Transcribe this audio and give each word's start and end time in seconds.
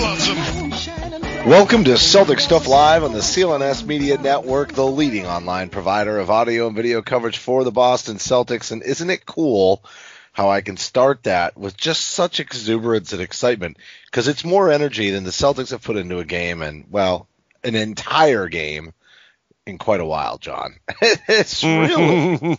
Loves 0.00 0.26
him. 0.26 0.70
Welcome 1.46 1.84
to 1.84 1.92
Celtics 1.92 2.40
Stuff 2.40 2.66
Live 2.66 3.04
on 3.04 3.12
the 3.12 3.18
CLNS 3.18 3.84
Media 3.84 4.16
Network, 4.16 4.72
the 4.72 4.86
leading 4.86 5.26
online 5.26 5.68
provider 5.68 6.18
of 6.18 6.30
audio 6.30 6.68
and 6.68 6.76
video 6.76 7.02
coverage 7.02 7.36
for 7.36 7.64
the 7.64 7.70
Boston 7.70 8.16
Celtics. 8.16 8.72
And 8.72 8.82
isn't 8.82 9.10
it 9.10 9.26
cool 9.26 9.84
how 10.34 10.50
I 10.50 10.62
can 10.62 10.76
start 10.76 11.22
that 11.22 11.56
with 11.56 11.76
just 11.76 12.08
such 12.08 12.40
exuberance 12.40 13.12
and 13.12 13.22
excitement? 13.22 13.76
Because 14.06 14.26
it's 14.26 14.44
more 14.44 14.68
energy 14.68 15.10
than 15.10 15.22
the 15.22 15.30
Celtics 15.30 15.70
have 15.70 15.82
put 15.82 15.96
into 15.96 16.18
a 16.18 16.24
game 16.24 16.60
and, 16.60 16.86
well, 16.90 17.28
an 17.62 17.76
entire 17.76 18.48
game 18.48 18.92
in 19.64 19.78
quite 19.78 20.00
a 20.00 20.04
while, 20.04 20.38
Jon. 20.38 20.74
it's 21.00 21.62
really, 21.62 22.58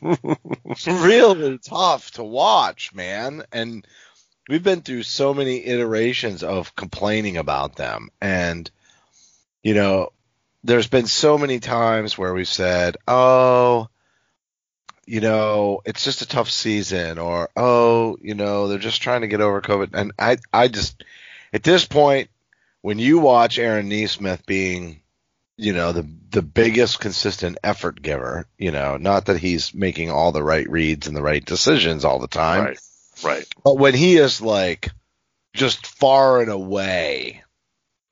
really 0.88 1.58
tough 1.58 2.12
to 2.12 2.24
watch, 2.24 2.94
man. 2.94 3.44
And 3.52 3.86
we've 4.48 4.64
been 4.64 4.82
through 4.82 5.04
so 5.04 5.34
many 5.34 5.66
iterations 5.66 6.44
of 6.44 6.78
complaining 6.78 7.36
about 7.36 7.76
them. 7.76 8.10
And, 8.22 8.72
you 9.64 9.74
know, 9.74 10.14
there's 10.64 10.88
been 10.88 11.08
so 11.08 11.38
many 11.38 11.60
times 11.60 12.18
where 12.18 12.34
we've 12.34 12.48
said, 12.48 12.96
oh, 13.06 13.90
you 15.06 15.22
know, 15.22 15.82
it's 15.86 16.04
just 16.04 16.22
a 16.22 16.28
tough 16.28 16.50
season, 16.50 17.20
or 17.20 17.50
oh, 17.56 18.18
you 18.22 18.34
know, 18.34 18.68
they're 18.68 18.80
just 18.80 19.02
trying 19.02 19.22
to 19.22 19.28
get 19.28 19.42
over 19.42 19.62
COVID. 19.62 19.90
And 19.94 20.12
I, 20.18 20.38
I 20.52 20.68
just, 20.68 21.04
at 21.54 21.64
this 21.64 21.86
point, 21.86 22.30
when 22.82 23.00
you 23.00 23.20
watch 23.20 23.60
Aaron 23.60 23.90
Nesmith 23.90 24.46
being, 24.46 25.02
you 25.58 25.74
know, 25.74 25.92
the 25.92 26.08
the 26.32 26.42
biggest 26.42 27.00
consistent 27.00 27.58
effort 27.64 28.02
giver, 28.02 28.46
you 28.58 28.72
know, 28.72 28.98
not 28.98 29.28
that 29.28 29.40
he's 29.40 29.74
making 29.74 30.12
all 30.12 30.32
the 30.32 30.44
right 30.44 30.70
reads 30.70 31.08
and 31.08 31.16
the 31.16 31.24
right 31.24 31.44
decisions 31.46 32.04
all 32.04 32.20
the 32.20 32.28
time, 32.28 32.66
Right. 32.66 32.80
Right. 33.24 33.48
but 33.64 33.78
when 33.78 33.94
he 33.94 34.18
is 34.18 34.42
like 34.42 34.90
just 35.54 35.88
far 35.88 36.42
and 36.42 36.52
away 36.52 37.44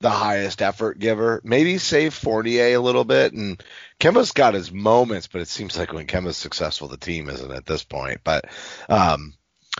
the 0.04 0.10
highest 0.10 0.60
effort 0.60 0.98
giver, 0.98 1.40
maybe 1.44 1.78
save 1.78 2.12
Fournier 2.12 2.76
a 2.76 2.78
little 2.78 3.04
bit. 3.04 3.32
And 3.32 3.62
Kemba's 3.98 4.32
got 4.32 4.52
his 4.52 4.70
moments, 4.70 5.28
but 5.28 5.40
it 5.40 5.48
seems 5.48 5.78
like 5.78 5.94
when 5.94 6.06
Kemba's 6.06 6.36
successful, 6.36 6.88
the 6.88 6.98
team 6.98 7.30
isn't 7.30 7.50
at 7.50 7.64
this 7.64 7.84
point. 7.84 8.20
But, 8.22 8.44
um, 8.90 9.32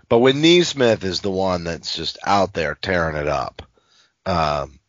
but 0.09 0.21
when 0.21 0.41
Nesmith 0.41 1.05
is 1.05 1.21
the 1.21 1.31
one 1.31 1.65
that's 1.65 1.95
just 1.95 2.17
out 2.25 2.55
there 2.55 2.75
tearing 2.75 3.17
it 3.17 3.29
up, 3.29 3.63
um, 4.25 4.81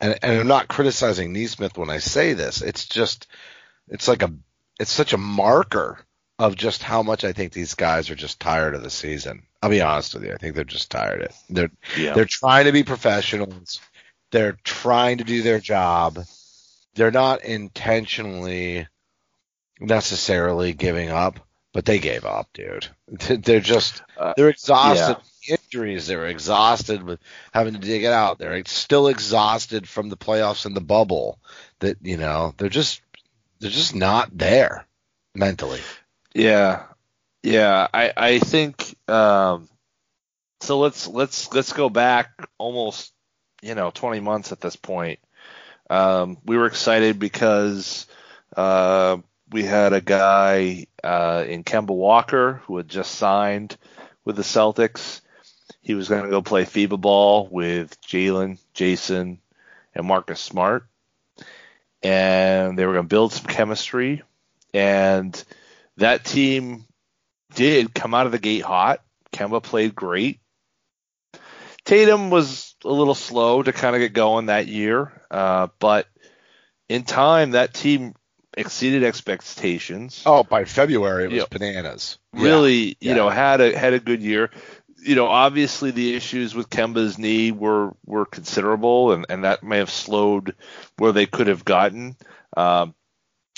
and, 0.00 0.18
and 0.22 0.40
I'm 0.40 0.46
not 0.46 0.68
criticizing 0.68 1.32
Nesmith 1.32 1.78
when 1.78 1.88
I 1.88 1.98
say 1.98 2.34
this. 2.34 2.60
It's 2.60 2.84
just, 2.84 3.26
it's 3.88 4.06
like 4.06 4.22
a, 4.22 4.30
it's 4.78 4.92
such 4.92 5.14
a 5.14 5.18
marker 5.18 5.98
of 6.38 6.56
just 6.56 6.82
how 6.82 7.02
much 7.02 7.24
I 7.24 7.32
think 7.32 7.54
these 7.54 7.72
guys 7.72 8.10
are 8.10 8.14
just 8.14 8.38
tired 8.38 8.74
of 8.74 8.82
the 8.82 8.90
season. 8.90 9.44
I'll 9.62 9.70
be 9.70 9.80
honest 9.80 10.12
with 10.12 10.24
you. 10.24 10.34
I 10.34 10.36
think 10.36 10.54
they're 10.54 10.64
just 10.64 10.90
tired. 10.90 11.22
Of 11.22 11.30
it. 11.30 11.34
They're 11.48 11.70
Yeah. 11.96 12.12
they're 12.12 12.26
trying 12.26 12.66
to 12.66 12.72
be 12.72 12.82
professionals. 12.82 13.80
They're 14.32 14.58
trying 14.64 15.18
to 15.18 15.24
do 15.24 15.42
their 15.42 15.60
job. 15.60 16.18
They're 16.94 17.10
not 17.10 17.44
intentionally 17.44 18.86
necessarily 19.80 20.72
giving 20.72 21.10
up, 21.10 21.40
but 21.72 21.84
they 21.84 21.98
gave 21.98 22.24
up, 22.24 22.48
dude. 22.54 22.86
They're 23.08 23.60
just 23.60 24.02
Uh, 24.16 24.32
they're 24.36 24.48
exhausted. 24.48 25.16
with 25.16 25.60
Injuries. 25.60 26.06
They're 26.06 26.26
exhausted 26.26 27.02
with 27.02 27.20
having 27.52 27.74
to 27.74 27.78
dig 27.78 28.02
it 28.02 28.12
out. 28.12 28.38
They're 28.38 28.64
still 28.64 29.06
exhausted 29.08 29.88
from 29.88 30.08
the 30.08 30.16
playoffs 30.16 30.66
and 30.66 30.74
the 30.74 30.80
bubble. 30.80 31.38
That 31.80 31.98
you 32.02 32.16
know 32.16 32.52
they're 32.56 32.68
just 32.68 33.00
they're 33.60 33.70
just 33.70 33.94
not 33.94 34.36
there 34.36 34.86
mentally. 35.34 35.80
Yeah, 36.34 36.82
yeah. 37.44 37.86
I 37.94 38.12
I 38.16 38.38
think 38.40 38.96
um, 39.08 39.68
so. 40.62 40.80
Let's 40.80 41.06
let's 41.06 41.52
let's 41.54 41.72
go 41.72 41.88
back 41.90 42.30
almost 42.58 43.12
you 43.66 43.74
know 43.74 43.90
20 43.90 44.20
months 44.20 44.52
at 44.52 44.60
this 44.60 44.76
point. 44.76 45.18
Um, 45.90 46.38
we 46.44 46.56
were 46.56 46.66
excited 46.66 47.18
because 47.18 48.06
uh, 48.56 49.18
we 49.50 49.64
had 49.64 49.92
a 49.92 50.00
guy 50.00 50.86
uh, 51.02 51.44
in 51.46 51.64
Kemba 51.64 51.94
Walker 51.94 52.62
who 52.66 52.76
had 52.76 52.88
just 52.88 53.14
signed 53.14 53.76
with 54.24 54.36
the 54.36 54.42
Celtics. 54.42 55.20
He 55.80 55.94
was 55.94 56.08
going 56.08 56.24
to 56.24 56.30
go 56.30 56.42
play 56.42 56.64
FIBA 56.64 57.00
ball 57.00 57.48
with 57.50 58.00
Jaylen, 58.00 58.58
Jayson, 58.74 59.38
and 59.94 60.06
Marcus 60.06 60.40
Smart, 60.40 60.86
and 62.02 62.76
they 62.76 62.84
were 62.86 62.92
going 62.92 63.04
to 63.04 63.08
build 63.08 63.32
some 63.32 63.46
chemistry. 63.46 64.22
And 64.74 65.42
that 65.96 66.24
team 66.24 66.84
did 67.54 67.94
come 67.94 68.14
out 68.14 68.26
of 68.26 68.32
the 68.32 68.38
gate 68.38 68.62
hot. 68.62 69.02
Kemba 69.32 69.62
played 69.62 69.94
great. 69.94 70.40
Tatum 71.84 72.30
was 72.30 72.65
a 72.86 72.92
little 72.92 73.14
slow 73.14 73.62
to 73.62 73.72
kind 73.72 73.94
of 73.96 74.00
get 74.00 74.12
going 74.12 74.46
that 74.46 74.66
year, 74.68 75.12
uh, 75.30 75.68
but 75.78 76.06
in 76.88 77.02
time, 77.02 77.52
that 77.52 77.74
team 77.74 78.14
exceeded 78.56 79.04
expectations. 79.04 80.22
Oh, 80.24 80.42
by 80.42 80.64
February 80.64 81.24
it 81.24 81.30
was 81.30 81.40
Yeah. 81.40 81.46
bananas. 81.50 82.18
really, 82.32 82.96
Yeah. 83.00 83.10
you 83.10 83.14
know, 83.14 83.28
had 83.28 83.60
a 83.60 83.76
had 83.76 83.92
a 83.92 83.98
good 83.98 84.22
year. 84.22 84.50
You 84.98 85.14
know, 85.14 85.26
obviously 85.26 85.90
the 85.90 86.14
issues 86.14 86.54
with 86.54 86.70
Kemba's 86.70 87.18
knee 87.18 87.52
were 87.52 87.94
were 88.04 88.24
considerable, 88.24 89.12
and 89.12 89.26
and 89.28 89.44
that 89.44 89.62
may 89.62 89.78
have 89.78 89.90
slowed 89.90 90.54
where 90.96 91.12
they 91.12 91.26
could 91.26 91.46
have 91.48 91.64
gotten. 91.64 92.16
Um, 92.56 92.94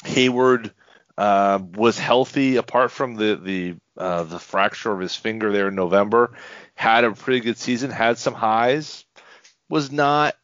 Hayward 0.05 0.73
uh, 1.17 1.59
was 1.75 1.99
healthy 1.99 2.57
apart 2.57 2.91
from 2.91 3.15
the 3.17 3.37
the 3.37 3.75
uh, 3.97 4.23
the 4.25 4.39
fracture 4.39 4.93
of 4.93 5.01
his 5.01 5.17
finger 5.17 5.51
there 5.53 5.69
in 5.69 5.75
November. 5.75 6.37
Had 6.75 7.05
a 7.05 7.13
pretty 7.13 7.41
good 7.41 7.59
season, 7.59 7.91
had 7.91 8.19
some 8.19 8.35
highs. 8.35 9.05
Was 9.69 9.93
not, 9.93 10.35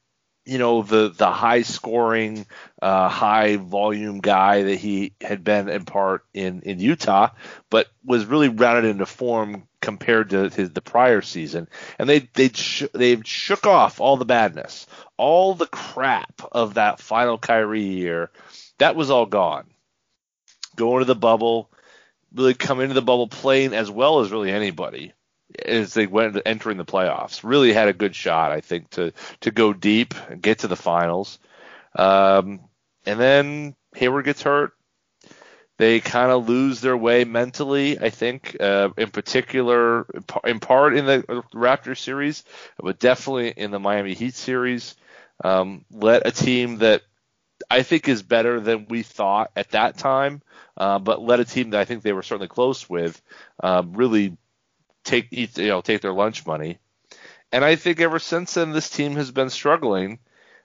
you 0.45 0.59
know, 0.59 0.83
the 0.83 1.09
the 1.09 1.31
high 1.31 1.63
scoring, 1.63 2.47
uh, 2.83 3.09
high 3.09 3.57
volume 3.57 4.21
guy 4.21 4.65
that 4.65 4.77
he 4.77 5.15
had 5.21 5.45
been 5.45 5.69
in 5.69 5.85
part 5.85 6.25
in 6.35 6.63
in 6.63 6.79
Utah, 6.79 7.31
but 7.71 7.89
was 8.05 8.27
really 8.27 8.49
rounded 8.49 8.89
into 8.89 9.07
form 9.07 9.67
compared 9.81 10.31
to 10.31 10.49
his 10.49 10.71
the 10.71 10.83
prior 10.83 11.23
season. 11.23 11.69
And 11.99 12.09
they 12.09 12.29
they 12.35 12.49
sh- 12.51 12.85
they 12.93 13.21
shook 13.25 13.67
off 13.67 14.01
all 14.01 14.17
the 14.17 14.25
badness, 14.25 14.87
all 15.17 15.55
the 15.55 15.67
crap 15.67 16.43
of 16.53 16.75
that 16.75 17.01
final 17.01 17.39
Kyrie 17.39 17.83
year. 17.83 18.31
That 18.79 18.97
was 18.97 19.11
all 19.11 19.27
gone 19.27 19.67
going 20.77 21.01
to 21.01 21.05
the 21.05 21.15
bubble, 21.15 21.71
really 22.35 22.55
come 22.55 22.81
into 22.81 22.95
the 22.95 23.03
bubble 23.03 23.29
playing 23.29 23.75
as 23.75 23.91
well 23.91 24.21
as 24.21 24.33
really 24.33 24.51
anybody 24.51 25.13
as 25.65 25.95
they 25.95 26.07
went 26.07 26.41
entering 26.45 26.79
the 26.79 26.85
playoffs. 26.85 27.41
Really 27.45 27.73
had 27.73 27.89
a 27.89 27.93
good 27.93 28.15
shot, 28.15 28.53
I 28.53 28.61
think, 28.61 28.91
to 28.91 29.13
to 29.41 29.51
go 29.51 29.73
deep 29.73 30.15
and 30.29 30.43
get 30.43 30.61
to 30.61 30.69
the 30.69 30.77
finals. 30.77 31.39
Um, 31.97 32.61
and 33.07 33.21
then 33.21 33.75
Hayward 33.95 34.25
gets 34.25 34.43
hurt. 34.43 34.73
They 35.77 35.99
kind 35.99 36.31
of 36.31 36.49
lose 36.49 36.81
their 36.81 36.97
way 36.97 37.25
mentally, 37.25 37.99
I 37.99 38.11
think, 38.11 38.57
uh, 38.61 38.91
in 38.97 39.11
particular, 39.11 40.07
in 40.45 40.61
part 40.61 40.97
in 40.97 41.05
the 41.05 41.45
Raptors 41.53 41.99
series, 41.99 42.45
but 42.79 43.01
definitely 43.01 43.49
in 43.49 43.73
the 43.73 43.81
Miami 43.81 44.15
Heat 44.15 44.35
series. 44.35 44.95
Um, 45.43 45.85
let 45.91 46.29
a 46.29 46.31
team 46.31 46.79
that 46.79 47.03
I 47.69 47.83
think 47.83 48.09
is 48.09 48.23
better 48.23 48.61
than 48.61 48.87
we 48.89 49.03
thought 49.03 49.51
at 49.57 49.71
that 49.71 49.99
time, 49.99 50.43
uh, 50.77 51.01
but 51.01 51.21
let 51.21 51.41
a 51.41 51.45
team 51.45 51.71
that 51.71 51.81
I 51.81 51.85
think 51.85 52.03
they 52.03 52.13
were 52.13 52.23
certainly 52.23 52.49
close 52.49 52.89
with 52.89 53.21
uh, 53.61 53.83
really 53.85 54.37
take 55.05 55.29
eat, 55.31 55.59
you 55.59 55.69
know 55.69 55.81
take 55.81 56.01
their 56.01 56.13
lunch 56.13 56.47
money. 56.47 56.79
And 57.53 57.65
I 57.65 57.77
think 57.77 58.01
ever 58.01 58.19
since 58.19 58.55
then, 58.55 58.73
this 58.73 58.91
team 58.91 59.15
has 59.17 59.31
been 59.31 59.51
struggling. 59.51 60.19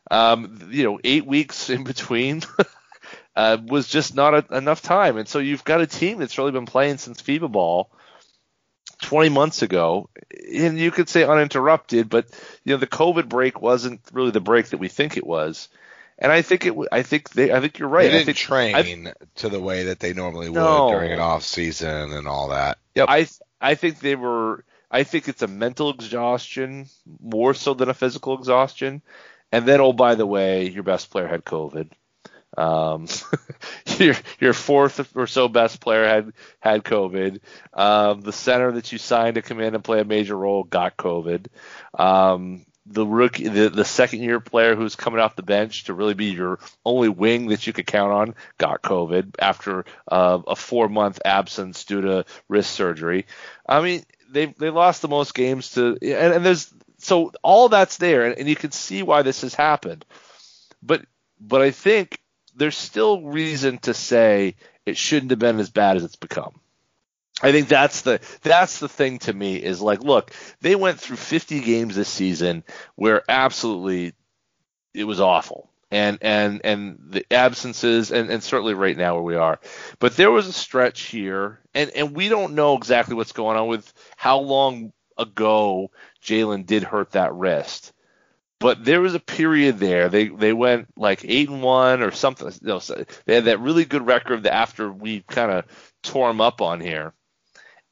Um, 0.10 0.70
you 0.72 0.84
know, 0.84 1.00
eight 1.04 1.26
weeks 1.26 1.70
in 1.70 1.84
between. 1.84 2.42
uh, 3.36 3.58
was 3.66 3.88
just 3.88 4.16
not 4.16 4.34
a, 4.34 4.58
enough 4.58 4.82
time. 4.82 5.18
And 5.18 5.28
so 5.28 5.40
you've 5.40 5.64
got 5.64 5.82
a 5.82 5.88
team 5.88 6.18
that's 6.18 6.38
really 6.38 6.52
been 6.52 6.66
playing 6.66 6.98
since 6.98 7.22
FIBA 7.22 7.52
ball 7.52 7.90
20 9.02 9.30
months 9.30 9.62
ago, 9.62 10.10
and 10.54 10.78
you 10.78 10.92
could 10.92 11.08
say 11.08 11.24
uninterrupted, 11.24 12.10
but 12.10 12.28
you 12.66 12.74
know 12.74 12.80
the 12.80 12.88
COVID 12.88 13.30
break 13.30 13.62
wasn't 13.62 14.02
really 14.12 14.32
the 14.32 14.42
break 14.42 14.68
that 14.68 14.78
we 14.78 14.90
think 14.90 15.16
it 15.16 15.26
was. 15.26 15.70
And 16.18 16.34
I 16.34 16.42
think 16.42 16.66
it. 16.66 16.76
I 16.92 17.02
think 17.04 17.30
they. 17.30 17.54
I 17.54 17.62
think 17.62 17.80
you're 17.80 17.88
right. 17.88 18.04
They 18.04 18.10
I 18.10 18.12
didn't 18.12 18.26
think 18.26 18.38
train 18.38 19.08
I, 19.08 19.14
to 19.36 19.48
the 19.48 19.62
way 19.62 19.84
that 19.84 20.02
they 20.02 20.12
normally 20.14 20.50
No. 20.50 20.88
would 20.88 20.92
during 20.92 21.14
an 21.14 21.20
off 21.20 21.44
season 21.44 22.12
and 22.12 22.28
all 22.28 22.50
that. 22.50 22.78
Yep. 22.96 23.06
I 23.08 23.28
I 23.62 23.76
think 23.76 24.00
they 24.00 24.16
were. 24.16 24.64
I 24.92 25.04
think 25.04 25.28
it's 25.28 25.44
a 25.44 25.48
mental 25.48 25.92
exhaustion 25.92 26.88
more 27.22 27.54
so 27.54 27.74
than 27.76 27.90
a 27.90 27.94
physical 27.94 28.38
exhaustion. 28.38 29.02
And 29.52 29.66
then, 29.68 29.82
oh 29.82 29.94
by 29.94 30.16
the 30.16 30.26
way, 30.26 30.70
your 30.70 30.84
best 30.84 31.12
player 31.12 31.28
had 31.28 31.46
COVID. 31.46 31.92
Um, 32.58 33.08
your 34.00 34.16
your 34.40 34.54
fourth 34.54 35.16
or 35.16 35.28
so 35.28 35.48
best 35.48 35.80
player 35.80 36.08
had 36.08 36.34
had 36.60 36.84
COVID. 36.84 37.40
Um, 37.74 38.22
the 38.22 38.34
center 38.34 38.72
that 38.74 38.92
you 38.92 38.98
signed 38.98 39.36
to 39.36 39.42
come 39.42 39.60
in 39.60 39.76
and 39.76 39.84
play 39.84 40.00
a 40.00 40.06
major 40.06 40.36
role 40.36 40.64
got 40.64 40.98
COVID. 40.98 41.48
Um, 41.98 42.66
the 42.92 43.06
rookie, 43.06 43.48
the, 43.48 43.70
the 43.70 43.86
second 43.86 44.22
year 44.22 44.40
player 44.40 44.76
who's 44.76 44.96
coming 44.96 45.20
off 45.20 45.36
the 45.36 45.44
bench 45.44 45.86
to 45.86 45.94
really 45.94 46.16
be 46.16 46.26
your 46.26 46.60
only 46.84 47.10
wing 47.10 47.48
that 47.48 47.68
you 47.68 47.74
could 47.74 47.86
count 47.86 48.12
on 48.12 48.36
got 48.58 48.82
COVID 48.82 49.36
after 49.40 49.86
uh, 50.08 50.40
a 50.48 50.56
four 50.56 50.90
month 50.90 51.20
absence 51.24 51.84
due 51.86 52.02
to 52.02 52.26
wrist 52.48 52.72
surgery. 52.72 53.28
I 53.68 53.82
mean, 53.82 54.04
they 54.32 54.48
they 54.48 54.72
lost 54.72 55.02
the 55.02 55.08
most 55.08 55.36
games 55.36 55.72
to, 55.74 55.98
and, 56.02 56.34
and 56.34 56.46
there's 56.46 56.74
so 56.98 57.32
all 57.44 57.70
that's 57.70 57.98
there, 57.98 58.26
and, 58.26 58.38
and 58.40 58.50
you 58.50 58.56
can 58.56 58.72
see 58.72 59.04
why 59.04 59.22
this 59.22 59.42
has 59.42 59.54
happened. 59.54 60.04
But 60.82 61.06
but 61.40 61.62
I 61.62 61.72
think 61.72 62.20
there's 62.56 62.78
still 62.78 63.22
reason 63.22 63.78
to 63.80 63.94
say 63.94 64.56
it 64.86 64.98
shouldn't 64.98 65.32
have 65.32 65.40
been 65.40 65.60
as 65.60 65.70
bad 65.70 65.98
as 65.98 66.04
it's 66.04 66.16
become. 66.16 66.60
I 67.42 67.52
think 67.52 67.68
that's 67.68 68.02
the 68.02 68.20
that's 68.42 68.80
the 68.80 68.90
thing 68.90 69.20
to 69.20 69.34
me 69.34 69.56
is 69.56 69.82
like, 69.82 70.04
look, 70.04 70.32
they 70.62 70.76
went 70.76 71.00
through 71.00 71.18
50 71.18 71.62
games 71.62 71.96
this 71.96 72.10
season 72.10 72.64
where 72.96 73.24
absolutely 73.30 74.14
it 74.94 75.06
was 75.06 75.20
awful, 75.20 75.72
and 75.92 76.18
and 76.22 76.62
and 76.64 77.00
the 77.10 77.26
absences, 77.32 78.12
and, 78.12 78.30
and 78.30 78.44
certainly 78.44 78.74
right 78.74 78.98
now 78.98 79.16
where 79.16 79.24
we 79.24 79.36
are, 79.36 79.60
but 80.00 80.16
there 80.18 80.32
was 80.32 80.48
a 80.48 80.54
stretch 80.54 81.02
here, 81.04 81.60
and 81.74 81.92
and 81.92 82.16
we 82.16 82.30
don't 82.30 82.56
know 82.56 82.76
exactly 82.76 83.16
what's 83.16 83.32
going 83.32 83.58
on 83.58 83.68
with 83.68 83.92
how 84.18 84.40
long 84.40 84.92
ago 85.18 85.92
Jaylen 86.24 86.66
did 86.66 86.84
hurt 86.84 87.12
that 87.12 87.34
wrist 87.34 87.94
but 88.60 88.84
there 88.84 89.02
was 89.02 89.16
a 89.16 89.20
period 89.20 89.80
there. 89.80 90.10
They 90.10 90.28
they 90.28 90.54
went 90.54 90.88
like 90.98 91.24
eight 91.24 91.50
and 91.50 91.64
one 91.64 92.02
or 92.04 92.12
something. 92.12 92.52
They 93.26 93.36
had 93.36 93.46
that 93.46 93.60
really 93.62 93.86
good 93.86 94.06
record 94.06 94.46
after 94.46 94.92
we 94.92 95.22
kind 95.22 95.52
of 95.52 95.66
tore 96.04 96.28
them 96.28 96.42
up 96.42 96.62
on 96.62 96.82
here, 96.82 97.14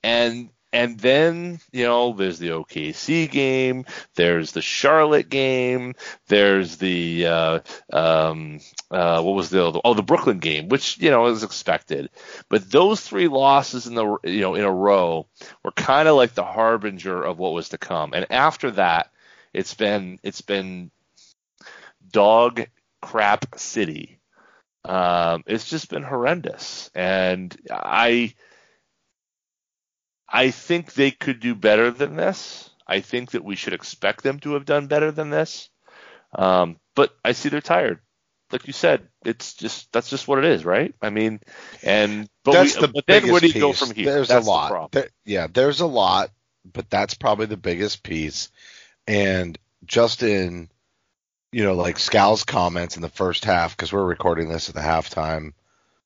and 0.07 0.50
and 0.71 1.00
then 1.00 1.59
you 1.71 1.83
know 1.83 2.13
there's 2.13 2.39
the 2.39 2.50
OKC 2.50 3.30
game, 3.30 3.86
there's 4.15 4.54
the 4.54 4.62
Charlotte 4.62 5.27
game, 5.27 5.95
there's 6.27 6.77
the 6.77 7.27
uh, 7.27 7.59
um, 7.92 8.59
uh, 8.89 9.21
what 9.21 9.36
was 9.36 9.50
the 9.50 9.81
oh 9.83 9.94
the 9.94 10.04
Brooklyn 10.04 10.39
game, 10.39 10.69
which 10.69 10.98
you 10.98 11.09
know 11.09 11.25
is 11.27 11.44
expected. 11.44 12.09
But 12.48 12.71
those 12.71 13.01
three 13.01 13.27
losses 13.27 13.86
in 13.86 13.95
the 13.95 14.18
you 14.24 14.42
know 14.42 14.56
in 14.56 14.63
a 14.63 14.71
row 14.71 15.27
were 15.63 15.71
kind 15.71 16.07
of 16.07 16.15
like 16.15 16.33
the 16.33 16.45
harbinger 16.45 17.21
of 17.21 17.38
what 17.38 17.53
was 17.53 17.69
to 17.69 17.77
come. 17.77 18.13
And 18.13 18.31
after 18.31 18.71
that 18.71 19.12
it's 19.53 19.74
been 19.74 20.19
it's 20.24 20.42
been 20.42 20.89
dog 22.12 22.65
crap 23.01 23.60
city. 23.60 24.19
Um, 24.86 25.44
it's 25.48 25.69
just 25.69 25.89
been 25.89 26.03
horrendous, 26.03 26.89
and 26.95 27.53
I 27.69 28.33
I 30.29 30.51
think 30.51 30.94
they 30.94 31.12
could 31.12 31.39
do 31.39 31.56
better 31.56 31.91
than 31.91 32.15
this. 32.15 32.69
I 32.88 33.01
think 33.01 33.31
that 33.31 33.44
we 33.44 33.56
should 33.56 33.74
expect 33.74 34.24
them 34.24 34.39
to 34.41 34.53
have 34.53 34.65
done 34.65 34.88
better 34.88 35.12
than 35.12 35.29
this. 35.29 35.69
Um, 36.33 36.77
but 36.95 37.15
I 37.24 37.33
see 37.33 37.50
they're 37.50 37.62
tired. 37.62 38.00
Like 38.51 38.65
you 38.65 38.74
said, 38.74 39.07
it's 39.25 39.53
just 39.56 39.91
that's 39.91 40.09
just 40.09 40.27
what 40.27 40.39
it 40.39 40.45
is, 40.45 40.63
right? 40.63 40.95
I 41.01 41.09
mean, 41.09 41.41
and 41.83 42.29
but, 42.45 42.53
that's 42.53 42.75
we, 42.75 42.81
the 42.81 42.88
but 42.88 43.06
then 43.06 43.29
where 43.29 43.41
do 43.41 43.47
you 43.47 43.53
biggest 43.53 43.81
go 43.81 43.85
from 43.85 43.95
here? 43.95 44.06
There's 44.06 44.29
That's 44.29 44.44
a 44.44 44.45
the 44.45 44.50
lot. 44.50 44.69
problem. 44.69 44.89
There- 44.94 45.09
yeah, 45.25 45.47
there's 45.51 45.81
a 45.81 45.85
lot, 45.85 46.31
but 46.71 46.89
that's 46.89 47.13
probably 47.13 47.47
the 47.47 47.57
biggest 47.57 48.03
piece. 48.03 48.50
And 49.06 49.57
just 49.85 50.24
in, 50.24 50.69
you 51.51 51.63
know, 51.63 51.75
like 51.75 52.00
Scal's 52.00 52.44
comments 52.44 52.95
in 52.95 53.01
the 53.01 53.09
first 53.09 53.44
half, 53.44 53.75
because 53.75 53.91
we're 53.91 54.06
recording 54.06 54.47
this 54.47 54.69
at 54.69 54.75
the 54.75 54.81
halftime. 54.81 55.51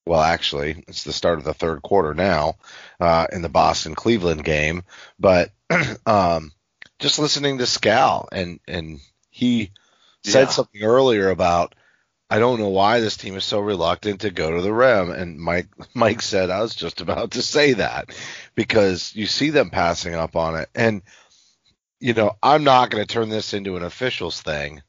Well, 0.05 0.21
actually, 0.21 0.83
it's 0.87 1.03
the 1.03 1.13
start 1.13 1.37
of 1.39 1.45
the 1.45 1.53
third 1.53 1.81
quarter 1.83 2.13
now 2.13 2.55
uh, 2.99 3.27
in 3.31 3.41
the 3.41 3.49
Boston 3.49 3.95
Cleveland 3.95 4.43
game. 4.43 4.83
But 5.19 5.51
um, 6.05 6.51
just 6.99 7.19
listening 7.19 7.59
to 7.59 7.65
Scal, 7.65 8.27
and 8.31 8.59
and 8.67 8.99
he 9.29 9.71
said 10.23 10.49
Yeah. 10.49 10.51
something 10.51 10.81
earlier 10.83 11.29
about 11.29 11.75
I 12.29 12.39
don't 12.39 12.59
know 12.59 12.69
why 12.69 12.99
this 13.01 13.17
team 13.17 13.35
is 13.35 13.45
so 13.45 13.59
reluctant 13.59 14.21
to 14.21 14.31
go 14.31 14.51
to 14.55 14.61
the 14.61 14.73
rim. 14.73 15.11
And 15.11 15.39
Mike 15.39 15.67
Mike 15.93 16.21
said 16.21 16.49
I 16.49 16.61
was 16.61 16.75
just 16.75 17.01
about 17.01 17.31
to 17.31 17.41
say 17.43 17.73
that 17.73 18.09
because 18.55 19.13
you 19.15 19.27
see 19.27 19.51
them 19.51 19.69
passing 19.69 20.15
up 20.15 20.35
on 20.35 20.55
it. 20.57 20.69
And 20.75 21.03
you 21.99 22.13
know, 22.13 22.35
I'm 22.41 22.63
not 22.63 22.89
going 22.89 23.05
to 23.05 23.11
turn 23.13 23.29
this 23.29 23.53
into 23.53 23.77
an 23.77 23.83
officials 23.83 24.41
thing, 24.41 24.81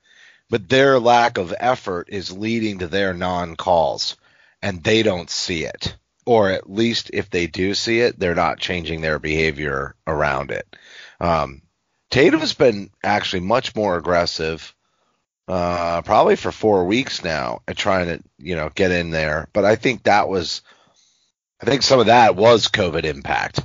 but 0.50 0.68
their 0.68 0.98
lack 1.00 1.38
of 1.38 1.54
effort 1.58 2.08
is 2.10 2.36
leading 2.36 2.78
to 2.80 2.88
their 2.88 3.14
non-calls 3.14 4.16
and 4.62 4.82
they 4.82 5.02
don't 5.02 5.30
see 5.30 5.64
it. 5.64 5.96
Or 6.24 6.50
at 6.50 6.70
least 6.70 7.10
if 7.12 7.30
they 7.30 7.48
do 7.48 7.74
see 7.74 8.00
it, 8.00 8.18
they're 8.18 8.34
not 8.34 8.60
changing 8.60 9.00
their 9.00 9.18
behavior 9.18 9.96
around 10.06 10.52
it. 10.52 10.76
Um, 11.20 11.62
Tatum's 12.10 12.54
been 12.54 12.90
actually 13.02 13.40
much 13.40 13.74
more 13.74 13.96
aggressive 13.96 14.74
uh, 15.48 16.02
probably 16.02 16.36
for 16.36 16.52
four 16.52 16.84
weeks 16.84 17.24
now 17.24 17.62
at 17.66 17.76
trying 17.76 18.06
to, 18.06 18.22
you 18.38 18.54
know, 18.54 18.70
get 18.74 18.92
in 18.92 19.10
there. 19.10 19.48
But 19.52 19.64
I 19.64 19.76
think 19.76 20.04
that 20.04 20.28
was, 20.28 20.62
I 21.60 21.66
think 21.66 21.82
some 21.82 22.00
of 22.00 22.06
that 22.06 22.36
was 22.36 22.68
COVID 22.68 23.04
impact, 23.04 23.60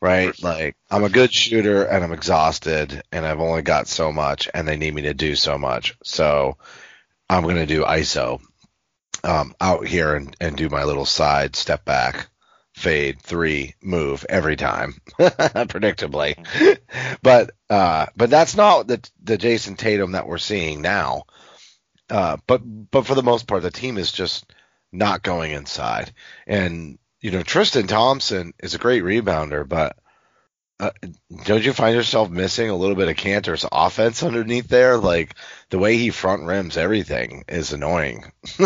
right? 0.00 0.34
Like 0.42 0.76
I'm 0.90 1.04
a 1.04 1.08
good 1.08 1.32
shooter 1.32 1.84
and 1.84 2.02
I'm 2.02 2.12
exhausted 2.12 3.02
and 3.12 3.24
I've 3.24 3.40
only 3.40 3.62
got 3.62 3.86
so 3.86 4.10
much 4.10 4.48
and 4.52 4.66
they 4.66 4.76
need 4.76 4.94
me 4.94 5.02
to 5.02 5.14
do 5.14 5.36
so 5.36 5.58
much. 5.58 5.96
So 6.02 6.56
I'm 7.30 7.44
going 7.44 7.56
to 7.56 7.66
do 7.66 7.84
ISO, 7.84 8.40
um, 9.24 9.54
out 9.60 9.86
here 9.86 10.14
and, 10.14 10.36
and 10.40 10.56
do 10.56 10.68
my 10.68 10.84
little 10.84 11.06
side 11.06 11.56
step 11.56 11.84
back 11.84 12.28
fade 12.74 13.20
three 13.20 13.74
move 13.82 14.24
every 14.28 14.56
time 14.56 14.94
predictably. 15.18 16.36
But 17.22 17.50
uh 17.68 18.06
but 18.16 18.30
that's 18.30 18.56
not 18.56 18.86
the 18.86 19.08
the 19.22 19.36
Jayson 19.38 19.76
Tatum 19.76 20.12
that 20.12 20.26
we're 20.26 20.38
seeing 20.38 20.80
now. 20.80 21.24
Uh 22.08 22.38
but 22.46 22.62
but 22.90 23.06
for 23.06 23.14
the 23.14 23.22
most 23.22 23.46
part 23.46 23.62
the 23.62 23.70
team 23.70 23.98
is 23.98 24.10
just 24.10 24.52
not 24.90 25.22
going 25.22 25.52
inside. 25.52 26.12
And 26.46 26.98
you 27.20 27.30
know 27.30 27.42
Tristan 27.42 27.86
Thompson 27.86 28.54
is 28.62 28.74
a 28.74 28.78
great 28.78 29.02
rebounder 29.02 29.68
but 29.68 29.96
uh, 30.82 30.90
don't 31.44 31.64
you 31.64 31.72
find 31.72 31.94
yourself 31.94 32.28
missing 32.28 32.68
a 32.68 32.74
little 32.74 32.96
bit 32.96 33.08
of 33.08 33.14
Kanter's 33.14 33.64
offense 33.70 34.24
underneath 34.24 34.66
there? 34.66 34.96
Like 34.96 35.36
the 35.70 35.78
way 35.78 35.96
he 35.96 36.10
front 36.10 36.42
rims 36.42 36.76
everything 36.76 37.44
is 37.46 37.72
annoying. 37.72 38.24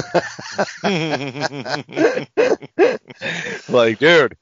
like, 3.69 3.99
dude, 3.99 4.39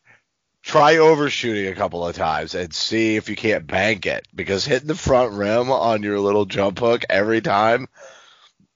try 0.63 0.99
overshooting 0.99 1.67
a 1.67 1.75
couple 1.75 2.07
of 2.07 2.15
times 2.15 2.55
and 2.55 2.73
see 2.73 3.17
if 3.17 3.29
you 3.29 3.35
can't 3.35 3.67
bank 3.67 4.07
it 4.07 4.29
because 4.33 4.65
hitting 4.65 4.87
the 4.87 4.95
front 4.95 5.33
rim 5.33 5.73
on 5.73 6.05
your 6.05 6.21
little 6.21 6.45
jump 6.45 6.79
hook 6.79 7.05
every 7.11 7.41
time 7.41 7.89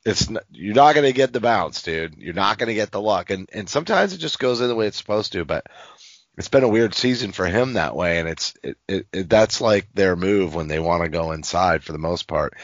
it's 0.05 0.29
you're 0.51 0.75
not 0.75 0.95
going 0.95 1.07
to 1.07 1.13
get 1.13 1.33
the 1.33 1.41
bounce, 1.41 1.83
dude. 1.83 2.17
You're 2.17 2.35
not 2.35 2.59
going 2.59 2.69
to 2.69 2.75
get 2.75 2.91
the 2.91 3.01
luck 3.01 3.31
and 3.31 3.49
and 3.53 3.69
sometimes 3.69 4.13
it 4.13 4.19
just 4.19 4.41
goes 4.41 4.61
in 4.61 4.67
the 4.67 4.75
way 4.75 4.89
it's 4.89 4.97
supposed 4.97 5.33
to, 5.35 5.45
but 5.45 5.67
it's 6.39 6.49
been 6.49 6.63
a 6.63 6.69
weird 6.69 6.95
season 6.95 7.33
for 7.33 7.47
him 7.47 7.73
that 7.73 7.97
way 7.97 8.21
and 8.21 8.29
it's 8.29 8.55
it, 8.63 8.79
it, 8.87 9.07
it 9.13 9.29
that's 9.29 9.61
like 9.61 9.89
their 9.93 10.15
move 10.15 10.55
when 10.55 10.69
they 10.69 10.79
want 10.79 11.03
to 11.03 11.09
go 11.09 11.33
inside 11.33 11.83
for 11.83 11.93
the 11.93 11.99
most 11.99 12.29
part. 12.29 12.55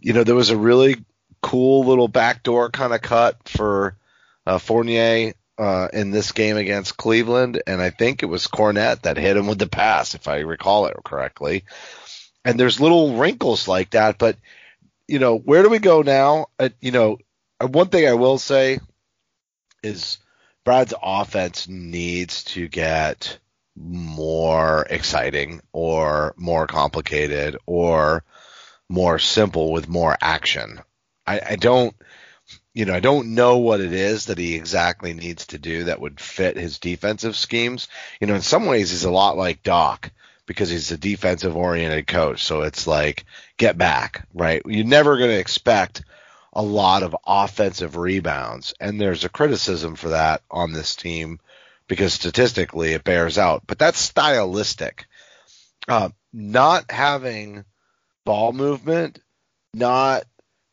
You 0.00 0.12
know, 0.12 0.24
there 0.24 0.34
was 0.34 0.50
a 0.50 0.56
really 0.56 0.96
cool 1.40 1.84
little 1.84 2.08
backdoor 2.08 2.70
kind 2.70 2.92
of 2.92 3.00
cut 3.00 3.48
for 3.48 3.96
uh, 4.44 4.58
Fournier 4.58 5.34
uh, 5.56 5.88
in 5.92 6.10
this 6.10 6.32
game 6.32 6.56
against 6.56 6.96
Cleveland, 6.96 7.62
and 7.66 7.80
I 7.80 7.90
think 7.90 8.22
it 8.22 8.26
was 8.26 8.48
Kornet 8.48 9.02
that 9.02 9.16
hit 9.16 9.36
him 9.36 9.46
with 9.46 9.58
the 9.58 9.68
pass, 9.68 10.14
if 10.14 10.26
I 10.26 10.38
recall 10.38 10.86
it 10.86 10.96
correctly. 11.04 11.64
And 12.44 12.58
there's 12.58 12.80
little 12.80 13.16
wrinkles 13.16 13.68
like 13.68 13.90
that, 13.90 14.18
but 14.18 14.36
you 15.06 15.20
know, 15.20 15.36
where 15.36 15.62
do 15.62 15.68
we 15.68 15.78
go 15.78 16.02
now? 16.02 16.46
Uh, 16.58 16.70
you 16.80 16.90
know, 16.90 17.18
uh, 17.60 17.68
one 17.68 17.88
thing 17.88 18.08
I 18.08 18.14
will 18.14 18.38
say 18.38 18.80
is 19.82 20.18
Brad's 20.64 20.94
offense 21.02 21.68
needs 21.68 22.44
to 22.44 22.68
get 22.68 23.38
more 23.74 24.86
exciting 24.88 25.60
or 25.72 26.34
more 26.36 26.66
complicated 26.66 27.56
or 27.66 28.22
more 28.88 29.18
simple 29.18 29.72
with 29.72 29.88
more 29.88 30.16
action. 30.20 30.80
I, 31.26 31.40
I 31.50 31.56
don't 31.56 31.94
you 32.74 32.86
know, 32.86 32.94
I 32.94 33.00
don't 33.00 33.34
know 33.34 33.58
what 33.58 33.80
it 33.80 33.92
is 33.92 34.26
that 34.26 34.38
he 34.38 34.54
exactly 34.54 35.12
needs 35.12 35.46
to 35.48 35.58
do 35.58 35.84
that 35.84 36.00
would 36.00 36.20
fit 36.20 36.56
his 36.56 36.78
defensive 36.78 37.36
schemes. 37.36 37.88
You 38.20 38.26
know, 38.26 38.34
in 38.34 38.40
some 38.40 38.66
ways 38.66 38.90
he's 38.90 39.04
a 39.04 39.10
lot 39.10 39.36
like 39.36 39.62
Doc 39.62 40.10
because 40.46 40.70
he's 40.70 40.90
a 40.90 40.98
defensive 40.98 41.56
oriented 41.56 42.06
coach. 42.06 42.42
So 42.42 42.62
it's 42.62 42.86
like 42.86 43.24
get 43.58 43.76
back, 43.76 44.26
right? 44.32 44.62
You're 44.66 44.86
never 44.86 45.18
going 45.18 45.30
to 45.30 45.38
expect 45.38 46.02
a 46.52 46.62
lot 46.62 47.02
of 47.02 47.16
offensive 47.26 47.96
rebounds, 47.96 48.74
and 48.80 49.00
there's 49.00 49.24
a 49.24 49.28
criticism 49.28 49.94
for 49.94 50.10
that 50.10 50.42
on 50.50 50.72
this 50.72 50.96
team 50.96 51.40
because 51.88 52.12
statistically 52.12 52.92
it 52.92 53.04
bears 53.04 53.38
out. 53.38 53.62
But 53.66 53.78
that's 53.78 53.98
stylistic. 53.98 55.06
Uh, 55.88 56.10
not 56.32 56.90
having 56.90 57.64
ball 58.24 58.52
movement, 58.52 59.18
not 59.74 60.24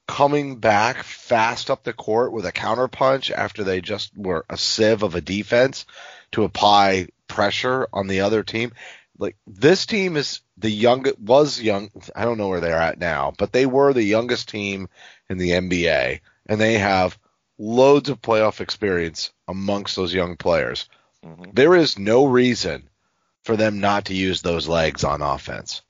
coming 0.08 0.58
back 0.58 1.04
fast 1.04 1.70
up 1.70 1.84
the 1.84 1.94
court 1.94 2.32
with 2.32 2.46
a 2.46 2.52
counterpunch 2.52 3.32
after 3.32 3.64
they 3.64 3.80
just 3.80 4.12
were 4.18 4.46
a 4.50 4.58
sieve 4.58 5.04
of 5.04 5.16
a 5.16 5.22
defense 5.22 5.86
to 6.32 6.44
apply 6.44 7.08
pressure 7.28 7.88
on 7.94 8.08
the 8.08 8.22
other 8.22 8.44
team. 8.44 8.72
Like 9.20 9.36
this 9.46 9.86
team 9.86 10.16
is 10.16 10.40
the 10.58 10.70
young 10.70 11.06
was 11.20 11.62
young. 11.62 11.92
I 12.16 12.24
don't 12.24 12.38
know 12.38 12.48
where 12.48 12.62
they're 12.62 12.78
at 12.78 13.00
now, 13.00 13.34
but 13.38 13.52
they 13.52 13.66
were 13.66 13.92
the 13.92 14.02
youngest 14.02 14.48
team 14.48 14.88
in 15.30 15.38
the 15.38 15.52
NBA, 15.52 16.22
and 16.48 16.60
they 16.60 16.78
have 16.78 17.20
loads 17.58 18.10
of 18.10 18.22
playoff 18.22 18.62
experience 18.62 19.32
amongst 19.46 19.98
those 19.98 20.14
young 20.14 20.38
players. 20.38 20.88
Mm-hmm. 21.24 21.52
There 21.54 21.76
is 21.76 22.00
no 22.00 22.26
reason 22.26 22.90
for 23.44 23.58
them 23.58 23.82
not 23.82 24.06
to 24.06 24.14
use 24.14 24.42
those 24.42 24.70
legs 24.70 25.04
on 25.04 25.22
offense, 25.22 25.82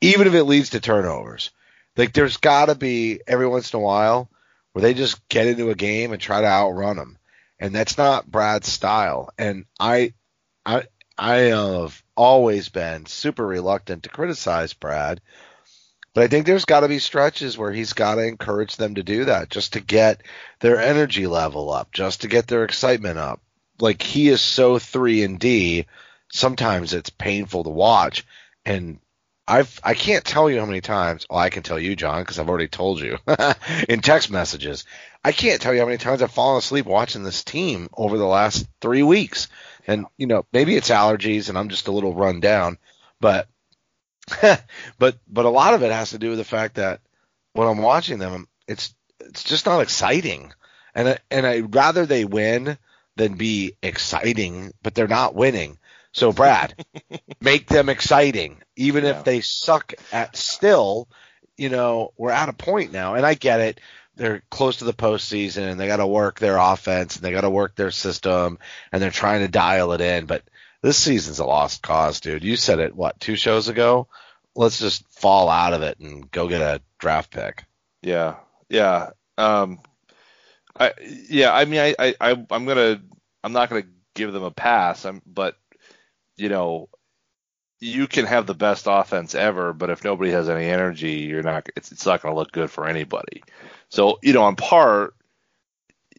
even 0.00 0.28
if 0.28 0.34
it 0.34 0.44
leads 0.44 0.70
to 0.70 0.80
turnovers. 0.80 1.50
Like 1.96 2.12
there's 2.12 2.36
got 2.36 2.66
to 2.66 2.76
be 2.76 3.20
every 3.26 3.48
once 3.48 3.74
in 3.74 3.80
a 3.80 3.82
while 3.82 4.30
where 4.72 4.82
they 4.82 4.94
just 4.94 5.28
get 5.28 5.48
into 5.48 5.70
a 5.70 5.74
game 5.74 6.12
and 6.12 6.22
try 6.22 6.40
to 6.40 6.46
outrun 6.46 6.96
them, 6.96 7.18
and 7.58 7.74
that's 7.74 7.98
not 7.98 8.30
Brad's 8.30 8.68
style. 8.68 9.30
And 9.36 9.64
I, 9.80 10.14
I, 10.64 10.84
I 11.18 11.36
have 11.36 12.00
always 12.20 12.68
been 12.68 13.06
super 13.06 13.46
reluctant 13.46 14.02
to 14.02 14.10
criticize 14.10 14.74
Brad, 14.74 15.22
but 16.12 16.22
I 16.22 16.26
think 16.26 16.44
there's 16.44 16.66
got 16.66 16.80
to 16.80 16.88
be 16.88 16.98
stretches 16.98 17.56
where 17.56 17.72
he's 17.72 17.94
got 17.94 18.16
to 18.16 18.26
encourage 18.26 18.76
them 18.76 18.96
to 18.96 19.02
do 19.02 19.24
that, 19.24 19.48
just 19.48 19.72
to 19.72 19.80
get 19.80 20.22
their 20.60 20.78
energy 20.78 21.26
level 21.26 21.72
up, 21.72 21.92
just 21.92 22.20
to 22.20 22.28
get 22.28 22.46
their 22.46 22.64
excitement 22.64 23.18
up. 23.18 23.40
Like 23.80 24.02
he 24.02 24.28
is 24.28 24.42
so 24.42 24.78
three 24.78 25.22
and 25.22 25.40
D, 25.40 25.86
sometimes 26.30 26.92
it's 26.92 27.08
painful 27.08 27.64
to 27.64 27.70
watch, 27.70 28.26
and 28.66 28.98
I've 29.48 29.80
I 29.82 29.94
can't 29.94 30.24
tell 30.24 30.50
you 30.50 30.60
how 30.60 30.66
many 30.66 30.82
times. 30.82 31.24
Well, 31.30 31.38
I 31.38 31.48
can 31.48 31.62
tell 31.62 31.78
you, 31.78 31.96
Jon, 31.96 32.20
because 32.20 32.38
I've 32.38 32.50
already 32.50 32.68
told 32.68 33.00
you 33.00 33.16
in 33.88 34.00
text 34.00 34.30
messages. 34.30 34.84
I 35.24 35.32
can't 35.32 35.62
tell 35.62 35.72
you 35.72 35.80
how 35.80 35.86
many 35.86 35.96
times 35.96 36.20
I've 36.20 36.30
fallen 36.30 36.58
asleep 36.58 36.84
watching 36.84 37.22
this 37.22 37.44
team 37.44 37.88
over 37.96 38.18
the 38.18 38.26
last 38.26 38.66
three 38.82 39.02
weeks. 39.02 39.48
And 39.86 40.06
you 40.16 40.26
know, 40.26 40.46
maybe 40.52 40.76
it's 40.76 40.90
allergies, 40.90 41.48
and 41.48 41.58
I'm 41.58 41.68
just 41.68 41.88
a 41.88 41.92
little 41.92 42.14
run 42.14 42.40
down, 42.40 42.78
but 43.20 43.48
but 44.98 45.18
but 45.28 45.44
a 45.44 45.50
lot 45.50 45.74
of 45.74 45.82
it 45.82 45.92
has 45.92 46.10
to 46.10 46.18
do 46.18 46.30
with 46.30 46.38
the 46.38 46.44
fact 46.44 46.76
that 46.76 47.00
when 47.52 47.68
I'm 47.68 47.78
watching 47.78 48.18
them, 48.18 48.48
it's 48.68 48.94
it's 49.20 49.44
just 49.44 49.66
not 49.66 49.80
exciting, 49.80 50.52
and 50.94 51.08
I, 51.08 51.18
and 51.30 51.46
I'd 51.46 51.74
rather 51.74 52.06
they 52.06 52.24
win 52.24 52.78
than 53.16 53.34
be 53.34 53.74
exciting, 53.82 54.72
but 54.82 54.94
they're 54.94 55.08
not 55.08 55.34
winning. 55.34 55.78
So 56.12 56.32
Brad, 56.32 56.84
make 57.40 57.66
them 57.66 57.88
exciting, 57.88 58.62
even 58.76 59.04
yeah. 59.04 59.10
if 59.10 59.24
they 59.24 59.40
suck 59.40 59.94
at 60.12 60.36
still. 60.36 61.08
You 61.56 61.68
know, 61.68 62.14
we're 62.16 62.30
at 62.30 62.48
a 62.48 62.54
point 62.54 62.90
now, 62.90 63.14
and 63.14 63.26
I 63.26 63.34
get 63.34 63.60
it. 63.60 63.80
They're 64.20 64.42
close 64.50 64.76
to 64.76 64.84
the 64.84 64.92
postseason, 64.92 65.62
and 65.70 65.80
they 65.80 65.86
got 65.86 65.96
to 65.96 66.06
work 66.06 66.38
their 66.38 66.58
offense, 66.58 67.16
and 67.16 67.24
they 67.24 67.32
got 67.32 67.40
to 67.40 67.48
work 67.48 67.74
their 67.74 67.90
system, 67.90 68.58
and 68.92 69.02
they're 69.02 69.10
trying 69.10 69.40
to 69.40 69.48
dial 69.48 69.92
it 69.92 70.02
in. 70.02 70.26
But 70.26 70.42
this 70.82 70.98
season's 70.98 71.38
a 71.38 71.46
lost 71.46 71.80
cause, 71.80 72.20
dude. 72.20 72.44
You 72.44 72.56
said 72.56 72.80
it 72.80 72.94
what 72.94 73.18
two 73.18 73.34
shows 73.34 73.68
ago? 73.68 74.08
Let's 74.54 74.78
just 74.78 75.10
fall 75.10 75.48
out 75.48 75.72
of 75.72 75.80
it 75.80 76.00
and 76.00 76.30
go 76.30 76.48
get 76.48 76.60
a 76.60 76.82
draft 76.98 77.30
pick. 77.30 77.64
Yeah, 78.02 78.34
yeah, 78.68 79.12
um, 79.38 79.80
I 80.78 80.92
yeah. 81.30 81.54
I 81.54 81.64
mean, 81.64 81.80
I 81.80 82.14
I 82.20 82.32
I'm 82.50 82.66
gonna 82.66 83.00
I'm 83.42 83.52
not 83.54 83.70
gonna 83.70 83.86
give 84.14 84.34
them 84.34 84.42
a 84.42 84.50
pass. 84.50 85.06
I'm 85.06 85.22
but 85.24 85.56
you 86.36 86.50
know, 86.50 86.90
you 87.80 88.06
can 88.06 88.26
have 88.26 88.46
the 88.46 88.54
best 88.54 88.86
offense 88.88 89.34
ever, 89.34 89.72
but 89.72 89.90
if 89.90 90.04
nobody 90.04 90.30
has 90.30 90.48
any 90.48 90.66
energy, 90.66 91.20
you're 91.20 91.42
not. 91.42 91.68
It's, 91.76 91.92
it's 91.92 92.06
not 92.06 92.22
going 92.22 92.34
to 92.34 92.38
look 92.38 92.52
good 92.52 92.70
for 92.70 92.86
anybody. 92.86 93.42
So 93.88 94.18
you 94.22 94.32
know, 94.34 94.42
on 94.42 94.56
part, 94.56 95.14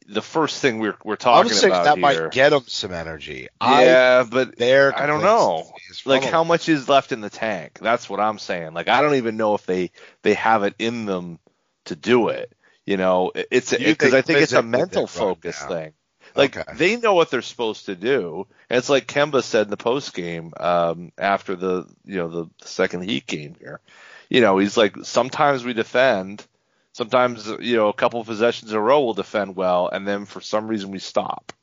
the 0.07 0.21
first 0.21 0.61
thing 0.61 0.79
we're 0.79 0.97
we're 1.05 1.15
talking 1.15 1.51
about 1.51 1.83
that 1.85 1.97
here, 1.97 2.01
might 2.01 2.31
get 2.31 2.49
them 2.49 2.63
some 2.67 2.91
energy. 2.91 3.47
Yeah, 3.61 4.23
I, 4.25 4.29
but 4.29 4.57
there, 4.57 4.97
I 4.97 5.05
don't 5.05 5.21
know. 5.21 5.71
Like 6.05 6.23
how 6.23 6.43
much 6.43 6.67
is 6.67 6.89
left 6.89 7.11
in 7.11 7.21
the 7.21 7.29
tank? 7.29 7.79
That's 7.79 8.09
what 8.09 8.19
I'm 8.19 8.39
saying. 8.39 8.73
Like 8.73 8.87
I 8.87 9.01
don't 9.01 9.15
even 9.15 9.37
know 9.37 9.53
if 9.55 9.65
they 9.65 9.91
they 10.23 10.33
have 10.33 10.63
it 10.63 10.75
in 10.79 11.05
them 11.05 11.39
to 11.85 11.95
do 11.95 12.29
it. 12.29 12.51
You 12.85 12.97
know, 12.97 13.31
it's 13.35 13.71
because 13.71 14.13
I 14.13 14.21
think 14.21 14.39
it's 14.39 14.53
a 14.53 14.63
mental 14.63 15.05
focus 15.05 15.61
thing. 15.63 15.93
Like 16.35 16.57
okay. 16.57 16.73
they 16.75 16.95
know 16.97 17.13
what 17.13 17.29
they're 17.29 17.41
supposed 17.41 17.88
to 17.88 17.95
do. 17.95 18.47
And 18.69 18.77
it's 18.77 18.89
like 18.89 19.07
Kemba 19.07 19.43
said 19.43 19.67
in 19.67 19.69
the 19.69 19.77
post 19.77 20.13
game 20.13 20.53
um, 20.57 21.11
after 21.17 21.55
the 21.55 21.88
you 22.05 22.17
know 22.17 22.29
the, 22.29 22.50
second 22.65 23.03
Heat 23.03 23.27
game 23.27 23.55
here. 23.59 23.79
You 24.29 24.41
know, 24.41 24.57
he's 24.57 24.77
like 24.77 24.95
sometimes 25.03 25.65
we 25.65 25.73
defend, 25.73 26.45
sometimes 26.93 27.47
you 27.59 27.75
know 27.75 27.89
a 27.89 27.93
couple 27.93 28.21
of 28.21 28.27
possessions 28.27 28.71
in 28.71 28.77
a 28.77 28.81
row 28.81 29.03
we'll 29.03 29.13
defend 29.13 29.55
well, 29.55 29.88
and 29.88 30.07
then 30.07 30.25
for 30.25 30.41
some 30.41 30.67
reason 30.67 30.91
we 30.91 31.00
stop. 31.00 31.53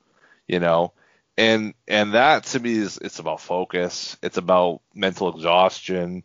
You 0.47 0.61
know, 0.61 0.93
and 1.37 1.75
and 1.87 2.15
that 2.15 2.45
to 2.45 2.61
me 2.61 2.73
is 2.73 2.99
it's 2.99 3.21
about 3.21 3.41
focus. 3.41 4.17
It's 4.23 4.37
about 4.37 4.83
mental 4.95 5.35
exhaustion. 5.35 6.25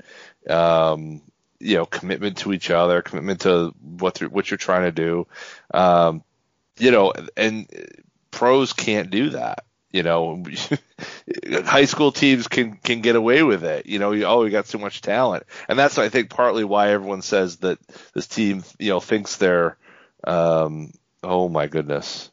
Um, 0.49 1.21
you 1.59 1.77
know, 1.77 1.85
commitment 1.85 2.37
to 2.39 2.51
each 2.51 2.69
other, 2.69 3.01
commitment 3.01 3.41
to 3.41 3.73
what 3.79 4.19
what 4.19 4.51
you're 4.51 4.57
trying 4.57 4.83
to 4.83 4.91
do. 4.91 5.27
Um, 5.73 6.23
you 6.77 6.91
know, 6.91 7.13
and 7.37 7.67
pros 8.33 8.73
can't 8.73 9.09
do 9.09 9.31
that. 9.31 9.65
You 9.91 10.01
know, 10.01 10.43
high 11.65 11.85
school 11.85 12.11
teams 12.11 12.47
can 12.47 12.77
can 12.77 13.01
get 13.01 13.15
away 13.15 13.43
with 13.43 13.63
it. 13.63 13.85
You 13.85 13.99
know, 13.99 14.11
you, 14.11 14.25
oh, 14.25 14.43
we 14.43 14.49
got 14.49 14.65
so 14.65 14.79
much 14.79 15.01
talent, 15.01 15.45
and 15.69 15.77
that's 15.77 15.99
I 15.99 16.09
think 16.09 16.31
partly 16.31 16.63
why 16.63 16.89
everyone 16.89 17.21
says 17.21 17.57
that 17.57 17.77
this 18.13 18.25
team, 18.25 18.63
you 18.79 18.89
know, 18.89 18.99
thinks 18.99 19.35
they're, 19.35 19.77
um, 20.23 20.93
oh 21.21 21.47
my 21.47 21.67
goodness, 21.67 22.31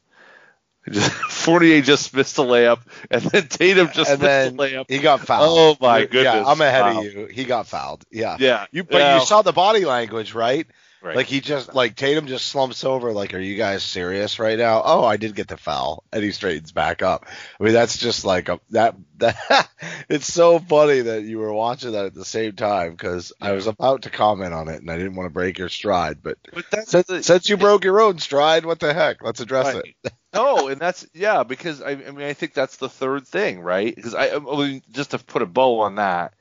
just, 0.88 1.11
Fournier 1.30 1.83
just 1.83 2.14
missed 2.14 2.38
a 2.38 2.42
layup, 2.42 2.80
and 3.11 3.23
then 3.23 3.47
Tatum 3.49 3.90
just 3.92 4.11
and 4.11 4.23
missed 4.23 4.54
a 4.54 4.57
layup. 4.57 4.85
He 4.88 4.99
got 4.99 5.21
fouled. 5.21 5.47
Oh 5.47 5.76
my 5.80 6.07
goodness! 6.07 6.25
Yeah, 6.25 6.45
I'm 6.47 6.61
ahead 6.62 6.97
of 6.97 7.04
you. 7.04 7.26
He 7.26 7.45
got 7.45 7.66
fouled. 7.66 8.04
Yeah. 8.11 8.38
Yeah. 8.40 8.66
You, 8.73 8.85
but 8.85 8.99
yeah. 8.99 9.19
you 9.19 9.26
saw 9.26 9.42
the 9.42 9.52
body 9.52 9.85
language, 9.85 10.33
right? 10.33 10.66
Right. 11.02 11.16
Like 11.16 11.28
he 11.28 11.40
just 11.40 11.75
like 11.75 11.97
Tatum 11.97 12.26
just 12.26 12.47
slumps 12.47 12.85
over 12.85 13.12
like, 13.12 13.33
are 13.33 13.38
you 13.38 13.57
guys 13.57 13.83
serious 13.83 14.38
right 14.38 14.59
now? 14.59 14.83
Oh, 14.85 15.02
I 15.02 15.16
did 15.16 15.35
get 15.35 15.49
the 15.49 15.57
foul, 15.57 16.04
and 16.12 16.23
he 16.23 16.30
straightens 16.30 16.73
back 16.73 17.02
up. 17.02 17.26
I 17.59 17.64
mean, 17.64 17.73
that's 17.73 17.97
just 17.97 18.26
like 18.26 18.50
a 18.50 18.61
that 18.71 18.97
that. 19.16 19.71
it's 20.11 20.30
so 20.30 20.59
funny 20.59 21.00
that 21.00 21.23
you 21.23 21.38
were 21.38 21.52
watching 21.52 21.92
that 21.92 22.04
at 22.04 22.14
the 22.14 22.25
same 22.25 22.52
time 22.52 22.90
because. 22.90 23.33
I 23.40 23.52
was 23.52 23.66
about 23.66 24.02
to 24.02 24.11
comment 24.11 24.52
on 24.52 24.69
it 24.69 24.80
and 24.80 24.90
I 24.90 24.97
didn't 24.97 25.14
want 25.14 25.26
to 25.26 25.33
break 25.33 25.59
your 25.59 25.71
stride, 25.71 26.23
but, 26.23 26.37
but 26.52 26.87
since, 26.87 27.07
the, 27.07 27.23
since 27.23 27.49
you 27.49 27.57
broke 27.57 27.85
your 27.85 28.00
own 28.00 28.19
stride, 28.19 28.66
what 28.66 28.80
the 28.80 28.92
heck? 28.92 29.23
Let's 29.23 29.40
address 29.40 29.75
right. 29.75 29.95
it. 30.04 30.12
no, 30.35 30.69
and 30.69 30.80
that's 30.80 31.07
yeah, 31.14 31.42
because 31.42 31.80
I, 31.80 31.92
I 31.92 32.11
mean 32.11 32.26
I 32.26 32.35
think 32.35 32.52
that's 32.52 32.76
the 32.76 32.88
third 32.88 33.26
thing, 33.26 33.61
right? 33.61 33.95
Because 33.95 34.14
I, 34.14 34.37
I 34.37 34.38
mean, 34.38 34.83
just 34.90 35.12
to 35.12 35.19
put 35.19 35.42
a 35.42 35.47
bow 35.47 35.80
on 35.80 35.97
that. 35.97 36.35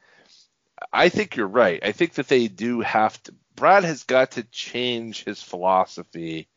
I 0.93 1.09
think 1.09 1.35
you're 1.35 1.47
right. 1.47 1.81
I 1.83 1.91
think 1.91 2.13
that 2.13 2.29
they 2.29 2.47
do 2.47 2.79
have 2.81 3.21
to 3.23 3.33
Brad 3.59 3.83
has 3.83 4.03
got 4.03 4.31
to 4.31 4.43
change 4.43 5.25
his 5.25 5.43
philosophy. 5.43 6.47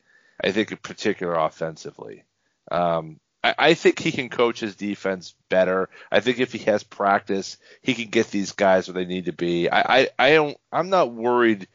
I 0.41 0.51
think, 0.51 0.71
in 0.71 0.77
particular, 0.77 1.35
offensively. 1.35 2.23
Um, 2.71 3.19
I, 3.43 3.55
I, 3.57 3.73
think 3.73 3.99
he 3.99 4.13
can 4.13 4.29
coach 4.29 4.61
his 4.61 4.75
defense 4.75 5.35
better. 5.49 5.89
I 6.09 6.21
think 6.21 6.39
if 6.39 6.53
he 6.53 6.59
has 6.59 6.81
practice, 6.83 7.57
he 7.81 7.93
can 7.93 8.09
get 8.09 8.27
these 8.27 8.53
guys 8.53 8.87
where 8.87 8.93
they 8.93 9.05
need 9.05 9.25
to 9.25 9.33
be. 9.33 9.69
I, 9.69 9.81
I, 9.81 10.09
I 10.17 10.33
don't. 10.33 10.57
I'm 10.71 10.89
not 10.89 11.11
worried. 11.11 11.67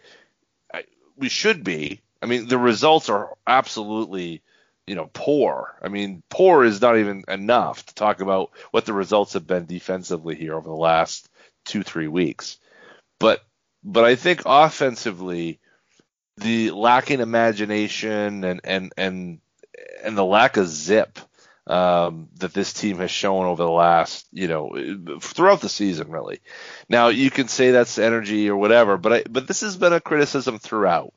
I, 0.73 0.85
we 1.17 1.29
should 1.29 1.63
be. 1.63 2.01
I 2.23 2.27
mean, 2.27 2.49
the 2.49 2.59
results 2.59 3.11
are 3.11 3.37
absolutely, 3.47 4.43
you 4.87 4.95
know, 4.95 5.11
poor. 5.13 5.77
I 5.83 5.89
mean, 5.89 6.23
poor 6.31 6.65
is 6.65 6.81
not 6.81 6.97
even 6.97 7.25
enough 7.29 7.85
to 7.85 7.95
talk 7.95 8.23
about 8.23 8.51
what 8.71 8.87
the 8.87 8.95
results 8.95 9.35
have 9.35 9.47
been 9.47 9.67
defensively 9.67 10.37
here 10.37 10.57
over 10.57 10.69
the 10.69 10.75
last 10.75 11.29
two, 11.67 11.83
three 11.83 12.09
weeks. 12.09 12.57
But 13.21 13.45
but 13.85 14.05
I 14.05 14.17
think 14.17 14.43
offensively, 14.47 15.61
the 16.37 16.71
lacking 16.71 17.21
imagination 17.21 18.45
and 18.45 18.61
and 18.65 18.93
and 18.97 19.41
and 20.05 20.17
the 20.17 20.25
lack 20.25 20.57
of 20.57 20.69
zip 20.69 21.19
um, 21.67 22.29
that 22.39 22.55
this 22.55 22.73
team 22.73 22.99
has 22.99 23.11
shown 23.11 23.45
over 23.45 23.63
the 23.63 23.71
last, 23.71 24.27
you 24.33 24.49
know, 24.49 25.19
throughout 25.21 25.61
the 25.61 25.69
season, 25.69 26.11
really. 26.11 26.41
Now 26.89 27.09
you 27.09 27.31
can 27.31 27.49
say 27.49 27.71
that's 27.73 27.99
energy 27.99 28.49
or 28.49 28.57
whatever, 28.57 28.97
but 28.97 29.13
I, 29.13 29.25
but 29.29 29.47
this 29.47 29.61
has 29.61 29.77
been 29.77 29.93
a 29.93 30.01
criticism 30.01 30.59
throughout, 30.59 31.13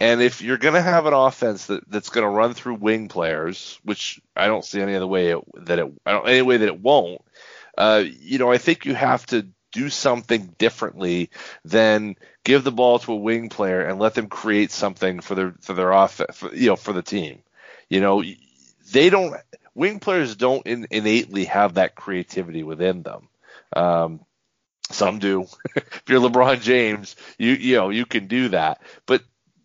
And 0.00 0.22
if 0.22 0.40
you're 0.40 0.56
going 0.56 0.74
to 0.74 0.80
have 0.80 1.04
an 1.04 1.12
offense 1.12 1.66
that, 1.66 1.88
that's 1.88 2.08
going 2.08 2.24
to 2.24 2.30
run 2.30 2.54
through 2.54 2.76
wing 2.76 3.08
players, 3.08 3.78
which 3.84 4.18
I 4.34 4.46
don't 4.46 4.64
see 4.64 4.80
any 4.80 4.96
other 4.96 5.06
way 5.06 5.32
it, 5.32 5.44
that 5.66 5.78
it 5.78 5.92
I 6.06 6.12
don't 6.12 6.26
any 6.28 6.42
way 6.42 6.56
that 6.56 6.66
it 6.66 6.80
won't, 6.80 7.20
uh, 7.76 8.02
you 8.06 8.38
know, 8.38 8.50
I 8.50 8.56
think 8.56 8.86
you 8.86 8.94
have 8.94 9.26
to 9.26 9.46
do 9.72 9.88
something 9.88 10.54
differently 10.58 11.30
than 11.64 12.16
give 12.44 12.64
the 12.64 12.72
ball 12.72 12.98
to 13.00 13.12
a 13.12 13.16
wing 13.16 13.48
player 13.48 13.82
and 13.82 13.98
let 13.98 14.14
them 14.14 14.28
create 14.28 14.70
something 14.70 15.20
for 15.20 15.34
their 15.34 15.54
for 15.60 15.74
their 15.74 15.92
off 15.92 16.20
for, 16.32 16.54
you 16.54 16.68
know 16.68 16.76
for 16.76 16.92
the 16.92 17.02
team. 17.02 17.42
You 17.88 18.00
know, 18.00 18.22
they 18.92 19.10
don't 19.10 19.36
wing 19.74 20.00
players 20.00 20.36
don't 20.36 20.66
in, 20.66 20.86
innately 20.90 21.44
have 21.46 21.74
that 21.74 21.94
creativity 21.94 22.62
within 22.62 23.02
them. 23.02 23.28
Um, 23.74 24.20
some 24.90 25.18
do. 25.18 25.46
if 25.76 26.02
you're 26.08 26.20
LeBron 26.20 26.60
James, 26.62 27.16
you 27.38 27.52
you 27.52 27.76
know 27.76 27.90
you 27.90 28.06
can 28.06 28.26
do 28.26 28.48
that. 28.50 28.82
But 29.06 29.22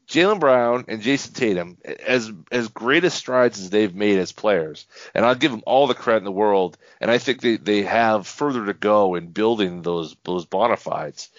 Jaylen 0.07 0.39
Brown 0.39 0.85
and 0.87 1.01
Jayson 1.01 1.33
Tatum, 1.33 1.77
as 2.05 2.31
as 2.51 2.67
great 2.67 3.03
as 3.03 3.13
strides 3.13 3.59
as 3.59 3.69
they've 3.69 3.93
made 3.93 4.19
as 4.19 4.31
players, 4.31 4.85
and 5.13 5.25
I'll 5.25 5.35
give 5.35 5.51
them 5.51 5.63
all 5.65 5.87
the 5.87 5.95
credit 5.95 6.19
in 6.19 6.25
the 6.25 6.31
world, 6.31 6.77
and 7.01 7.09
I 7.09 7.17
think 7.17 7.41
they, 7.41 7.57
they 7.57 7.81
have 7.83 8.27
further 8.27 8.65
to 8.67 8.73
go 8.73 9.15
in 9.15 9.31
building 9.31 9.81
those 9.81 10.15
those 10.23 10.45
bona 10.45 10.77
fides. 10.77 11.29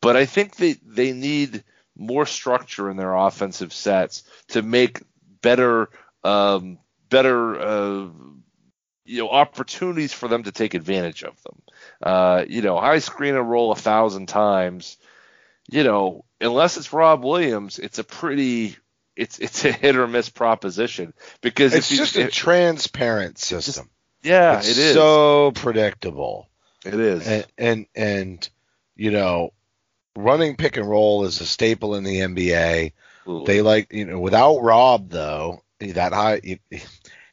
But 0.00 0.16
I 0.16 0.26
think 0.26 0.56
they, 0.56 0.74
they 0.84 1.12
need 1.12 1.64
more 1.96 2.26
structure 2.26 2.90
in 2.90 2.96
their 2.96 3.14
offensive 3.14 3.72
sets 3.72 4.22
to 4.48 4.62
make 4.62 5.02
better 5.42 5.88
um, 6.24 6.78
better 7.10 7.60
uh, 7.60 8.08
you 9.04 9.18
know 9.18 9.30
opportunities 9.30 10.12
for 10.12 10.28
them 10.28 10.42
to 10.44 10.52
take 10.52 10.74
advantage 10.74 11.22
of 11.24 11.40
them. 11.42 11.62
Uh, 12.02 12.44
you 12.48 12.62
know, 12.62 12.78
high 12.78 12.98
screen 12.98 13.34
and 13.34 13.50
roll 13.50 13.72
a 13.72 13.76
thousand 13.76 14.26
times. 14.26 14.96
You 15.70 15.84
know, 15.84 16.24
unless 16.40 16.76
it's 16.76 16.92
Rob 16.92 17.24
Williams, 17.24 17.78
it's 17.78 17.98
a 17.98 18.04
pretty 18.04 18.76
it's 19.16 19.38
it's 19.38 19.64
a 19.64 19.72
hit 19.72 19.96
or 19.96 20.06
miss 20.06 20.28
proposition 20.28 21.12
because 21.40 21.74
it's 21.74 21.90
if 21.90 21.92
you, 21.92 21.98
just 21.98 22.16
a 22.16 22.22
if, 22.22 22.32
transparent 22.32 23.38
system. 23.38 23.90
yeah, 24.22 24.58
it's 24.58 24.70
it 24.70 24.78
is 24.78 24.94
so 24.94 25.50
predictable. 25.52 26.48
it 26.84 26.94
is 26.94 27.26
And, 27.26 27.46
and 27.58 27.86
and 27.94 28.48
you 28.96 29.10
know, 29.10 29.50
running 30.16 30.56
pick 30.56 30.76
and 30.76 30.88
roll 30.88 31.24
is 31.24 31.40
a 31.40 31.46
staple 31.46 31.96
in 31.96 32.04
the 32.04 32.20
NBA. 32.20 32.92
Absolutely. 33.20 33.54
They 33.54 33.62
like 33.62 33.92
you 33.92 34.04
know 34.06 34.20
without 34.20 34.60
Rob 34.60 35.10
though 35.10 35.62
that 35.80 36.12
high. 36.12 36.58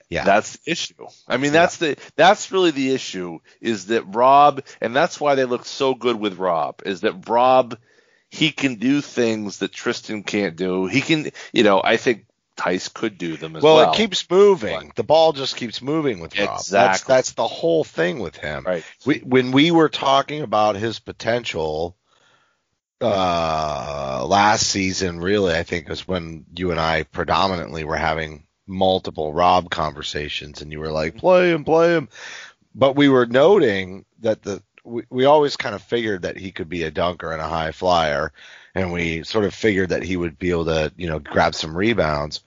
Yeah, 0.07 0.23
That's 0.23 0.57
the 0.57 0.71
issue. 0.71 1.07
I 1.27 1.37
mean, 1.37 1.51
that's 1.51 1.77
the 1.77 1.97
that's 2.15 2.51
really 2.51 2.69
the 2.69 2.93
issue 2.93 3.39
is 3.59 3.87
that 3.87 4.03
Rob, 4.03 4.63
and 4.79 4.95
that's 4.95 5.19
why 5.19 5.33
they 5.33 5.45
look 5.45 5.65
so 5.65 5.95
good 5.95 6.19
with 6.19 6.37
Rob, 6.37 6.81
is 6.85 7.01
that 7.01 7.27
Rob 7.27 7.77
he 8.35 8.51
can 8.51 8.75
do 8.75 9.01
things 9.01 9.59
that 9.59 9.71
Tristan 9.71 10.23
can't 10.23 10.55
do. 10.55 10.85
He 10.87 11.01
can, 11.01 11.31
you 11.53 11.63
know, 11.63 11.81
I 11.83 11.97
think 11.97 12.25
Theis 12.57 12.93
could 12.93 13.17
do 13.17 13.37
them 13.37 13.55
as 13.55 13.63
well, 13.63 13.75
well. 13.75 13.91
it 13.93 13.97
keeps 13.97 14.29
moving. 14.29 14.91
The 14.95 15.03
ball 15.03 15.33
just 15.33 15.55
keeps 15.55 15.81
moving 15.81 16.19
with 16.19 16.37
Rob. 16.37 16.47
That's 16.47 16.67
Exactly. 16.67 17.13
that's 17.13 17.31
the 17.33 17.47
whole 17.47 17.83
thing 17.83 18.19
with 18.19 18.35
him. 18.37 18.63
right. 18.65 18.83
We, 19.05 19.19
when 19.19 19.51
we 19.51 19.71
were 19.71 19.89
talking 19.89 20.41
about 20.41 20.75
his 20.75 20.99
potential 20.99 21.95
uh 23.01 24.25
last 24.27 24.67
season, 24.67 25.19
really, 25.19 25.53
I 25.53 25.63
think 25.63 25.89
was 25.89 26.07
when 26.07 26.45
you 26.55 26.71
and 26.71 26.79
I 26.79 27.03
predominantly 27.03 27.83
were 27.83 27.97
having 27.97 28.47
multiple 28.67 29.33
Rob 29.33 29.69
conversations, 29.69 30.61
and 30.61 30.71
you 30.71 30.79
were 30.79 30.91
like, 30.91 31.17
"Play 31.17 31.51
him, 31.51 31.65
play 31.65 31.95
him," 31.95 32.09
but 32.73 32.95
we 32.95 33.09
were 33.09 33.25
noting 33.25 34.05
that 34.21 34.41
the 34.43 34.63
we, 34.85 35.03
we 35.09 35.25
always 35.25 35.57
kind 35.57 35.75
of 35.75 35.81
figured 35.81 36.21
that 36.21 36.37
he 36.37 36.51
could 36.51 36.69
be 36.69 36.83
a 36.83 36.91
dunker 36.91 37.31
and 37.31 37.41
a 37.41 37.47
high 37.47 37.71
flyer, 37.71 38.31
and 38.73 38.93
we 38.93 39.23
sort 39.23 39.45
of 39.45 39.53
figured 39.53 39.89
that 39.89 40.03
he 40.03 40.15
would 40.15 40.37
be 40.39 40.51
able 40.51 40.65
to, 40.65 40.93
you 40.95 41.07
know, 41.07 41.19
grab 41.19 41.55
some 41.55 41.75
rebounds. 41.75 42.41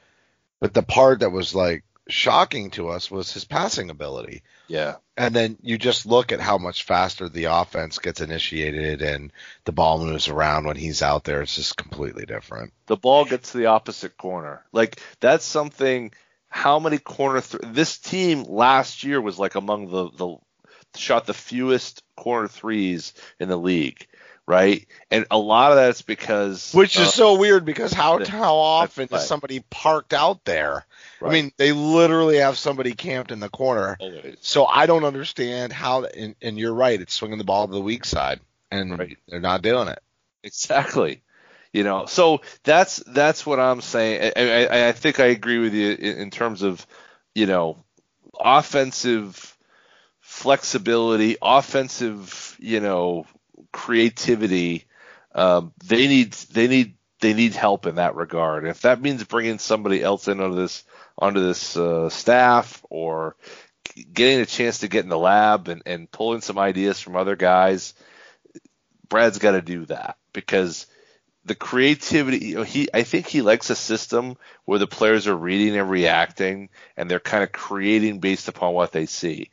But 0.61 0.75
the 0.75 0.83
part 0.83 1.21
that 1.21 1.31
was 1.31 1.55
like 1.55 1.85
shocking 2.09 2.71
to 2.71 2.89
us 2.89 3.11
was 3.11 3.33
his 3.33 3.45
passing 3.45 3.91
ability. 3.91 4.43
Yeah. 4.67 4.97
And 5.17 5.35
then 5.35 5.57
you 5.63 5.79
just 5.79 6.07
look 6.07 6.33
at 6.33 6.41
how 6.41 6.59
much 6.59 6.85
faster 6.85 7.29
the 7.29 7.45
offense 7.45 7.99
gets 7.99 8.21
initiated 8.21 9.03
and 9.03 9.33
the 9.65 9.73
ball 9.73 9.99
moves 9.99 10.29
around 10.29 10.67
when 10.67 10.77
he's 10.77 11.03
out 11.03 11.25
there. 11.25 11.43
It's 11.43 11.57
just 11.57 11.77
completely 11.77 12.25
different. 12.25 12.73
the 12.87 12.97
ball 12.97 13.25
gets 13.25 13.53
to 13.53 13.59
the 13.59 13.67
opposite 13.67 14.17
corner. 14.17 14.65
Like 14.73 15.01
that's 15.21 15.45
something. 15.45 16.13
How 16.51 16.79
many 16.79 16.99
corner? 16.99 17.43
Th- 17.43 17.63
this 17.67 17.99
team 17.99 18.45
last 18.45 19.05
year 19.05 19.21
was 19.21 19.39
like 19.39 19.55
among 19.55 19.91
the 19.91 20.11
the 20.11 20.37
shot 20.99 21.27
the 21.27 21.35
fewest 21.35 22.03
corner 22.17 22.49
threes 22.49 23.15
in 23.39 23.49
the 23.49 23.57
league, 23.57 24.07
right? 24.47 24.87
And 25.11 25.27
a 25.31 25.39
lot 25.39 25.73
of 25.73 25.77
that's 25.77 26.03
because 26.03 26.73
Which 26.73 26.97
is 26.97 27.09
uh, 27.09 27.11
so 27.11 27.39
weird 27.39 27.65
because 27.65 27.93
how 27.93 28.19
the- 28.19 28.31
how 28.31 28.57
often 28.57 29.09
is 29.13 29.27
somebody 29.27 29.61
parked 29.71 30.13
out 30.13 30.45
there? 30.45 30.85
I 31.21 31.31
mean, 31.31 31.53
they 31.57 31.73
literally 31.73 32.39
have 32.39 32.57
somebody 32.59 32.93
camped 32.95 33.33
in 33.33 33.41
the 33.41 33.49
corner. 33.49 33.97
always. 34.01 34.37
So 34.41 34.67
I 34.67 34.87
don't 34.87 35.05
understand 35.05 35.73
how. 35.73 36.05
And, 36.05 36.37
and 36.41 36.59
you're 36.59 36.75
right, 36.75 37.01
it's 37.01 37.13
swinging 37.15 37.39
the 37.39 37.45
ball 37.45 37.67
to 37.67 37.73
the 37.73 37.81
weak 37.81 38.05
side, 38.05 38.41
and 38.71 38.99
Right. 38.99 39.19
they're 39.27 39.41
not 39.41 39.63
doing 39.63 39.89
it. 39.89 39.99
Exactly. 40.45 41.23
You 41.73 41.85
know, 41.85 42.07
so 42.07 42.41
that's 42.63 43.03
that's 43.07 43.45
what 43.45 43.61
I'm 43.61 43.81
saying. 43.83 44.33
I, 44.37 44.67
I, 44.67 44.89
I 44.89 44.93
think 44.93 45.21
I 45.21 45.27
agree 45.27 45.59
with 45.59 45.75
you 45.75 45.91
in, 45.91 46.17
in 46.19 46.31
terms 46.31 46.63
of, 46.63 46.87
you 47.35 47.47
know, 47.47 47.85
offensive 48.39 49.57
flexibility, 50.39 51.37
offensive, 51.43 52.57
you 52.61 52.79
know, 52.79 53.27
creativity. 53.73 54.85
Um, 55.35 55.73
they 55.85 56.07
need 56.07 56.33
they 56.33 56.69
need 56.69 56.95
they 57.21 57.35
need 57.35 57.55
help 57.55 57.87
in 57.87 57.97
that 57.97 58.15
regard. 58.15 58.65
If 58.65 58.83
that 58.83 59.03
means 59.03 59.25
bringing 59.25 59.59
somebody 59.59 60.01
else 60.01 60.29
in 60.29 60.39
this 60.55 60.85
onto 61.19 61.41
this 61.41 61.77
uh, 61.77 62.09
staff 62.09 62.85
or 62.89 63.35
getting 64.13 64.41
a 64.41 64.47
chance 64.47 64.79
to 64.79 64.89
get 64.89 65.03
in 65.03 65.11
the 65.11 65.19
lab 65.19 65.67
and, 65.67 65.83
and 65.85 66.11
pulling 66.11 66.41
some 66.41 66.59
ideas 66.59 67.01
from 67.01 67.17
other 67.17 67.35
guys, 67.35 67.95
Brad's 69.09 69.39
got 69.39 69.53
to 69.53 69.63
do 69.63 69.87
that 69.87 70.17
because 70.33 70.87
the 71.45 71.57
creativity. 71.57 72.47
You 72.47 72.55
know, 72.57 72.63
he 72.63 72.89
I 72.95 73.03
think 73.03 73.27
he 73.27 73.43
likes 73.43 73.71
a 73.71 73.75
system 73.75 74.37
where 74.67 74.79
the 74.79 74.87
players 74.87 75.27
are 75.27 75.37
reading 75.37 75.77
and 75.77 75.91
reacting, 75.91 76.69
and 76.97 77.11
they're 77.11 77.19
kind 77.19 77.43
of 77.43 77.51
creating 77.51 78.21
based 78.21 78.47
upon 78.47 78.75
what 78.75 78.93
they 78.93 79.07
see, 79.07 79.51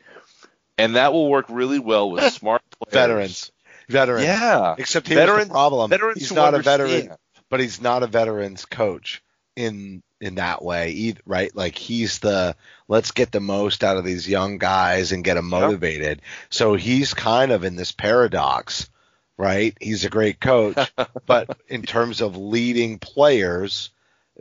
and 0.78 0.96
that 0.96 1.14
will 1.14 1.30
work 1.30 1.46
really 1.50 1.80
well 1.80 2.10
with 2.12 2.24
smart 2.34 2.62
players. 2.80 2.94
Veterans, 2.94 3.52
veterans. 3.90 4.26
Yeah, 4.26 4.76
Except 4.78 5.08
here's 5.08 5.20
Veterans- 5.20 5.48
the 5.48 5.52
problem. 5.54 5.90
veterans 5.90 6.20
he's 6.20 6.32
not 6.32 6.54
a 6.54 6.60
veteran, 6.62 7.12
but 7.50 7.60
he's 7.60 7.82
not 7.82 8.04
a 8.04 8.08
veterans 8.08 8.66
coach 8.66 9.22
in 9.56 10.02
in 10.22 10.36
that 10.36 10.64
way 10.64 10.92
either, 10.92 11.22
right? 11.26 11.54
Like 11.56 11.78
he's 11.78 12.20
the 12.20 12.56
let's 12.88 13.12
get 13.12 13.32
the 13.32 13.40
most 13.42 13.84
out 13.84 13.98
of 13.98 14.06
these 14.06 14.28
young 14.28 14.58
guys 14.58 15.12
and 15.12 15.24
get 15.24 15.36
them 15.36 15.50
motivated. 15.50 16.22
So 16.50 16.76
he's 16.76 17.14
kind 17.14 17.52
of 17.52 17.64
in 17.64 17.76
this 17.76 17.92
paradox, 17.92 18.90
right? 19.38 19.78
He's 19.80 20.06
a 20.06 20.10
great 20.10 20.40
coach, 20.40 20.78
but 21.26 21.58
in 21.68 21.84
terms 21.84 22.22
of 22.22 22.38
leading 22.38 22.98
players, 23.00 23.92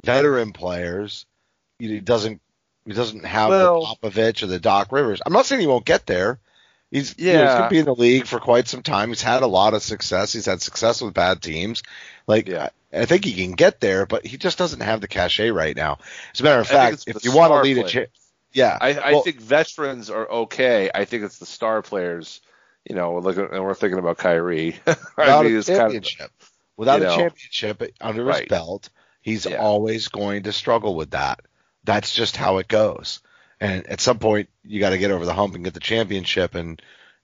veteran 0.05 0.53
players, 0.53 1.27
he 1.79 2.01
doesn't 2.01 2.41
he 2.87 2.93
doesn't 2.93 3.25
have 3.25 3.51
Well- 3.51 3.97
the 4.03 4.11
Popovich 4.11 4.43
or 4.43 4.47
the 4.47 4.59
Doc 4.61 4.93
Rivers. 4.93 5.21
I'm 5.25 5.33
not 5.33 5.47
saying 5.47 5.61
he 5.61 5.67
won't 5.67 5.85
get 5.85 6.07
there. 6.07 6.39
He's 6.91 7.15
you 7.19 7.33
know, 7.33 7.41
he's 7.45 7.55
gonna 7.55 7.71
be 7.71 7.79
in 7.81 7.87
the 7.87 7.95
league 7.95 8.27
for 8.27 8.39
quite 8.39 8.69
some 8.69 8.83
time. 8.83 9.09
He's 9.09 9.23
had 9.23 9.43
a 9.43 9.49
lot 9.49 9.75
of 9.75 9.83
success. 9.83 10.33
He's 10.33 10.47
had 10.47 10.63
success 10.63 11.03
with 11.03 11.13
bad 11.15 11.43
teams. 11.43 11.83
Like 12.27 12.47
Yeah. 12.49 12.69
I, 12.93 13.01
I 13.01 13.05
think 13.07 13.25
he 13.25 13.33
can 13.33 13.53
get 13.53 13.81
there, 13.81 14.07
but 14.07 14.25
he 14.25 14.37
just 14.37 14.59
doesn't 14.59 14.81
have 14.81 15.01
the 15.01 15.09
cachet 15.09 15.51
right 15.51 15.75
now. 15.75 15.99
As 16.33 16.41
a 16.41 16.45
matter 16.45 16.61
of 16.61 16.71
I 16.71 16.73
fact, 16.91 17.05
if 17.09 17.25
you 17.25 17.33
want 17.35 17.53
to 17.53 17.61
lead 17.63 17.79
a 17.79 17.81
players. 17.81 17.93
cha- 17.93 18.13
yeah, 18.53 18.79
I, 18.81 18.95
I 18.95 19.13
well, 19.13 19.23
think 19.23 19.41
veterans 19.41 20.11
are 20.11 20.31
okay. 20.31 20.89
I 20.95 21.05
think 21.05 21.25
it's 21.25 21.39
the 21.39 21.47
star 21.47 21.83
players. 21.83 22.41
You 22.89 22.95
know, 22.95 23.19
look, 23.19 23.37
and 23.39 23.65
we're 23.65 23.75
thinking 23.75 23.99
about 23.99 24.19
Kyrie. 24.19 24.77
I 24.87 24.97
without 25.17 25.45
mean, 25.47 25.57
a 25.57 25.59
it's 25.59 25.67
kind 25.69 25.81
of 25.81 25.85
championship, 25.91 26.31
without 26.77 27.01
a 27.01 27.05
know. 27.07 27.17
championship 27.17 27.83
under 28.01 28.31
his 28.31 28.43
belt, 28.43 28.91
he's 29.23 29.47
Yeah. 29.47 29.57
always 29.57 30.07
going 30.07 30.45
to 30.45 30.53
struggle 30.53 30.95
with 30.95 31.11
that. 31.11 31.41
That's 31.85 32.15
just 32.15 32.37
how 32.37 32.59
it 32.59 32.69
goes. 32.69 33.21
And 33.61 33.87
at 33.87 34.01
some 34.01 34.19
point, 34.19 34.49
you 34.65 34.81
got 34.81 34.91
to 34.91 34.99
get 34.99 35.11
over 35.11 35.25
the 35.25 35.35
hump 35.35 35.55
and 35.55 35.65
get 35.65 35.75
the 35.75 35.81
championship, 35.81 36.55
and 36.55 36.81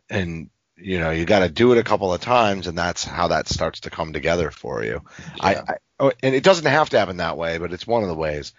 and 0.09 0.51
you 0.77 0.99
know 0.99 1.11
you 1.11 1.25
got 1.25 1.40
to 1.40 1.49
do 1.49 1.73
it 1.73 1.79
a 1.79 1.85
couple 1.85 2.12
of 2.14 2.20
times, 2.20 2.66
and 2.66 2.79
that's 2.79 3.05
how 3.05 3.29
that 3.29 3.49
starts 3.49 3.81
to 3.81 3.90
come 3.90 4.12
together 4.12 4.51
for 4.51 4.85
you. 4.85 5.03
I, 5.40 5.57
I 5.57 5.75
oh, 5.99 6.12
and 6.23 6.35
it 6.35 6.44
doesn't 6.44 6.66
have 6.70 6.90
to 6.90 6.99
happen 6.99 7.18
that 7.18 7.37
way, 7.37 7.59
but 7.59 7.73
it's 7.73 7.87
one 7.87 8.03
of 8.03 8.09
the 8.09 8.14
ways. 8.14 8.53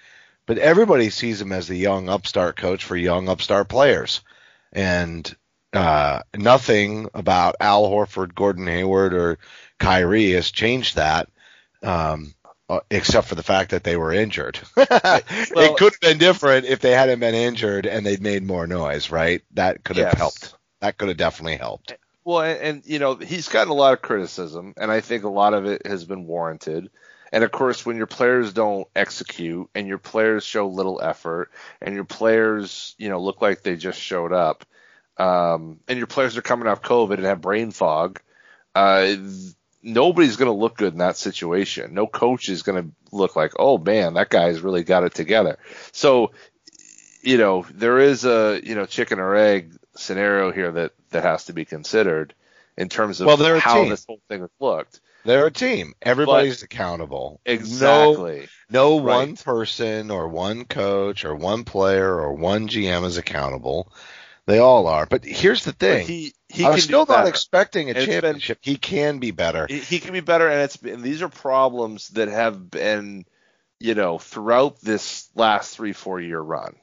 But 0.45 0.57
everybody 0.57 1.09
sees 1.11 1.41
him 1.41 1.51
as 1.51 1.67
the 1.67 1.77
young 1.77 2.09
upstart 2.09 2.57
coach 2.57 2.83
for 2.83 2.97
young 2.97 3.29
upstart 3.29 3.69
players, 3.69 4.21
and 4.73 5.33
uh, 5.73 6.21
nothing 6.35 7.09
about 7.13 7.55
Al 7.59 7.83
Horford, 7.83 8.35
Gordon 8.35 8.67
Hayward, 8.67 9.13
or 9.13 9.37
Kyrie 9.79 10.31
has 10.31 10.51
changed 10.51 10.95
that, 10.95 11.29
um, 11.81 12.33
except 12.89 13.27
for 13.27 13.35
the 13.35 13.43
fact 13.43 13.71
that 13.71 13.83
they 13.83 13.97
were 13.97 14.13
injured. 14.13 14.59
it 14.77 15.77
could 15.77 15.93
have 15.93 15.99
been 15.99 16.17
different 16.17 16.65
if 16.65 16.79
they 16.79 16.91
hadn't 16.91 17.19
been 17.19 17.35
injured 17.35 17.85
and 17.85 18.05
they'd 18.05 18.21
made 18.21 18.43
more 18.43 18.67
noise, 18.67 19.09
right? 19.11 19.41
That 19.53 19.83
could 19.83 19.97
have 19.97 20.07
Yes. 20.07 20.17
helped. 20.17 20.55
That 20.81 20.97
could 20.97 21.09
have 21.09 21.17
definitely 21.17 21.57
helped. 21.57 21.95
Well, 22.23 22.41
and, 22.41 22.59
and 22.59 22.85
you 22.85 22.99
know, 22.99 23.15
he's 23.15 23.49
gotten 23.49 23.71
a 23.71 23.75
lot 23.75 23.93
of 23.93 24.01
criticism, 24.01 24.73
and 24.77 24.91
I 24.91 25.01
think 25.01 25.23
a 25.23 25.29
lot 25.29 25.53
of 25.53 25.65
it 25.65 25.85
has 25.85 26.05
been 26.05 26.25
warranted. 26.25 26.89
And 27.31 27.43
of 27.43 27.51
course, 27.51 27.85
when 27.85 27.97
your 27.97 28.07
players 28.07 28.53
don't 28.53 28.87
execute 28.95 29.69
and 29.73 29.87
your 29.87 29.97
players 29.97 30.43
show 30.43 30.67
little 30.67 31.01
effort 31.01 31.51
and 31.81 31.95
your 31.95 32.03
players, 32.03 32.93
you 32.97 33.09
know, 33.09 33.19
look 33.21 33.41
like 33.41 33.63
they 33.63 33.75
just 33.75 33.99
showed 33.99 34.33
up, 34.33 34.65
um, 35.17 35.79
and 35.87 35.97
your 35.97 36.07
players 36.07 36.37
are 36.37 36.41
coming 36.41 36.67
off 36.67 36.81
COVID 36.81 37.15
and 37.15 37.25
have 37.25 37.41
brain 37.41 37.71
fog, 37.71 38.21
uh, 38.75 39.15
nobody's 39.83 40.35
going 40.37 40.51
to 40.51 40.57
look 40.57 40.77
good 40.77 40.93
in 40.93 40.99
that 40.99 41.17
situation. 41.17 41.93
No 41.93 42.07
coach 42.07 42.49
is 42.49 42.63
going 42.63 42.83
to 42.83 42.91
look 43.11 43.35
like, 43.35 43.53
oh 43.57 43.77
man, 43.77 44.13
that 44.15 44.29
guy's 44.29 44.61
really 44.61 44.83
got 44.83 45.03
it 45.03 45.13
together. 45.13 45.57
So, 45.91 46.31
you 47.23 47.37
know, 47.37 47.65
there 47.73 47.99
is 47.99 48.25
a 48.25 48.59
you 48.63 48.75
know 48.75 48.85
chicken 48.85 49.19
or 49.19 49.35
egg 49.35 49.73
scenario 49.95 50.51
here 50.51 50.71
that 50.71 50.93
that 51.11 51.23
has 51.23 51.45
to 51.45 51.53
be 51.53 51.65
considered 51.65 52.33
in 52.77 52.89
terms 52.89 53.21
of 53.21 53.27
Well, 53.27 53.37
they're 53.37 53.59
how 53.59 53.81
team. 53.81 53.89
this 53.89 54.05
whole 54.05 54.21
thing 54.29 54.41
has 54.41 54.49
looked. 54.59 55.01
They're 55.23 55.47
a 55.47 55.51
team. 55.51 55.93
Everybody's 56.01 56.63
accountable. 56.63 57.39
No, 57.45 57.53
Exactly. 57.53 58.47
no 58.71 58.97
Right. 58.97 59.17
one 59.19 59.35
person 59.35 60.09
or 60.09 60.27
one 60.27 60.65
coach 60.65 61.25
or 61.25 61.35
one 61.35 61.63
player 61.63 62.11
or 62.11 62.33
one 62.33 62.67
GM 62.67 63.05
is 63.05 63.17
accountable. 63.17 63.91
They 64.47 64.59
all 64.59 64.87
are. 64.87 65.05
But 65.05 65.23
here's 65.23 65.63
the 65.63 65.71
But 65.71 65.79
thing. 65.79 66.07
he 66.07 66.33
he 66.49 66.65
I'm 66.65 66.79
still 66.79 67.05
not 67.05 67.27
expecting 67.27 67.87
a 67.89 67.91
It's 67.91 68.05
been- 68.05 68.21
championship. 68.21 68.59
he 68.61 68.75
can 68.75 69.19
be 69.19 69.31
better. 69.31 69.67
he, 69.69 69.79
he 69.79 69.99
can 69.99 70.13
be 70.13 70.19
better, 70.19 70.47
and 70.49 70.61
it's 70.61 70.75
and 70.81 71.03
these 71.03 71.21
are 71.21 71.29
problems 71.29 72.09
that 72.09 72.27
have 72.27 72.69
been, 72.69 73.25
you 73.79 73.95
know, 73.95 74.17
throughout 74.17 74.81
this 74.81 75.29
last 75.35 75.75
three 75.75 75.93
four 75.93 76.19
year 76.19 76.39
run. 76.39 76.75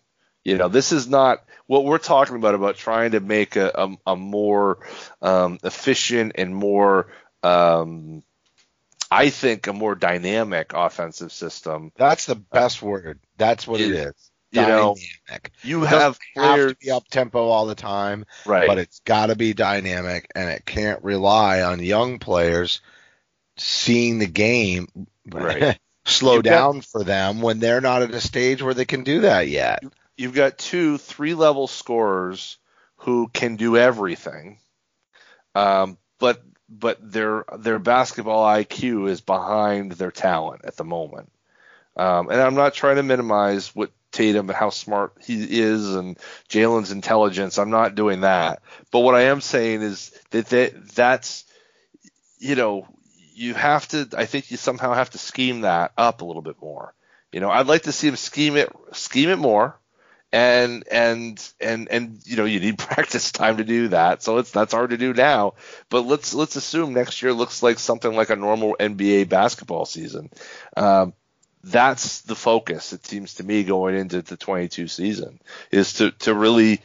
You 0.44 0.57
know, 0.57 0.68
this 0.68 0.92
is 0.92 1.09
not 1.09 1.44
what 1.66 1.85
we're 1.85 1.99
talking 1.99 2.37
about 2.37 2.55
about 2.55 2.77
trying 2.77 3.11
to 3.11 3.21
make 3.21 3.57
a 3.57 3.71
a, 3.75 4.12
a 4.12 4.16
more 4.16 4.79
um, 5.21 5.59
efficient 5.62 6.33
and 6.37 6.55
more, 6.55 7.09
um, 7.42 8.23
I 9.11 9.29
think, 9.31 9.66
a 9.66 9.73
more 9.75 9.94
dynamic 9.94 10.73
offensive 10.75 11.33
system. 11.33 11.92
That's 11.97 12.25
the 12.25 12.37
best 12.37 12.81
word. 12.81 13.21
That's 13.37 13.66
what 13.66 13.81
it 13.81 13.90
is. 13.90 14.31
You 14.51 14.63
know, 14.63 14.95
Dynamic. 15.29 15.53
you 15.63 15.83
have 15.83 16.19
doesn't 16.35 16.43
have 16.59 16.69
to 16.71 16.77
be 16.81 16.91
up 16.91 17.07
tempo 17.09 17.49
all 17.49 17.67
the 17.67 17.75
time, 17.75 18.25
right? 18.47 18.67
but 18.67 18.79
it's 18.79 19.01
got 19.01 19.27
to 19.27 19.37
be 19.37 19.53
dynamic, 19.53 20.27
and 20.35 20.49
it 20.49 20.65
can't 20.65 21.05
rely 21.05 21.61
on 21.63 21.81
young 21.83 22.19
players 22.19 22.81
seeing 23.59 24.19
the 24.19 24.27
game 24.27 24.89
Right. 25.31 25.79
slow 26.07 26.37
You've 26.37 26.45
got- 26.45 26.51
down 26.51 26.81
for 26.81 27.05
them 27.05 27.43
when 27.43 27.59
they're 27.59 27.83
not 27.83 28.03
at 28.03 28.15
a 28.15 28.21
stage 28.21 28.63
where 28.63 28.73
they 28.75 28.87
can 28.87 29.05
do 29.05 29.21
that 29.23 29.49
yet. 29.49 29.83
you've 30.17 30.35
got 30.35 30.57
two 30.57 30.97
three 30.97 31.35
level 31.35 31.67
scorers 31.67 32.57
who 32.99 33.29
can 33.29 33.57
do 33.57 33.77
everything 33.77 34.59
um, 35.55 35.99
but 36.19 36.43
but 36.71 36.99
their 37.13 37.45
their 37.59 37.79
basketball 37.79 38.47
IQ 38.47 39.09
is 39.11 39.21
behind 39.21 39.93
their 39.93 40.11
talent 40.11 40.63
at 40.65 40.77
the 40.77 40.85
moment 40.85 41.31
um, 41.97 42.31
and 42.31 42.41
I'm 42.41 42.55
not 42.55 42.75
trying 42.75 42.97
to 42.97 43.03
minimize 43.03 43.75
what 43.75 43.91
Tatum 44.12 44.49
and 44.49 44.57
how 44.57 44.71
smart 44.71 45.12
he 45.21 45.61
is 45.61 45.94
and 45.94 46.18
Jaylen's 46.49 46.90
intelligence 46.90 47.59
I'm 47.59 47.71
not 47.71 47.94
doing 47.94 48.23
that. 48.23 48.62
But 48.90 49.01
what 49.01 49.14
I 49.14 49.23
am 49.23 49.40
saying 49.40 49.83
is 49.83 50.11
that 50.31 50.47
that 50.47 50.94
that's 50.94 51.44
you 52.38 52.55
know 52.55 52.87
you 53.35 53.55
have 53.55 53.87
to 53.88 54.09
I 54.16 54.25
think 54.27 54.51
you 54.51 54.57
somehow 54.57 54.94
have 54.94 55.11
to 55.11 55.18
scheme 55.18 55.62
that 55.62 55.92
up 55.97 56.23
a 56.23 56.25
little 56.25 56.42
bit 56.42 56.57
more. 56.61 56.94
You 57.33 57.40
know 57.40 57.51
I'd 57.51 57.66
like 57.66 57.83
to 57.83 57.92
see 57.92 58.09
him 58.09 58.16
scheme 58.16 58.57
it 58.57 58.71
scheme 58.92 59.29
it 59.29 59.38
more 59.38 59.79
and 60.33 60.87
and 60.90 61.53
and 61.61 61.88
and 61.90 62.21
you 62.25 62.37
know 62.37 62.44
you 62.44 62.61
need 62.61 62.79
practice 62.79 63.33
time 63.33 63.59
to 63.59 63.64
do 63.64 63.88
that. 63.88 64.23
So 64.23 64.38
it's 64.38 64.51
that's 64.51 64.73
hard 64.73 64.90
to 64.90 64.99
do 64.99 65.14
now. 65.14 65.55
But 65.88 66.03
let's 66.03 66.35
let's 66.35 66.57
assume 66.57 66.92
next 66.92 67.23
year 67.23 67.33
looks 67.33 67.62
like 67.62 67.79
something 67.79 68.14
like 68.14 68.31
a 68.31 68.37
normal 68.37 68.77
nba 68.79 69.29
basketball 69.29 69.87
season. 69.87 70.31
Um, 70.77 71.14
that's 71.64 72.23
the 72.23 72.35
focus 72.35 72.92
it 72.92 73.05
seems 73.07 73.35
to 73.35 73.44
me 73.44 73.64
going 73.64 73.94
into 73.94 74.23
the 74.23 74.37
22 74.37 74.88
season 74.88 75.38
is 75.71 75.94
to 75.94 76.11
to 76.12 76.33
really 76.35 76.81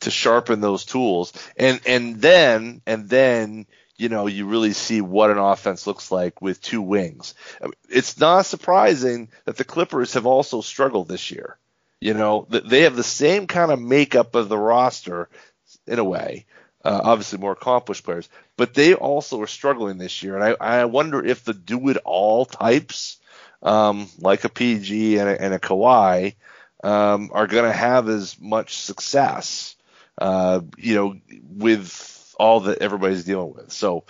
to 0.00 0.10
sharpen 0.10 0.60
those 0.60 0.84
tools 0.84 1.32
and 1.56 1.80
and 1.86 2.20
then 2.20 2.82
and 2.86 3.08
then 3.08 3.66
you 3.96 4.08
know 4.08 4.26
you 4.26 4.46
really 4.46 4.72
see 4.72 5.00
what 5.00 5.30
an 5.30 5.38
offense 5.38 5.86
looks 5.86 6.10
like 6.10 6.42
with 6.42 6.60
two 6.60 6.82
wings 6.82 7.34
it's 7.88 8.18
not 8.18 8.46
surprising 8.46 9.28
that 9.44 9.56
the 9.56 9.64
clippers 9.64 10.14
have 10.14 10.26
also 10.26 10.60
struggled 10.60 11.08
this 11.08 11.30
year 11.30 11.56
you 12.02 12.14
know, 12.14 12.48
they 12.50 12.80
have 12.80 12.96
the 12.96 13.04
same 13.04 13.46
kind 13.46 13.70
of 13.70 13.80
makeup 13.80 14.34
of 14.34 14.48
the 14.48 14.58
roster 14.58 15.28
in 15.86 16.00
a 16.00 16.04
way. 16.04 16.46
Uh, 16.84 17.00
obviously, 17.04 17.38
more 17.38 17.52
accomplished 17.52 18.02
players, 18.02 18.28
but 18.56 18.74
they 18.74 18.94
also 18.94 19.40
are 19.40 19.46
struggling 19.46 19.98
this 19.98 20.20
year. 20.20 20.34
And 20.34 20.42
I, 20.42 20.80
I 20.80 20.84
wonder 20.86 21.24
if 21.24 21.44
the 21.44 21.54
do 21.54 21.90
it 21.90 21.98
all 22.04 22.44
types, 22.44 23.20
um, 23.62 24.08
like 24.18 24.44
a 24.44 24.48
PG 24.48 25.18
and 25.18 25.28
a, 25.28 25.40
and 25.42 25.54
a 25.54 25.58
Kawhi, 25.58 26.34
um, 26.82 27.30
are 27.32 27.46
going 27.46 27.64
to 27.64 27.72
have 27.76 28.08
as 28.08 28.40
much 28.40 28.76
success, 28.76 29.76
uh, 30.18 30.60
you 30.76 30.94
know, 30.94 31.16
with 31.48 32.34
all 32.38 32.60
that 32.60 32.82
everybody's 32.82 33.24
dealing 33.24 33.54
with. 33.54 33.72
So 33.72 34.04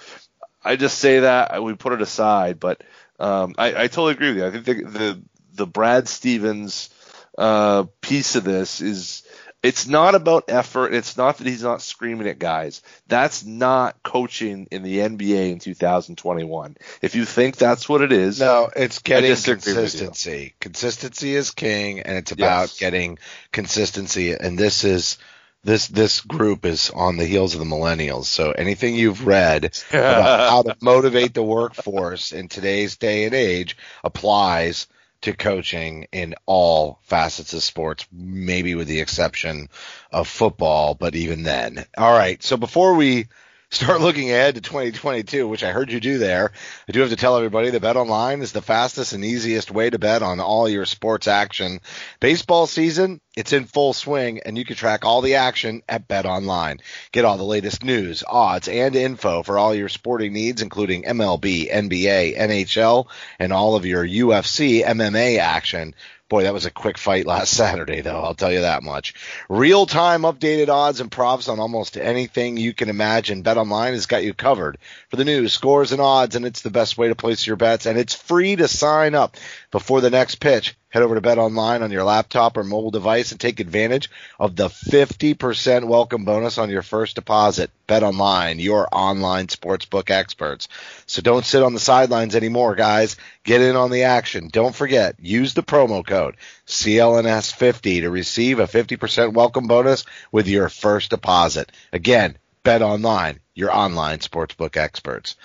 I 0.65 0.77
just 0.77 0.99
say 0.99 1.21
that 1.21 1.63
we 1.63 1.75
put 1.75 1.93
it 1.93 2.03
aside, 2.03 2.61
but 2.61 2.83
um, 3.19 3.55
I, 3.59 3.85
I 3.85 3.87
totally 3.89 4.13
agree 4.13 4.29
with 4.29 4.39
you. 4.39 4.47
I 4.47 4.51
think 4.51 4.65
the 4.65 4.75
the, 4.99 5.23
the 5.55 5.67
Brad 5.67 6.09
Stevens 6.09 6.91
uh, 7.37 7.85
piece 8.01 8.37
of 8.37 8.45
this 8.45 8.81
is 8.81 9.23
it's 9.63 9.87
not 9.87 10.15
about 10.15 10.45
effort. 10.49 10.93
It's 10.93 11.17
not 11.17 11.39
that 11.39 11.47
he's 11.47 11.63
not 11.63 11.83
screaming 11.83 12.27
at 12.27 12.39
guys. 12.39 12.83
That's 13.07 13.45
not 13.45 14.03
coaching 14.03 14.67
in 14.71 14.83
the 14.83 14.99
NBA 14.99 15.53
in 15.53 15.59
2021. 15.59 16.77
If 17.01 17.15
you 17.15 17.25
think 17.25 17.57
that's 17.57 17.89
what 17.89 18.03
it 18.03 18.13
is, 18.13 18.41
No, 18.41 18.71
it's 18.75 18.99
getting 19.01 19.31
disagree 19.31 19.55
with 19.75 19.95
you. 19.95 20.01
consistency. 20.01 20.55
Consistency 20.61 21.35
is 21.35 21.51
king, 21.53 22.01
and 22.01 22.17
it's 22.17 22.33
about 22.33 22.63
Yes. 22.63 22.79
getting 22.79 23.19
consistency. 23.53 24.33
And 24.33 24.59
this 24.59 24.85
is 24.85 25.19
this 25.65 25.87
this 25.87 26.21
group 26.21 26.65
is 26.65 26.91
on 26.91 27.17
the 27.17 27.25
heels 27.25 27.55
of 27.55 27.61
the 27.61 27.67
millennials. 27.67 28.25
So 28.25 28.51
anything 28.51 28.97
you've 28.97 29.27
read 29.27 29.79
about 29.93 30.41
how 30.51 30.63
to 30.63 30.77
motivate 30.83 31.35
the 31.35 31.43
workforce 31.45 32.33
in 32.33 32.49
today's 32.49 32.97
day 32.97 33.25
and 33.27 33.35
age 33.35 33.77
applies 34.03 34.89
to 35.23 35.33
coaching 35.33 36.07
in 36.13 36.35
all 36.47 36.99
facets 37.03 37.55
of 37.55 37.63
sports, 37.63 38.07
maybe 38.13 38.75
with 38.75 38.89
the 38.89 39.01
exception 39.01 39.69
of 40.11 40.29
football, 40.29 40.95
but 40.95 41.15
even 41.15 41.43
then. 41.43 41.85
All 41.97 42.13
right. 42.13 42.43
So 42.43 42.57
before 42.57 42.95
we 42.95 43.29
start 43.73 44.03
looking 44.03 44.31
ahead 44.31 44.57
to 44.57 44.61
2022, 44.61 45.49
which 45.49 45.65
I 45.65 45.73
heard 45.73 45.91
you 45.91 45.99
do 45.99 46.19
there, 46.19 46.53
I 46.87 46.93
do 46.93 47.01
have 47.01 47.09
to 47.09 47.17
tell 47.17 47.39
everybody 47.39 47.71
that 47.71 47.81
Bet 47.81 47.97
Online 47.97 48.43
is 48.43 48.53
the 48.53 48.61
fastest 48.61 49.15
and 49.15 49.25
easiest 49.25 49.71
way 49.71 49.89
to 49.89 49.99
bet 49.99 50.23
on 50.23 50.41
all 50.41 50.69
your 50.69 50.85
sports 50.85 51.27
action. 51.27 51.81
Baseball 52.21 52.67
season, 52.67 53.23
it's 53.35 53.55
in 53.55 53.65
full 53.65 53.95
swing 53.95 54.41
and 54.45 54.59
you 54.59 54.67
can 54.67 54.77
track 54.77 55.07
all 55.07 55.23
the 55.23 55.37
action 55.37 55.83
at 55.89 56.07
Bet 56.07 56.27
Online. 56.27 56.81
Get 57.13 57.25
all 57.25 57.39
the 57.39 57.45
latest 57.45 57.83
news, 57.83 58.23
odds, 58.29 58.69
and 58.69 58.95
info 58.95 59.43
for 59.43 59.59
all 59.59 59.75
your 59.75 59.89
sporting 59.89 60.35
needs, 60.35 60.61
including 60.61 61.05
MLB, 61.05 61.73
NBA, 61.73 62.37
NHL, 62.37 63.07
and 63.39 63.55
all 63.55 63.75
of 63.75 63.87
your 63.87 64.07
UFC, 64.07 64.85
MMA 64.85 65.39
action. 65.39 65.95
Boy, 66.33 66.45
that 66.45 66.55
was 66.55 66.65
a 66.65 66.71
quick 66.71 66.97
fight 66.97 67.27
last 67.27 67.55
Saturday, 67.59 68.01
though. 68.01 68.23
I'll 68.23 68.33
tell 68.33 68.51
you 68.51 68.63
that 68.63 68.83
much. 68.83 69.13
Real 69.51 69.85
time 69.85 70.23
updated 70.23 70.71
odds 70.71 70.99
and 71.01 71.13
props 71.13 71.47
on 71.47 71.61
almost 71.61 71.99
anything 71.99 72.57
you 72.57 72.73
can 72.73 72.89
imagine. 72.89 73.43
Bet 73.43 73.59
Online 73.59 73.93
has 73.93 74.07
got 74.07 74.25
you 74.25 74.33
covered 74.33 74.79
for 75.11 75.17
the 75.17 75.27
news, 75.27 75.53
scores, 75.53 75.93
and 75.93 76.01
odds, 76.01 76.35
and 76.35 76.47
it's 76.47 76.63
the 76.63 76.71
best 76.71 76.97
way 76.97 77.09
to 77.09 77.15
place 77.15 77.47
your 77.47 77.57
bets. 77.57 77.85
And 77.85 77.99
it's 77.99 78.15
free 78.15 78.57
to 78.57 78.67
sign 78.67 79.15
up 79.15 79.37
before 79.71 80.01
the 80.01 80.09
next 80.09 80.37
pitch. 80.37 80.75
Head 80.93 81.03
over 81.03 81.15
to 81.15 81.23
BetOnline 81.23 81.81
on 81.81 81.91
your 81.91 82.05
laptop 82.05 82.59
or 82.59 82.65
mobile 82.65 82.91
device 82.91 83.33
and 83.33 83.41
take 83.41 83.61
advantage 83.61 84.11
of 84.39 84.57
the 84.57 84.69
50% 84.69 85.85
welcome 85.85 86.27
bonus 86.27 86.59
on 86.59 86.69
your 86.69 86.83
first 86.83 87.15
deposit. 87.15 87.71
BetOnline, 87.89 88.63
your 88.63 88.87
online 88.93 89.47
sportsbook 89.47 90.11
experts. 90.11 90.69
So 91.07 91.23
don't 91.23 91.47
sit 91.47 91.63
on 91.63 91.73
the 91.73 91.81
sidelines 91.81 92.37
anymore, 92.37 92.75
guys. 92.75 93.17
Get 93.43 93.63
in 93.63 93.75
on 93.75 93.91
the 93.91 94.03
action. 94.03 94.51
Don't 94.53 94.75
forget, 94.75 95.17
use 95.19 95.55
the 95.55 95.63
promo 95.63 96.07
code 96.07 96.37
CLNS50 96.67 98.03
to 98.03 98.11
receive 98.11 98.59
a 98.59 98.65
50% 98.65 99.33
welcome 99.33 99.69
bonus 99.69 100.05
with 100.31 100.47
your 100.47 100.69
first 100.69 101.09
deposit. 101.09 101.73
Again, 101.91 102.37
BetOnline, 102.65 103.39
your 103.55 103.75
online 103.75 104.19
sportsbook 104.19 104.77
experts. 104.77 105.37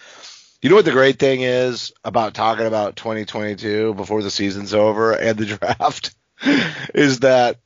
You 0.62 0.70
know 0.70 0.76
what 0.76 0.86
the 0.86 0.92
great 0.92 1.20
thing 1.20 1.42
is 1.42 1.94
about 2.04 2.34
talking 2.34 2.66
about 2.66 2.96
2022 2.96 3.94
before 3.94 4.24
the 4.24 4.32
season's 4.32 4.74
over 4.74 5.14
and 5.14 5.38
the 5.38 5.46
draft 5.58 6.16
is 6.96 7.20
that 7.20 7.60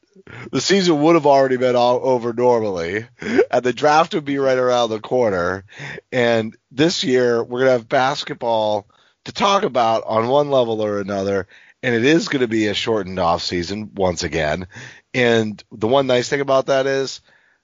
the 0.51 0.59
season 0.59 1.01
would 1.01 1.15
have 1.15 1.25
already 1.25 1.55
been 1.55 1.77
all 1.77 2.01
over 2.03 2.33
normally 2.33 3.07
and 3.21 3.63
the 3.63 3.71
draft 3.71 4.13
would 4.13 4.25
be 4.25 4.39
right 4.39 4.57
around 4.57 4.89
the 4.89 4.99
corner. 4.99 5.63
And 6.11 6.55
this 6.69 7.05
year 7.05 7.41
we're 7.41 7.59
going 7.59 7.69
to 7.69 7.77
have 7.77 7.87
basketball 7.87 8.87
to 9.23 9.31
talk 9.31 9.63
about 9.63 10.03
on 10.05 10.27
one 10.27 10.49
level 10.49 10.81
or 10.81 10.99
another 10.99 11.47
and 11.81 11.95
it 11.95 12.03
is 12.03 12.27
going 12.27 12.41
to 12.41 12.47
be 12.49 12.67
a 12.67 12.73
shortened 12.73 13.19
off 13.19 13.41
season 13.41 13.91
once 13.95 14.23
again. 14.23 14.67
And 15.13 15.63
the 15.71 15.87
one 15.87 16.07
nice 16.07 16.27
thing 16.27 16.41
about 16.41 16.65
that 16.65 16.87
is 16.87 17.21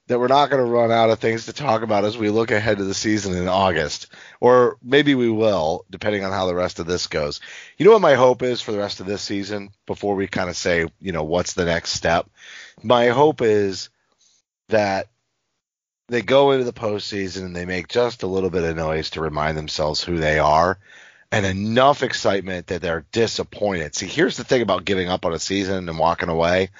that 0.08 0.18
we're 0.18 0.26
not 0.26 0.50
going 0.50 0.64
to 0.64 0.70
run 0.70 0.90
out 0.90 1.10
of 1.10 1.18
things 1.18 1.46
to 1.46 1.52
talk 1.52 1.82
about 1.82 2.04
as 2.04 2.16
we 2.16 2.30
look 2.30 2.50
ahead 2.50 2.78
to 2.78 2.84
the 2.84 2.94
season 2.94 3.36
in 3.36 3.46
August, 3.46 4.08
or 4.40 4.78
maybe 4.82 5.14
we 5.14 5.30
will, 5.30 5.84
depending 5.90 6.24
on 6.24 6.32
how 6.32 6.46
the 6.46 6.54
rest 6.54 6.80
of 6.80 6.86
this 6.86 7.06
goes. 7.06 7.40
You 7.76 7.84
know 7.84 7.92
what 7.92 8.00
my 8.00 8.14
hope 8.14 8.42
is 8.42 8.62
for 8.62 8.72
the 8.72 8.78
rest 8.78 9.00
of 9.00 9.06
this 9.06 9.22
season 9.22 9.70
before 9.86 10.14
we 10.14 10.26
kind 10.26 10.48
of 10.48 10.56
say, 10.56 10.86
you 11.00 11.12
know, 11.12 11.24
what's 11.24 11.52
the 11.52 11.66
next 11.66 11.92
step? 11.92 12.28
My 12.82 13.08
hope 13.08 13.42
is 13.42 13.90
that 14.70 15.08
they 16.08 16.22
go 16.22 16.52
into 16.52 16.64
the 16.64 16.72
postseason 16.72 17.44
and 17.44 17.54
they 17.54 17.66
make 17.66 17.88
just 17.88 18.22
a 18.22 18.26
little 18.26 18.50
bit 18.50 18.64
of 18.64 18.76
noise 18.76 19.10
to 19.10 19.20
remind 19.20 19.58
themselves 19.58 20.02
who 20.02 20.16
they 20.16 20.38
are 20.38 20.78
and 21.30 21.44
enough 21.44 22.02
excitement 22.02 22.68
that 22.68 22.80
they're 22.80 23.04
disappointed. 23.12 23.94
See, 23.94 24.06
here's 24.06 24.38
the 24.38 24.44
thing 24.44 24.62
about 24.62 24.86
giving 24.86 25.08
up 25.10 25.26
on 25.26 25.34
a 25.34 25.38
season 25.38 25.86
and 25.86 25.98
walking 25.98 26.30
away. 26.30 26.70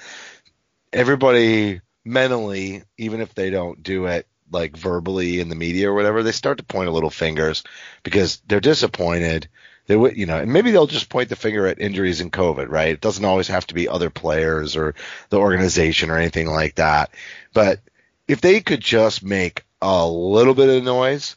Everybody 0.91 1.81
mentally, 2.09 2.83
even 2.97 3.21
if 3.21 3.33
they 3.35 3.51
don't 3.51 3.83
do 3.83 4.07
it 4.07 4.27
like 4.51 4.75
verbally 4.75 5.39
in 5.39 5.47
the 5.47 5.55
media 5.55 5.89
or 5.89 5.93
whatever, 5.93 6.23
they 6.23 6.31
start 6.31 6.57
to 6.57 6.63
point 6.63 6.89
a 6.89 6.91
little 6.91 7.11
fingers 7.11 7.63
because 8.03 8.41
they're 8.47 8.59
disappointed. 8.59 9.47
They 9.85 9.95
would, 9.95 10.17
you 10.17 10.25
know, 10.25 10.37
and 10.37 10.51
maybe 10.51 10.71
they'll 10.71 10.87
just 10.87 11.09
point 11.09 11.29
the 11.29 11.35
finger 11.35 11.67
at 11.67 11.79
injuries 11.79 12.19
and 12.19 12.33
COVID, 12.33 12.67
right? 12.69 12.89
It 12.89 13.01
doesn't 13.01 13.23
always 13.23 13.47
have 13.47 13.67
to 13.67 13.75
be 13.75 13.87
other 13.87 14.09
players 14.09 14.75
or 14.75 14.95
the 15.29 15.37
organization 15.37 16.09
or 16.09 16.17
anything 16.17 16.47
like 16.47 16.75
that. 16.75 17.11
But 17.53 17.79
if 18.27 18.41
they 18.41 18.61
could 18.61 18.81
just 18.81 19.23
make 19.23 19.63
a 19.81 20.07
little 20.07 20.55
bit 20.55 20.69
of 20.69 20.83
noise 20.83 21.35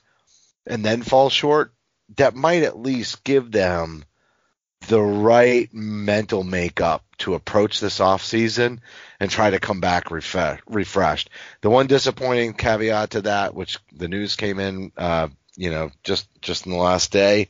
and 0.67 0.85
then 0.85 1.03
fall 1.03 1.29
short, 1.29 1.73
that 2.17 2.35
might 2.35 2.63
at 2.63 2.79
least 2.79 3.25
give 3.25 3.53
them 3.53 4.05
the 4.89 5.01
right 5.01 5.73
mental 5.73 6.45
makeup 6.45 7.05
to 7.19 7.35
approach 7.35 7.81
this 7.81 8.01
off 8.01 8.23
season 8.23 8.81
and 9.21 9.31
try 9.31 9.51
to 9.51 9.61
come 9.61 9.81
back 9.81 10.11
refreshed. 10.11 11.31
The 11.61 11.71
one 11.71 11.87
disappointing 11.87 12.55
caveat 12.55 13.11
to 13.11 13.23
that, 13.23 13.55
which 13.55 13.79
the 13.93 14.09
news 14.09 14.37
came 14.37 14.59
in, 14.59 14.93
uh, 14.97 15.29
you 15.57 15.71
know, 15.71 15.91
just 16.03 16.29
just 16.41 16.67
in 16.67 16.73
the 16.73 16.79
last 16.79 17.13
day, 17.13 17.49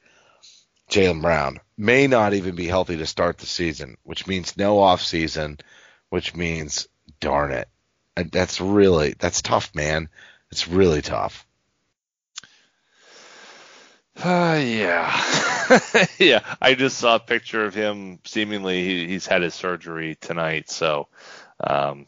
Jaylen 0.91 1.23
Brown 1.23 1.61
may 1.77 2.07
not 2.07 2.35
even 2.35 2.55
be 2.55 2.67
healthy 2.67 2.99
to 2.99 3.07
start 3.07 3.39
the 3.39 3.47
season, 3.47 3.97
which 4.03 4.27
means 4.27 4.57
no 4.57 4.79
off 4.81 5.03
season, 5.03 5.59
which 6.11 6.35
means 6.35 6.89
darn 7.21 7.53
it, 7.53 7.69
and 8.17 8.31
that's 8.31 8.61
really 8.61 9.15
that's 9.19 9.41
tough, 9.41 9.75
man. 9.75 10.09
It's 10.51 10.69
really 10.69 11.01
tough. 11.01 11.47
Uh, 14.23 14.61
yeah, 14.63 15.11
yeah. 16.19 16.41
I 16.61 16.75
just 16.75 16.99
saw 16.99 17.17
a 17.17 17.21
picture 17.21 17.65
of 17.65 17.75
him. 17.75 18.19
Seemingly, 18.25 18.85
he, 18.85 19.07
he's 19.09 19.27
had 19.27 19.43
his 19.43 19.55
surgery 19.55 20.17
tonight, 20.21 20.71
so 20.71 21.09
um, 21.63 22.07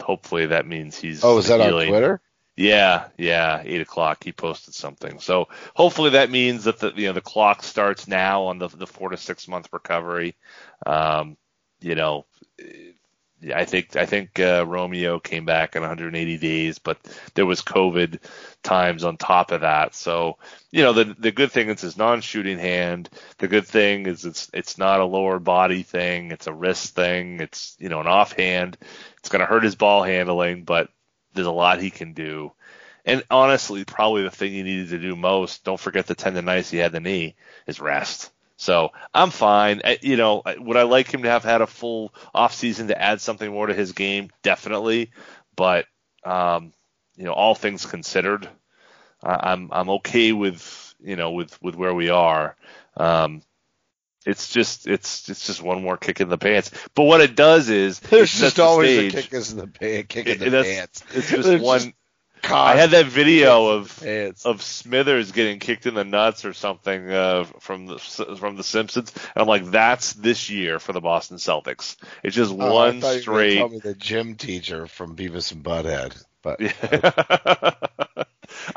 hopefully 0.00 0.46
that 0.46 0.66
means 0.66 0.96
he's. 0.96 1.24
Oh, 1.24 1.38
is 1.38 1.48
that 1.48 1.60
healing. 1.60 1.88
on 1.88 1.92
Twitter? 1.92 2.20
Yeah, 2.56 3.08
yeah, 3.18 3.62
eight 3.64 3.80
o'clock. 3.80 4.22
He 4.22 4.32
posted 4.32 4.74
something. 4.74 5.18
So 5.18 5.48
hopefully 5.74 6.10
that 6.10 6.30
means 6.30 6.64
that 6.64 6.78
the 6.78 6.92
you 6.94 7.08
know 7.08 7.12
the 7.12 7.20
clock 7.20 7.64
starts 7.64 8.06
now 8.06 8.44
on 8.44 8.58
the 8.58 8.68
the 8.68 8.86
four 8.86 9.08
to 9.08 9.16
six 9.16 9.48
month 9.48 9.68
recovery. 9.72 10.36
Um, 10.86 11.36
you 11.80 11.96
know, 11.96 12.26
I 13.52 13.64
think 13.64 13.96
I 13.96 14.06
think 14.06 14.38
uh, 14.38 14.64
Romeo 14.66 15.18
came 15.18 15.44
back 15.44 15.76
in 15.76 15.82
180 15.82 16.38
days, 16.38 16.78
but 16.78 16.98
there 17.34 17.46
was 17.46 17.62
COVID 17.62 18.20
times 18.62 19.04
on 19.04 19.16
top 19.16 19.50
of 19.50 19.62
that. 19.62 19.94
So 19.94 20.38
you 20.70 20.82
know 20.82 20.92
the 20.92 21.14
the 21.18 21.32
good 21.32 21.52
thing 21.52 21.68
is 21.68 21.80
his 21.80 21.96
non-shooting 21.96 22.58
hand. 22.58 23.10
The 23.38 23.48
good 23.48 23.66
thing 23.66 24.06
is 24.06 24.24
it's 24.24 24.50
it's 24.52 24.78
not 24.78 25.00
a 25.00 25.04
lower 25.04 25.38
body 25.38 25.82
thing. 25.82 26.30
It's 26.30 26.46
a 26.46 26.52
wrist 26.54 26.94
thing. 26.94 27.40
It's 27.40 27.76
you 27.78 27.88
know 27.88 28.00
an 28.00 28.06
offhand. 28.06 28.78
It's 29.18 29.28
going 29.28 29.40
to 29.40 29.46
hurt 29.46 29.64
his 29.64 29.74
ball 29.74 30.02
handling, 30.02 30.64
but 30.64 30.88
there's 31.34 31.46
a 31.46 31.52
lot 31.52 31.80
he 31.80 31.90
can 31.90 32.12
do. 32.12 32.52
And 33.04 33.22
honestly, 33.30 33.84
probably 33.84 34.22
the 34.22 34.30
thing 34.30 34.52
he 34.52 34.62
needed 34.62 34.90
to 34.90 34.98
do 34.98 35.14
most. 35.16 35.64
Don't 35.64 35.80
forget 35.80 36.06
the 36.06 36.14
tendonitis 36.14 36.70
he 36.70 36.78
had 36.78 36.94
in 36.94 37.02
the 37.02 37.08
knee 37.08 37.36
is 37.66 37.80
rest. 37.80 38.30
So 38.56 38.92
I'm 39.12 39.30
fine. 39.30 39.80
I, 39.84 39.98
you 40.00 40.16
know, 40.16 40.42
would 40.58 40.76
I 40.76 40.84
like 40.84 41.12
him 41.12 41.24
to 41.24 41.30
have 41.30 41.44
had 41.44 41.60
a 41.60 41.66
full 41.66 42.14
off 42.34 42.54
season 42.54 42.88
to 42.88 43.00
add 43.00 43.20
something 43.20 43.50
more 43.50 43.66
to 43.66 43.74
his 43.74 43.92
game? 43.92 44.30
Definitely. 44.42 45.10
But 45.56 45.86
um, 46.24 46.72
you 47.16 47.24
know, 47.24 47.32
all 47.32 47.54
things 47.54 47.84
considered, 47.86 48.48
I, 49.22 49.52
I'm 49.52 49.68
I'm 49.72 49.90
okay 49.90 50.32
with 50.32 50.94
you 51.00 51.16
know 51.16 51.32
with 51.32 51.60
with 51.62 51.74
where 51.74 51.94
we 51.94 52.10
are. 52.10 52.56
Um, 52.96 53.42
it's 54.24 54.48
just 54.48 54.86
it's 54.86 55.28
it's 55.28 55.46
just 55.46 55.62
one 55.62 55.82
more 55.82 55.96
kick 55.96 56.20
in 56.20 56.28
the 56.28 56.38
pants. 56.38 56.70
But 56.94 57.04
what 57.04 57.20
it 57.20 57.36
does 57.36 57.68
is 57.68 58.00
There's 58.00 58.34
it 58.36 58.40
just 58.40 58.60
always 58.60 59.12
a 59.14 59.22
kick 59.22 59.32
in 59.32 59.56
the 59.56 59.66
pants. 59.66 60.06
Kick 60.08 60.26
in 60.26 60.38
the 60.38 60.50
that's- 60.50 60.74
pants. 60.74 61.04
It's 61.12 61.30
just 61.30 61.48
There's 61.48 61.60
one. 61.60 61.92
Constant 62.44 62.58
I 62.58 62.76
had 62.76 62.90
that 62.90 63.06
video 63.06 63.68
of 63.68 64.02
of 64.44 64.62
Smithers 64.62 65.32
getting 65.32 65.58
kicked 65.58 65.86
in 65.86 65.94
the 65.94 66.04
nuts 66.04 66.44
or 66.44 66.52
something 66.52 67.10
uh, 67.10 67.44
from 67.60 67.86
the 67.86 67.98
from 67.98 68.56
the 68.56 68.64
Simpsons, 68.64 69.12
and 69.14 69.42
I'm 69.42 69.48
like, 69.48 69.64
that's 69.70 70.12
this 70.14 70.50
year 70.50 70.78
for 70.78 70.92
the 70.92 71.00
Boston 71.00 71.38
Celtics. 71.38 71.96
It's 72.22 72.36
just 72.36 72.52
Oh, 72.58 72.72
one 72.72 73.00
you 73.00 73.00
were 73.02 73.20
straight. 73.20 73.70
Me 73.70 73.78
the 73.80 73.94
gym 73.94 74.36
teacher 74.36 74.86
from 74.86 75.16
Beavis 75.16 75.52
and 75.52 75.64
Butthead, 75.64 76.14
but 76.44 76.60
yeah. 76.60 77.74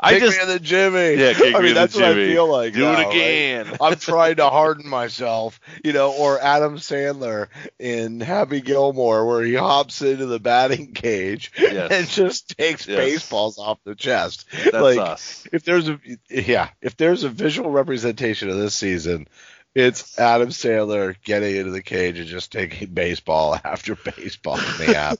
I 0.00 0.18
just 0.18 0.36
me 0.36 0.42
in 0.42 0.48
the 0.48 0.58
Jimmy. 0.60 1.14
Yeah, 1.20 1.34
kick 1.34 1.54
I 1.54 1.58
me 1.58 1.64
mean 1.66 1.74
the 1.74 1.80
that's 1.80 1.94
what 1.94 2.04
I 2.04 2.14
feel 2.14 2.50
like. 2.50 2.72
Do 2.74 2.80
it 2.80 2.92
now, 2.92 2.94
right? 2.94 3.10
again. 3.14 3.76
I'm 3.80 3.96
trying 3.96 4.36
to 4.36 4.48
harden 4.48 4.88
myself, 4.88 5.60
you 5.84 5.92
know, 5.92 6.12
or 6.12 6.40
Adam 6.40 6.78
Sandler 6.78 7.48
in 7.78 8.20
Happy 8.20 8.60
Gilmore, 8.60 9.26
where 9.26 9.42
he 9.42 9.54
hops 9.54 10.02
into 10.02 10.26
the 10.26 10.40
batting 10.40 10.92
cage 10.94 11.52
Yes. 11.58 11.90
and 11.92 12.08
just 12.08 12.56
takes 12.58 12.86
Yes. 12.88 12.96
baseballs 12.98 13.58
off 13.58 13.78
the 13.84 13.94
chest. 13.94 14.46
that's 14.52 14.74
like, 14.74 14.98
us. 14.98 15.46
if 15.52 15.62
there's 15.64 15.88
a 15.88 16.00
yeah, 16.28 16.70
if 16.82 16.96
there's 16.96 17.24
a 17.24 17.28
visual 17.28 17.70
representation 17.70 18.48
of 18.50 18.56
this 18.56 18.74
season, 18.74 19.28
it's 19.74 20.18
Adam 20.18 20.48
Sandler 20.48 21.14
getting 21.22 21.54
into 21.54 21.70
the 21.70 21.82
cage 21.82 22.18
and 22.18 22.26
just 22.28 22.50
taking 22.50 22.88
baseball 22.94 23.54
after 23.64 23.94
baseball 23.94 24.58
in 24.58 24.86
the 24.86 24.96
app. 24.96 25.18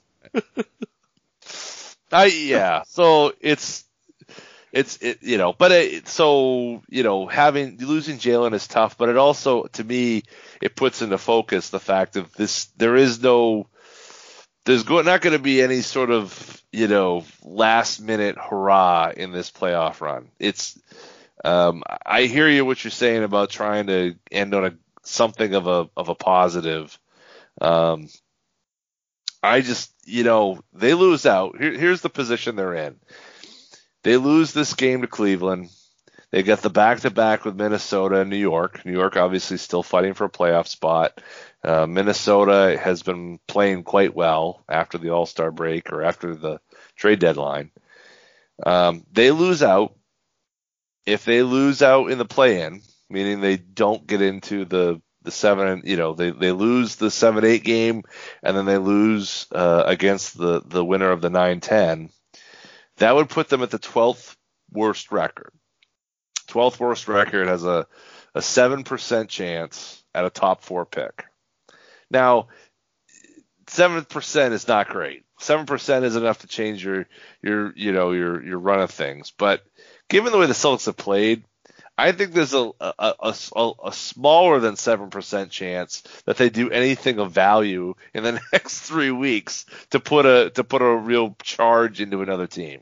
I 2.11 2.25
yeah. 2.25 2.83
So 2.87 3.33
it's 3.39 3.85
it's 4.71 4.97
it 4.97 5.19
you 5.21 5.37
know, 5.37 5.53
but 5.53 5.71
it, 5.71 6.07
so 6.07 6.83
you 6.89 7.03
know 7.03 7.27
having 7.27 7.77
losing 7.77 8.17
Jaylen 8.17 8.53
is 8.53 8.67
tough, 8.67 8.97
but 8.97 9.09
it 9.09 9.17
also 9.17 9.63
to 9.73 9.83
me 9.83 10.23
it 10.61 10.75
puts 10.75 11.01
into 11.01 11.17
focus 11.17 11.69
the 11.69 11.79
fact 11.79 12.15
of 12.15 12.33
this. 12.33 12.65
There 12.77 12.95
is 12.95 13.21
no 13.21 13.67
there's 14.65 14.83
go, 14.83 15.01
not 15.01 15.21
going 15.21 15.33
to 15.35 15.41
be 15.41 15.61
any 15.61 15.81
sort 15.81 16.11
of 16.11 16.61
you 16.71 16.87
know 16.87 17.25
last 17.43 17.99
minute 17.99 18.37
hurrah 18.37 19.11
in 19.15 19.31
this 19.31 19.49
playoff 19.49 20.01
run. 20.01 20.29
It's 20.39 20.79
um, 21.43 21.83
I 22.05 22.23
hear 22.23 22.49
you 22.49 22.65
what 22.65 22.83
you're 22.83 22.91
saying 22.91 23.23
about 23.23 23.49
trying 23.49 23.87
to 23.87 24.15
end 24.31 24.53
on 24.53 24.65
a 24.65 24.73
something 25.03 25.53
of 25.55 25.67
a 25.67 25.89
of 25.95 26.09
a 26.09 26.15
positive. 26.15 26.97
Um, 27.61 28.07
I 29.41 29.61
just 29.61 29.91
you 30.05 30.23
know 30.23 30.59
they 30.73 30.93
lose 30.93 31.25
out. 31.25 31.57
Here, 31.57 31.77
here's 31.77 32.01
the 32.01 32.09
position 32.09 32.55
they're 32.55 32.75
in. 32.75 32.95
They 34.03 34.17
lose 34.17 34.53
this 34.53 34.73
game 34.73 35.01
to 35.01 35.07
Cleveland. 35.07 35.69
They 36.31 36.43
get 36.43 36.61
the 36.61 36.69
back 36.69 36.99
to 37.01 37.09
back 37.09 37.43
with 37.43 37.55
Minnesota 37.55 38.21
and 38.21 38.29
New 38.29 38.37
York. 38.37 38.85
New 38.85 38.91
York 38.91 39.17
obviously 39.17 39.57
still 39.57 39.81
fighting 39.81 40.13
for 40.13 40.25
a 40.25 40.29
playoff 40.29 40.67
spot. 40.67 41.19
Uh, 41.63 41.87
Minnesota 41.87 42.77
has 42.79 43.01
been 43.01 43.39
playing 43.47 43.83
quite 43.83 44.13
well 44.15 44.63
after 44.69 44.97
the 44.97 45.09
All 45.09 45.25
Star 45.25 45.51
break 45.51 45.91
or 45.91 46.03
after 46.03 46.35
the 46.35 46.59
trade 46.95 47.19
deadline. 47.19 47.71
Um, 48.63 49.05
they 49.11 49.31
lose 49.31 49.63
out. 49.63 49.95
If 51.05 51.25
they 51.25 51.41
lose 51.41 51.81
out 51.81 52.11
in 52.11 52.19
the 52.19 52.25
play 52.25 52.61
in, 52.61 52.81
meaning 53.09 53.41
they 53.41 53.57
don't 53.57 54.05
get 54.05 54.21
into 54.21 54.65
the 54.65 55.01
the 55.23 55.31
seven, 55.31 55.81
you 55.85 55.97
know, 55.97 56.13
they, 56.13 56.31
they 56.31 56.51
lose 56.51 56.95
the 56.95 57.11
seven 57.11 57.43
eight 57.43 57.63
game, 57.63 58.03
and 58.41 58.55
then 58.55 58.65
they 58.65 58.77
lose 58.77 59.47
uh, 59.51 59.83
against 59.85 60.37
the 60.37 60.61
the 60.65 60.83
winner 60.83 61.11
of 61.11 61.21
the 61.21 61.29
nine 61.29 61.59
ten. 61.59 62.09
That 62.97 63.15
would 63.15 63.29
put 63.29 63.49
them 63.49 63.61
at 63.61 63.69
the 63.69 63.79
twelfth 63.79 64.37
worst 64.71 65.11
record. 65.11 65.51
Twelfth 66.47 66.79
worst 66.79 67.07
record 67.07 67.47
has 67.47 67.65
a 67.65 67.85
a 68.33 68.41
seven 68.41 68.83
percent 68.83 69.29
chance 69.29 70.03
at 70.13 70.25
a 70.25 70.29
top 70.29 70.63
four 70.63 70.85
pick. 70.85 71.25
Now, 72.09 72.47
seven 73.67 74.03
percent 74.05 74.53
is 74.53 74.67
not 74.67 74.89
great. 74.89 75.23
Seven 75.39 75.65
percent 75.65 76.05
is 76.05 76.15
enough 76.15 76.39
to 76.39 76.47
change 76.47 76.83
your 76.83 77.07
your 77.41 77.73
you 77.75 77.91
know 77.91 78.11
your 78.11 78.43
your 78.43 78.59
run 78.59 78.81
of 78.81 78.91
things. 78.91 79.31
But 79.31 79.63
given 80.09 80.31
the 80.31 80.37
way 80.37 80.47
the 80.47 80.53
Celtics 80.53 80.85
have 80.85 80.97
played, 80.97 81.43
I 81.99 82.11
think 82.13 82.33
there's 82.33 82.53
a 82.53 82.71
a, 82.79 82.93
a, 83.19 83.71
a, 83.85 83.91
smaller 83.93 84.59
than 84.59 84.77
seven 84.77 85.09
percent 85.09 85.51
chance 85.51 86.01
that 86.25 86.37
they 86.37 86.49
do 86.49 86.69
anything 86.71 87.19
of 87.19 87.31
value 87.31 87.95
in 88.13 88.23
the 88.23 88.39
next 88.53 88.79
three 88.81 89.11
weeks 89.11 89.65
to 89.91 89.99
put 89.99 90.25
a 90.25 90.49
to 90.51 90.63
put 90.63 90.81
a 90.81 90.95
real 90.95 91.35
charge 91.43 92.01
into 92.01 92.21
another 92.21 92.47
team. 92.47 92.81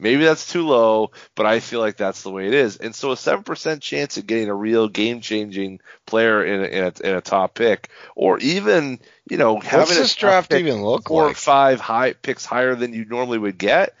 Maybe 0.00 0.24
that's 0.24 0.50
too 0.52 0.64
low, 0.64 1.10
but 1.34 1.46
I 1.46 1.58
feel 1.58 1.80
like 1.80 1.96
that's 1.96 2.22
the 2.22 2.30
way 2.30 2.46
it 2.46 2.54
is. 2.54 2.76
And 2.76 2.94
so 2.94 3.12
a 3.12 3.16
seven 3.16 3.42
percent 3.42 3.82
chance 3.82 4.16
of 4.16 4.26
getting 4.26 4.48
a 4.48 4.54
real 4.54 4.88
game 4.88 5.20
changing 5.20 5.80
player 6.06 6.44
in 6.44 6.60
a, 6.60 6.64
in 6.64 6.84
a, 6.84 7.08
in 7.08 7.16
a 7.16 7.20
top 7.20 7.54
pick, 7.54 7.88
or 8.14 8.38
even 8.38 9.00
you 9.28 9.38
know 9.38 9.58
having 9.58 9.80
What's 9.80 9.96
a 9.96 10.00
this 10.00 10.14
draft 10.14 10.52
even 10.54 10.82
look 10.82 11.08
four 11.08 11.24
or 11.24 11.28
like? 11.28 11.36
five 11.36 11.80
high 11.80 12.12
picks 12.12 12.44
higher 12.44 12.74
than 12.74 12.92
you 12.92 13.04
normally 13.04 13.38
would 13.38 13.58
get, 13.58 13.94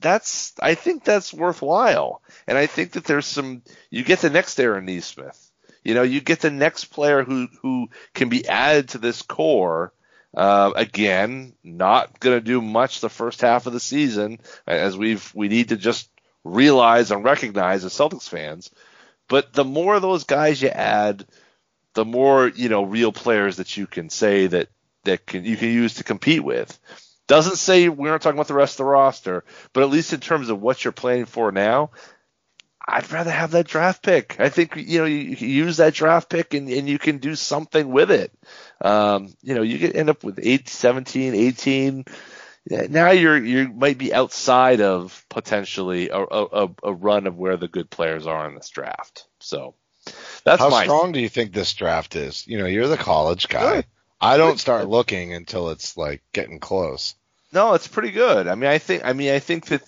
that's 0.00 0.52
I 0.60 0.74
think 0.74 1.04
that's 1.04 1.32
worthwhile, 1.32 2.22
and 2.46 2.56
I 2.56 2.66
think 2.66 2.92
that 2.92 3.04
there's 3.04 3.26
some. 3.26 3.62
You 3.90 4.02
get 4.04 4.20
the 4.20 4.30
next 4.30 4.58
Aaron 4.58 4.86
Nesmith. 4.86 5.50
You 5.84 5.94
know, 5.94 6.02
you 6.02 6.20
get 6.20 6.40
the 6.40 6.50
next 6.50 6.86
player 6.86 7.22
who 7.22 7.48
who 7.62 7.88
can 8.14 8.28
be 8.28 8.46
added 8.48 8.90
to 8.90 8.98
this 8.98 9.22
core. 9.22 9.92
Uh, 10.36 10.70
again, 10.76 11.54
not 11.64 12.20
going 12.20 12.36
to 12.36 12.44
do 12.44 12.62
much 12.62 13.00
the 13.00 13.08
first 13.08 13.40
half 13.40 13.66
of 13.66 13.72
the 13.72 13.80
season, 13.80 14.38
as 14.66 14.96
we've 14.96 15.32
we 15.34 15.48
need 15.48 15.70
to 15.70 15.76
just 15.76 16.08
realize 16.44 17.10
and 17.10 17.24
recognize 17.24 17.84
as 17.84 17.92
Celtics 17.92 18.28
fans. 18.28 18.70
But 19.28 19.52
the 19.52 19.64
more 19.64 19.96
of 19.96 20.02
those 20.02 20.24
guys 20.24 20.62
you 20.62 20.68
add, 20.68 21.26
the 21.94 22.04
more 22.04 22.48
you 22.48 22.68
know 22.68 22.84
real 22.84 23.12
players 23.12 23.56
that 23.56 23.76
you 23.76 23.86
can 23.86 24.10
say 24.10 24.46
that 24.46 24.68
that 25.04 25.26
can 25.26 25.44
you 25.44 25.56
can 25.56 25.68
use 25.68 25.94
to 25.94 26.04
compete 26.04 26.44
with. 26.44 26.78
Doesn't 27.30 27.58
say 27.58 27.88
we're 27.88 28.10
not 28.10 28.22
talking 28.22 28.36
about 28.36 28.48
the 28.48 28.54
rest 28.54 28.74
of 28.74 28.78
the 28.78 28.84
roster, 28.86 29.44
but 29.72 29.84
at 29.84 29.88
least 29.88 30.12
in 30.12 30.18
terms 30.18 30.48
of 30.48 30.60
what 30.60 30.82
you're 30.82 30.90
planning 30.90 31.26
for 31.26 31.52
now, 31.52 31.92
I'd 32.84 33.12
rather 33.12 33.30
have 33.30 33.52
that 33.52 33.68
draft 33.68 34.02
pick. 34.02 34.34
I 34.40 34.48
think 34.48 34.74
you 34.74 34.98
know 34.98 35.04
you, 35.04 35.36
you 35.38 35.46
use 35.46 35.76
that 35.76 35.94
draft 35.94 36.28
pick 36.28 36.54
and, 36.54 36.68
and 36.68 36.88
you 36.88 36.98
can 36.98 37.18
do 37.18 37.36
something 37.36 37.88
with 37.88 38.10
it. 38.10 38.32
Um, 38.80 39.32
you 39.42 39.54
know, 39.54 39.62
you 39.62 39.78
could 39.78 39.94
end 39.94 40.10
up 40.10 40.24
with 40.24 40.40
8, 40.42 40.68
17, 40.68 41.36
18. 41.36 42.04
Now 42.68 43.12
you're 43.12 43.38
you 43.38 43.68
might 43.68 43.96
be 43.96 44.12
outside 44.12 44.80
of 44.80 45.24
potentially 45.28 46.08
a, 46.08 46.18
a, 46.18 46.68
a 46.82 46.92
run 46.92 47.28
of 47.28 47.38
where 47.38 47.56
the 47.56 47.68
good 47.68 47.90
players 47.90 48.26
are 48.26 48.48
in 48.48 48.56
this 48.56 48.70
draft. 48.70 49.26
So 49.38 49.76
that's 50.42 50.60
how 50.60 50.70
my, 50.70 50.82
strong 50.82 51.12
do 51.12 51.20
you 51.20 51.28
think 51.28 51.52
this 51.52 51.74
draft 51.74 52.16
is? 52.16 52.44
You 52.48 52.58
know, 52.58 52.66
you're 52.66 52.88
the 52.88 52.96
college 52.96 53.48
guy. 53.48 53.76
Good. 53.76 53.86
I 54.20 54.36
don't 54.36 54.58
start 54.58 54.88
looking 54.88 55.32
until 55.32 55.70
it's 55.70 55.96
like 55.96 56.22
getting 56.32 56.58
close. 56.58 57.14
No, 57.52 57.74
it's 57.74 57.88
pretty 57.88 58.10
good. 58.12 58.46
I 58.46 58.54
mean, 58.54 58.70
I 58.70 58.78
think 58.78 59.04
I 59.04 59.12
mean 59.12 59.32
I 59.32 59.38
think 59.38 59.66
that 59.66 59.82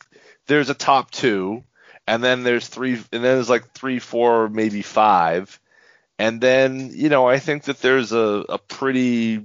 there's 0.46 0.70
a 0.70 0.75
top 0.75 1.11
two 1.11 1.64
and 2.07 2.22
then 2.22 2.42
there's 2.42 2.68
three, 2.68 2.94
and 2.94 3.05
then 3.11 3.22
there's 3.22 3.51
like 3.51 3.72
three, 3.72 3.98
four, 3.98 4.48
maybe 4.48 4.83
five, 4.83 5.61
and 6.18 6.40
then 6.40 6.90
you 6.92 7.09
know 7.09 7.29
I 7.29 7.38
think 7.38 7.64
that 7.64 7.81
there's 7.81 8.12
a, 8.12 8.44
a 8.48 8.59
pretty 8.59 9.44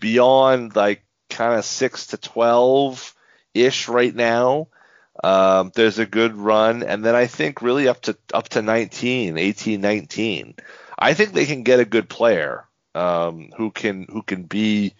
beyond 0.00 0.76
like 0.76 1.04
kind 1.30 1.58
of 1.58 1.64
six 1.64 2.08
to 2.08 2.16
twelve 2.16 3.14
ish 3.54 3.88
right 3.88 4.14
now. 4.14 4.68
Um, 5.24 5.72
there's 5.74 5.98
a 5.98 6.06
good 6.06 6.36
run, 6.36 6.82
and 6.82 7.04
then 7.04 7.14
I 7.14 7.26
think 7.26 7.62
really 7.62 7.88
up 7.88 8.02
to 8.02 8.16
up 8.34 8.48
to 8.50 8.62
19, 8.62 9.38
18, 9.38 9.80
19. 9.80 10.54
I 10.98 11.14
think 11.14 11.32
they 11.32 11.46
can 11.46 11.62
get 11.62 11.80
a 11.80 11.86
good 11.86 12.08
player 12.08 12.64
um, 12.94 13.50
who 13.56 13.70
can 13.70 14.06
who 14.10 14.22
can 14.22 14.42
be 14.42 14.94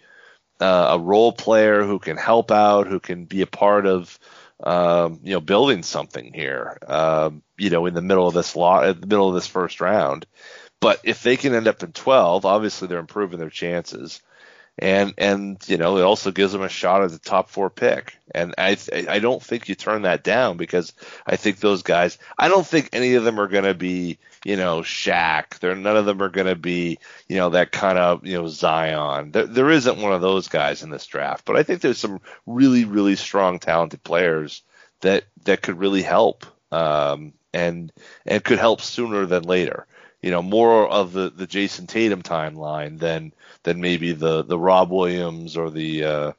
uh, 0.59 0.89
a 0.91 0.99
role 0.99 1.31
player, 1.31 1.83
who 1.83 1.99
can 1.99 2.17
help 2.17 2.51
out, 2.51 2.87
who 2.87 2.99
can 2.99 3.25
be 3.25 3.41
a 3.41 3.47
part 3.47 3.85
of 3.85 4.17
um, 4.63 5.19
you 5.23 5.33
know, 5.33 5.39
building 5.39 5.83
something 5.83 6.33
here, 6.33 6.79
um, 6.87 7.43
you 7.57 7.69
know, 7.69 7.85
in 7.85 7.93
the 7.93 8.01
middle 8.01 8.27
of 8.27 8.33
this 8.33 8.55
lot, 8.55 8.87
in 8.87 8.99
the 8.99 9.07
middle 9.07 9.29
of 9.29 9.35
this 9.35 9.47
first 9.47 9.81
round. 9.81 10.25
But 10.79 10.99
if 11.03 11.23
they 11.23 11.37
can 11.37 11.53
end 11.53 11.67
up 11.67 11.83
in 11.83 11.91
12, 11.91 12.45
obviously 12.45 12.87
they're 12.87 12.99
improving 12.99 13.39
their 13.39 13.49
chances. 13.49 14.21
And, 14.79 15.15
and, 15.17 15.57
you 15.67 15.77
know, 15.77 15.97
it 15.97 16.03
also 16.03 16.29
gives 16.29 16.51
them 16.51 16.61
a 16.61 16.69
shot 16.69 17.03
at 17.03 17.11
the 17.11 17.17
top 17.17 17.49
four 17.49 17.69
pick. 17.71 18.15
And 18.33 18.53
I, 18.59 18.77
I 19.09 19.17
don't 19.17 19.41
think 19.41 19.67
you 19.67 19.75
turn 19.75 20.03
that 20.03 20.23
down 20.23 20.57
because 20.57 20.93
I 21.25 21.35
think 21.35 21.59
those 21.59 21.81
guys, 21.81 22.19
I 22.37 22.47
don't 22.47 22.65
think 22.65 22.89
any 22.93 23.15
of 23.15 23.23
them 23.23 23.39
are 23.39 23.47
going 23.47 23.63
to 23.63 23.73
be, 23.73 24.19
you 24.45 24.55
know, 24.55 24.81
Shaq. 24.81 25.57
They're, 25.59 25.75
none 25.75 25.97
of 25.97 26.05
them 26.05 26.21
are 26.21 26.29
going 26.29 26.47
to 26.47 26.55
be, 26.55 26.99
you 27.27 27.37
know, 27.37 27.49
that 27.49 27.71
kind 27.71 27.97
of, 27.97 28.23
you 28.25 28.39
know, 28.39 28.47
Zion. 28.47 29.31
There, 29.31 29.47
there 29.47 29.71
isn't 29.71 29.97
one 29.97 30.13
of 30.13 30.21
those 30.21 30.47
guys 30.47 30.83
in 30.83 30.91
this 30.91 31.07
draft, 31.07 31.45
but 31.45 31.57
I 31.57 31.63
think 31.63 31.81
there's 31.81 31.97
some 31.97 32.21
really, 32.45 32.85
really 32.85 33.15
strong, 33.15 33.57
talented 33.57 34.03
players 34.03 34.61
that, 35.01 35.23
that 35.45 35.63
could 35.63 35.79
really 35.79 36.03
help. 36.03 36.45
Um, 36.71 37.33
and, 37.53 37.91
and 38.25 38.43
could 38.43 38.59
help 38.59 38.81
sooner 38.81 39.25
than 39.25 39.43
later 39.43 39.87
you 40.21 40.31
know 40.31 40.41
more 40.41 40.87
of 40.87 41.13
the 41.13 41.29
the 41.29 41.47
Jayson 41.47 41.87
Tatum 41.87 42.23
timeline 42.23 42.99
than 42.99 43.33
than 43.63 43.81
maybe 43.81 44.13
the 44.13 44.43
the 44.43 44.57
Rob 44.57 44.91
Williams 44.91 45.57
or 45.57 45.69
the 45.69 46.03
uh, 46.03 46.31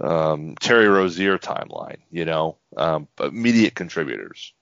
um, 0.00 0.56
Terry 0.60 0.88
Rozier 0.88 1.38
timeline. 1.38 1.98
You 2.10 2.24
know, 2.24 2.56
um, 2.76 3.08
immediate 3.20 3.74
contributors. 3.74 4.52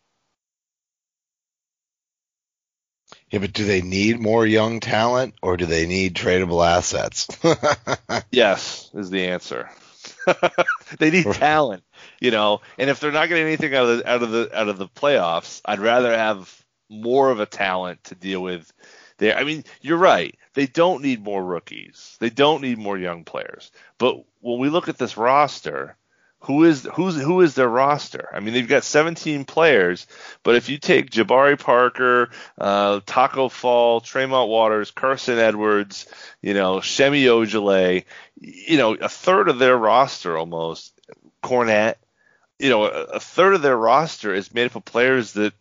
Yeah, 3.31 3.39
but 3.39 3.53
do 3.53 3.65
they 3.65 3.81
need 3.81 4.21
more 4.21 4.45
young 4.45 4.81
talent 4.81 5.35
or 5.41 5.57
do 5.57 5.67
they 5.67 5.87
need 5.87 6.15
tradable 6.15 6.67
assets? 6.67 7.29
yes, 8.31 8.91
is 8.95 9.11
the 9.11 9.29
answer. 9.29 9.71
they 10.99 11.11
need 11.11 11.27
talent, 11.27 11.85
you 12.21 12.31
know. 12.31 12.61
And 12.79 12.91
if 12.91 13.01
they're 13.01 13.13
not 13.13 13.29
getting 13.29 13.47
anything 13.47 13.75
out 13.75 13.87
of 13.87 13.99
the 13.99 14.11
out 14.11 14.23
of 14.23 14.31
the 14.31 14.51
out 14.53 14.69
of 14.69 14.79
the 14.79 14.89
playoffs, 14.89 15.61
I'd 15.65 15.79
rather 15.79 16.17
have 16.17 16.60
more 16.91 17.31
of 17.31 17.41
a 17.41 17.47
talent 17.47 18.05
to 18.05 18.15
deal 18.15 18.43
with 18.43 18.71
there. 19.19 19.37
I 19.37 19.45
mean, 19.45 19.65
you're 19.81 19.97
right. 19.97 20.37
They 20.55 20.67
don't 20.67 21.03
need 21.03 21.23
more 21.23 21.43
rookies. 21.43 22.17
They 22.21 22.31
don't 22.31 22.63
need 22.63 22.79
more 22.79 22.99
young 22.99 23.25
players. 23.25 23.71
But 23.99 24.17
when 24.41 24.59
we 24.59 24.69
look 24.69 24.89
at 24.89 24.99
this 24.99 25.17
roster, 25.17 25.97
who 26.41 26.65
is 26.65 26.89
who's 26.95 27.21
who 27.21 27.43
is 27.43 27.55
their 27.55 27.69
roster? 27.69 28.29
I 28.33 28.41
mean, 28.41 28.55
they've 28.55 28.67
got 28.67 28.83
17 28.83 29.45
players, 29.45 30.07
but 30.43 30.57
if 30.57 30.71
you 30.71 30.79
take 30.79 31.11
Jabari 31.11 31.59
Parker, 31.59 32.31
uh, 32.59 33.01
Tacko 33.01 33.51
Fall, 33.51 34.01
Tremont 34.01 34.49
Waters, 34.49 34.91
Carson 34.91 35.39
Edwards, 35.39 36.07
you 36.41 36.55
know, 36.55 36.81
Semi 36.81 37.25
Ojeleye, 37.25 38.05
you 38.41 38.79
know, 38.79 38.95
a 38.95 39.09
third 39.09 39.51
of 39.51 39.59
their 39.59 39.77
roster 39.77 40.39
almost, 40.39 40.99
Kornet, 41.43 41.97
you 42.59 42.71
know, 42.71 42.85
a, 42.85 43.03
a 43.03 43.21
third 43.21 43.55
of 43.55 43.61
their 43.61 43.77
roster 43.77 44.33
is 44.35 44.55
made 44.55 44.67
up 44.67 44.77
of 44.77 44.85
players 44.87 45.35
that 45.35 45.53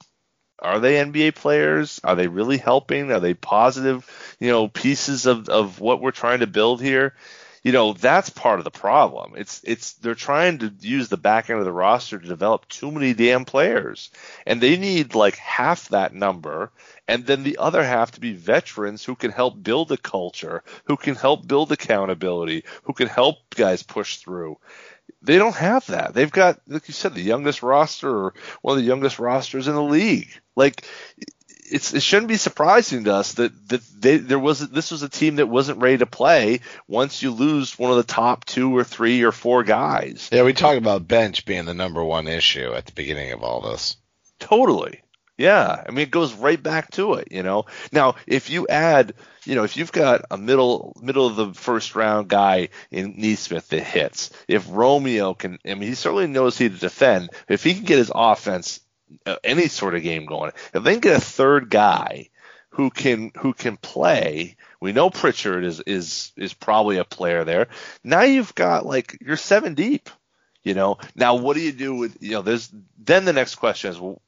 are 0.62 0.80
they 0.80 0.95
NBA 0.95 1.36
players? 1.36 2.00
Are 2.04 2.15
they 2.15 2.28
really 2.28 2.58
helping? 2.58 3.12
Are 3.12 3.19
they 3.19 3.34
positive, 3.34 4.10
you 4.39 4.50
know, 4.50 4.67
pieces 4.67 5.26
of, 5.26 5.50
of 5.50 5.80
what 5.80 6.02
we're 6.02 6.12
trying 6.12 6.39
to 6.39 6.48
build 6.48 6.82
here? 6.82 7.15
You 7.63 7.74
know, 7.74 7.91
that's 7.91 8.30
part 8.30 8.60
of 8.60 8.63
the 8.63 8.72
problem. 8.72 9.34
It's 9.36 9.62
it's 9.65 9.93
they're 9.93 10.15
trying 10.15 10.60
to 10.60 10.74
use 10.80 11.10
the 11.10 11.17
back 11.17 11.50
end 11.50 11.60
of 11.60 11.65
the 11.65 11.74
roster 11.74 12.17
to 12.17 12.28
develop 12.28 12.69
too 12.69 12.89
many 12.89 13.13
damn 13.13 13.43
players. 13.43 14.12
And 14.45 14.62
they 14.62 14.78
need 14.78 15.13
like 15.13 15.36
half 15.36 15.89
that 15.89 16.13
number 16.13 16.72
and 17.10 17.26
then 17.26 17.41
the 17.41 17.58
other 17.58 17.84
half 17.84 18.12
to 18.12 18.19
be 18.19 18.34
veterans 18.34 19.04
who 19.04 19.15
can 19.15 19.32
help 19.32 19.62
build 19.63 19.91
a 19.91 19.98
culture, 19.98 20.63
who 20.86 20.95
can 20.95 21.15
help 21.15 21.48
build 21.48 21.72
accountability, 21.72 22.65
who 22.84 22.93
can 22.93 23.08
help 23.08 23.38
guys 23.56 23.82
push 23.82 24.17
through 24.17 24.60
they 25.22 25.38
don't 25.38 25.56
have 25.56 25.86
that. 25.88 26.13
They've 26.13 26.32
got, 26.32 26.60
like 26.67 26.88
you 26.88 26.93
said, 26.93 27.13
the 27.13 27.22
youngest 27.22 27.63
roster 27.63 28.10
or 28.10 28.34
one 28.62 28.78
of 28.78 28.84
the 28.84 28.88
youngest 28.88 29.19
rosters 29.19 29.67
in 29.67 29.76
the 29.76 29.84
league. 29.84 30.30
Like 30.56 30.86
it's 31.72 31.93
it 31.93 32.02
shouldn't 32.02 32.30
be 32.30 32.38
surprising 32.38 33.04
to 33.06 33.13
us 33.13 33.34
that 33.34 33.69
that 33.69 33.82
they, 33.98 34.17
there 34.17 34.39
was 34.39 34.60
this 34.69 34.91
was 34.91 35.04
a 35.04 35.10
team 35.10 35.38
that 35.38 35.48
wasn't 35.48 35.82
ready 35.82 36.00
to 36.00 36.06
play 36.06 36.62
once 36.88 37.22
you 37.22 37.32
lose 37.32 37.78
one 37.78 37.91
of 37.91 37.98
the 37.98 38.04
top 38.04 38.45
two 38.45 38.76
or 38.76 38.84
three 38.84 39.24
or 39.24 39.32
four 39.32 39.63
guys. 39.63 40.30
Yeah, 40.32 40.43
we 40.43 40.54
talk 40.54 40.78
about 40.78 41.08
bench 41.08 41.45
being 41.45 41.65
the 41.65 41.74
number 41.74 42.04
one 42.04 42.28
issue 42.28 42.74
at 42.74 42.86
the 42.86 42.93
beginning 42.93 43.32
of 43.32 43.43
all 43.43 43.62
this. 43.62 43.98
Totally. 44.39 45.02
Yeah, 45.39 45.84
I 45.88 45.91
mean 45.91 45.99
it 45.99 46.12
goes 46.12 46.34
right 46.34 46.62
back 46.62 46.91
to 46.91 47.13
it, 47.13 47.30
you 47.32 47.43
know. 47.43 47.65
Now, 47.93 48.15
if 48.28 48.49
you 48.49 48.67
add, 48.67 49.13
you 49.45 49.56
know, 49.56 49.63
if 49.63 49.78
you've 49.78 49.93
got 49.93 50.25
a 50.30 50.38
middle 50.38 50.97
middle 51.02 51.28
of 51.28 51.38
the 51.38 51.54
first 51.54 51.95
round 51.95 52.28
guy 52.28 52.67
in 52.91 53.13
Nesmith 53.17 53.69
that 53.69 53.82
hits, 53.82 54.32
if 54.49 54.67
Romeo 54.69 55.34
can, 55.34 55.58
I 55.65 55.75
mean, 55.75 55.88
he 55.88 55.95
certainly 55.95 56.28
knows 56.28 56.58
he 56.58 56.67
to 56.67 56.75
defend. 56.75 57.30
If 57.47 57.63
he 57.63 57.73
can 57.73 57.86
get 57.86 57.99
his 57.99 58.12
offense, 58.13 58.82
uh, 59.25 59.38
any 59.41 59.69
sort 59.69 59.95
of 59.95 60.04
game 60.04 60.25
going, 60.25 60.52
if 60.73 60.84
they 60.84 60.91
can 60.91 60.99
get 60.99 61.17
a 61.17 61.21
third 61.21 61.69
guy 61.69 62.28
who 62.71 62.89
can 62.89 63.32
who 63.38 63.54
can 63.54 63.78
play, 63.78 64.58
we 64.82 64.91
know 64.91 65.10
Pritchard 65.10 65.63
is 65.63 65.80
is 65.80 66.34
is 66.36 66.54
probably 66.54 66.97
a 66.97 67.06
player 67.06 67.45
there. 67.45 67.69
Now 68.04 68.23
you've 68.23 68.56
got 68.56 68.86
like 68.86 69.17
you're 69.21 69.38
seven 69.38 69.73
deep. 69.73 70.10
You 70.65 70.73
know, 70.73 70.97
now 71.15 71.36
what 71.36 71.56
do 71.56 71.62
you 71.62 71.71
do 71.71 71.95
with 71.95 72.17
you 72.19 72.32
know? 72.32 72.41
There's 72.41 72.69
then 72.97 73.23
the 73.23 73.32
next 73.32 73.56
question 73.56 73.91
is, 73.91 73.97
well, 74.02 74.21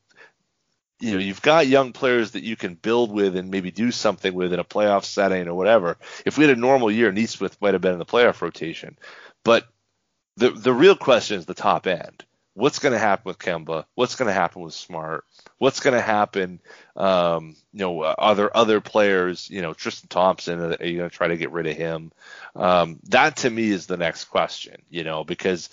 you 1.02 1.14
know 1.14 1.20
you've 1.20 1.42
got 1.42 1.68
young 1.68 1.94
players 1.94 2.32
that 2.32 2.44
you 2.44 2.56
can 2.56 2.76
build 2.76 3.12
with 3.12 3.36
and 3.36 3.52
maybe 3.52 3.72
do 3.72 3.92
something 3.92 4.34
with 4.34 4.54
in 4.54 4.60
a 4.60 4.64
playoff 4.64 5.04
setting 5.04 5.48
or 5.48 5.56
whatever. 5.56 5.98
If 6.26 6.38
we 6.38 6.46
had 6.46 6.58
a 6.58 6.60
normal 6.60 6.92
year, 6.92 7.12
Nesmith 7.12 7.58
might 7.62 7.74
have 7.74 7.82
been 7.82 7.94
in 7.94 8.00
the 8.00 8.06
playoff 8.06 8.42
rotation, 8.42 8.98
but 9.44 9.68
the 10.38 10.52
the 10.52 10.74
real 10.74 10.96
question 10.96 11.38
is 11.38 11.46
the 11.46 11.54
top 11.54 11.88
end. 11.88 12.24
What's 12.54 12.80
going 12.80 12.92
to 12.92 13.00
happen 13.00 13.24
with 13.30 13.40
Kemba? 13.40 13.86
What's 13.96 14.16
going 14.16 14.28
to 14.28 14.34
happen 14.34 14.62
with 14.62 14.74
Smart? 14.74 15.24
What's 15.58 15.80
going 15.80 15.94
to 15.94 16.02
happen? 16.02 16.60
Um, 16.98 17.56
you 17.72 17.80
know, 17.80 18.04
are 18.04 18.36
there 18.36 18.56
other 18.56 18.82
players? 18.82 19.50
You 19.50 19.62
know, 19.62 19.74
Tristan 19.74 20.10
Thompson. 20.10 20.60
Are 20.60 20.86
you 20.86 20.98
going 20.98 21.10
to 21.10 21.16
try 21.16 21.30
to 21.30 21.38
get 21.38 21.52
rid 21.52 21.68
of 21.68 21.78
him? 21.78 22.12
Um, 22.54 23.00
that 23.06 23.38
to 23.38 23.50
me 23.50 23.70
is 23.70 23.88
the 23.88 23.96
next 23.96 24.26
question. 24.26 24.82
You 24.90 25.06
know, 25.06 25.24
because 25.24 25.70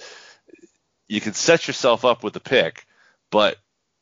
you 1.08 1.20
can 1.20 1.32
set 1.32 1.66
yourself 1.66 2.04
up 2.04 2.22
with 2.22 2.36
a 2.36 2.40
pick, 2.40 2.86
but 3.30 3.56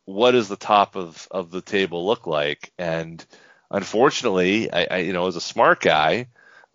what 0.07 0.33
does 0.33 0.49
the 0.49 0.57
top 0.57 0.97
of, 0.97 1.29
of 1.31 1.51
the 1.53 1.63
table 1.63 2.07
look 2.07 2.27
like? 2.27 2.73
And 2.79 3.25
unfortunately, 3.71 4.73
I, 4.73 4.89
I 4.91 4.99
you 4.99 5.13
know, 5.13 5.29
as 5.29 5.37
a 5.37 5.43
smart 5.43 5.81
guy, 5.83 6.29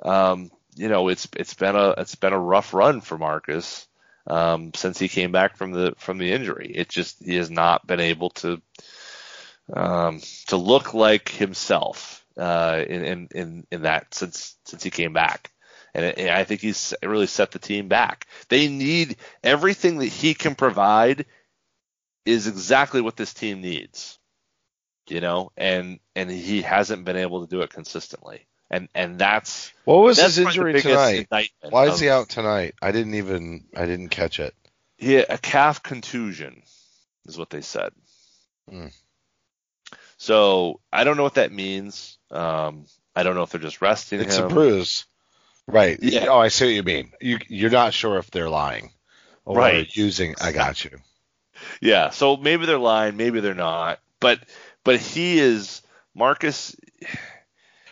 um, 0.03 0.51
you 0.75 0.89
know, 0.89 1.09
it's 1.09 1.27
it's 1.37 1.55
been 1.55 1.75
a 1.75 1.91
it's 1.97 2.15
been 2.15 2.33
a 2.33 2.39
rough 2.39 2.73
run 2.73 3.01
for 3.01 3.17
Marcus. 3.17 3.87
um, 4.27 4.71
since 4.75 4.99
he 4.99 5.07
came 5.09 5.31
back 5.31 5.57
from 5.57 5.71
the 5.71 5.93
from 5.97 6.17
the 6.17 6.31
injury. 6.31 6.71
It 6.75 6.89
just 6.89 7.23
he 7.23 7.35
has 7.35 7.49
not 7.49 7.85
been 7.87 7.99
able 7.99 8.29
to 8.31 8.61
um, 9.73 10.21
to 10.47 10.57
look 10.57 10.93
like 10.93 11.29
himself 11.29 12.25
uh, 12.37 12.83
in, 12.87 13.05
in 13.05 13.27
in 13.33 13.67
in 13.71 13.81
that 13.83 14.13
since 14.13 14.55
since 14.65 14.83
he 14.83 14.89
came 14.89 15.13
back. 15.13 15.51
And, 15.93 16.05
it, 16.05 16.17
and 16.19 16.29
I 16.29 16.45
think 16.45 16.61
he's 16.61 16.93
really 17.03 17.27
set 17.27 17.51
the 17.51 17.59
team 17.59 17.89
back. 17.89 18.27
They 18.49 18.69
need 18.69 19.17
everything 19.43 19.97
that 19.99 20.07
he 20.07 20.33
can 20.33 20.55
provide 20.55 21.25
is 22.25 22.47
exactly 22.47 23.01
what 23.01 23.15
this 23.15 23.33
team 23.33 23.61
needs. 23.61 24.17
You 25.07 25.19
know, 25.19 25.51
and 25.57 25.99
and 26.15 26.29
he 26.29 26.61
hasn't 26.61 27.03
been 27.05 27.17
able 27.17 27.45
to 27.45 27.49
do 27.49 27.61
it 27.61 27.69
consistently. 27.71 28.47
And 28.69 28.87
and 28.95 29.19
that's 29.19 29.73
What 29.83 29.97
was 29.97 30.17
that's 30.17 30.35
his 30.35 30.45
injury 30.47 30.79
tonight? 30.81 31.27
Why 31.69 31.87
is 31.87 31.95
of- 31.95 31.99
he 31.99 32.09
out 32.09 32.29
tonight? 32.29 32.75
I 32.81 32.91
didn't 32.91 33.15
even 33.15 33.65
I 33.75 33.85
didn't 33.85 34.09
catch 34.09 34.39
it. 34.39 34.55
Yeah, 34.99 35.25
a 35.27 35.37
calf 35.37 35.81
contusion, 35.83 36.61
is 37.25 37.37
what 37.37 37.49
they 37.49 37.61
said. 37.61 37.91
Hmm. 38.69 38.87
So 40.17 40.79
I 40.93 41.03
don't 41.03 41.17
know 41.17 41.23
what 41.23 41.33
that 41.33 41.51
means. 41.51 42.17
Um, 42.29 42.85
I 43.15 43.23
don't 43.23 43.35
know 43.35 43.43
if 43.43 43.49
they're 43.49 43.59
just 43.59 43.81
resting 43.81 44.21
It's 44.21 44.37
him. 44.37 44.45
a 44.45 44.49
bruise. 44.49 45.05
Right. 45.67 45.97
Yeah. 46.01 46.27
Oh, 46.29 46.39
I 46.39 46.49
see 46.49 46.65
what 46.65 46.73
you 46.75 46.83
mean. 46.83 47.11
You 47.19 47.39
you're 47.47 47.69
not 47.71 47.93
sure 47.93 48.17
if 48.19 48.29
they're 48.31 48.49
lying. 48.49 48.91
Or 49.43 49.57
Right. 49.57 49.93
using 49.95 50.35
I 50.39 50.51
got 50.51 50.85
you. 50.85 50.99
Yeah. 51.81 52.09
So 52.09 52.37
maybe 52.37 52.65
they're 52.65 52.77
lying, 52.77 53.17
maybe 53.17 53.39
they're 53.39 53.53
not. 53.53 53.99
But 54.19 54.39
but 54.83 54.99
he 54.99 55.39
is 55.39 55.81
Marcus. 56.15 56.75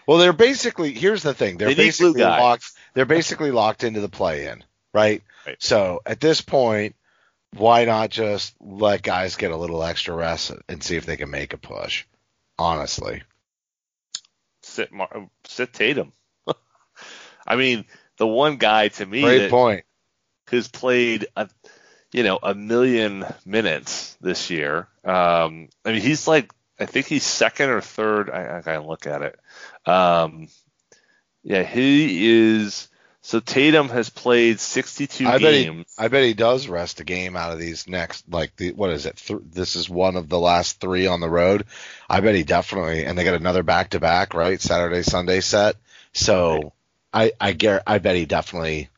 Well, 0.07 0.17
they're 0.17 0.33
basically 0.33 0.93
here's 0.93 1.23
the 1.23 1.33
thing. 1.33 1.57
They're 1.57 1.69
They 1.69 1.75
basically 1.75 2.21
locked 2.21 2.71
they're 2.93 3.05
basically 3.05 3.51
locked 3.51 3.83
into 3.83 4.01
the 4.01 4.09
play 4.09 4.47
in, 4.47 4.63
right? 4.93 5.21
Right. 5.45 5.57
So 5.59 6.01
at 6.05 6.19
this 6.19 6.41
point, 6.41 6.95
why 7.55 7.85
not 7.85 8.09
just 8.09 8.53
let 8.59 9.01
guys 9.01 9.35
get 9.35 9.51
a 9.51 9.57
little 9.57 9.83
extra 9.83 10.13
rest 10.13 10.51
and 10.67 10.83
see 10.83 10.95
if 10.95 11.05
they 11.05 11.17
can 11.17 11.29
make 11.29 11.53
a 11.53 11.57
push? 11.57 12.05
Honestly. 12.57 13.23
Sit 14.61 14.91
Mar- 14.91 15.29
sit 15.45 15.73
Tatum. 15.73 16.11
I 17.47 17.55
mean, 17.55 17.85
the 18.17 18.27
one 18.27 18.57
guy 18.57 18.89
to 18.89 19.05
me 19.05 19.21
Great 19.21 19.49
point. 19.49 19.85
who's 20.49 20.67
played 20.67 21.27
a 21.35 21.49
you 22.11 22.23
know 22.23 22.39
a 22.41 22.53
million 22.53 23.25
minutes 23.45 24.17
this 24.21 24.49
year. 24.49 24.87
Um, 25.03 25.69
I 25.85 25.91
mean, 25.91 26.01
he's 26.01 26.27
like 26.27 26.51
I 26.79 26.85
think 26.85 27.07
he's 27.07 27.23
second 27.23 27.69
or 27.69 27.81
third. 27.81 28.29
I, 28.29 28.57
I 28.57 28.61
gotta 28.61 28.85
look 28.85 29.05
at 29.05 29.21
it. 29.21 29.39
Um, 29.85 30.47
yeah, 31.43 31.63
he 31.63 32.29
is. 32.29 32.87
So 33.21 33.39
Tatum 33.41 33.89
has 33.89 34.09
played 34.09 34.59
62 34.59 35.27
I 35.27 35.37
bet 35.37 35.53
he 35.53 35.65
games. 35.65 35.93
I 35.99 36.07
bet 36.07 36.23
he 36.23 36.33
does 36.33 36.67
rest 36.67 37.01
a 37.01 37.03
game 37.03 37.35
out 37.35 37.51
of 37.51 37.59
these 37.59 37.87
next 37.87 38.23
like 38.29 38.55
the 38.55 38.71
what 38.71 38.91
is 38.91 39.05
it? 39.05 39.17
Th- 39.17 39.41
this 39.43 39.75
is 39.75 39.89
one 39.89 40.15
of 40.15 40.29
the 40.29 40.39
last 40.39 40.79
3 40.79 41.07
on 41.07 41.19
the 41.19 41.29
road. 41.29 41.65
I 42.09 42.21
bet 42.21 42.35
he 42.35 42.43
definitely 42.43 43.05
and 43.05 43.17
they 43.17 43.25
got 43.25 43.35
another 43.35 43.63
back 43.63 43.91
to 43.91 43.99
back, 43.99 44.33
right? 44.33 44.59
Saturday 44.59 45.03
Sunday 45.03 45.41
set. 45.41 45.75
So 46.13 46.73
I 47.13 47.33
I 47.39 47.53
gar- 47.53 47.83
I 47.85 47.99
bet 47.99 48.15
he 48.15 48.25
definitely 48.25 48.89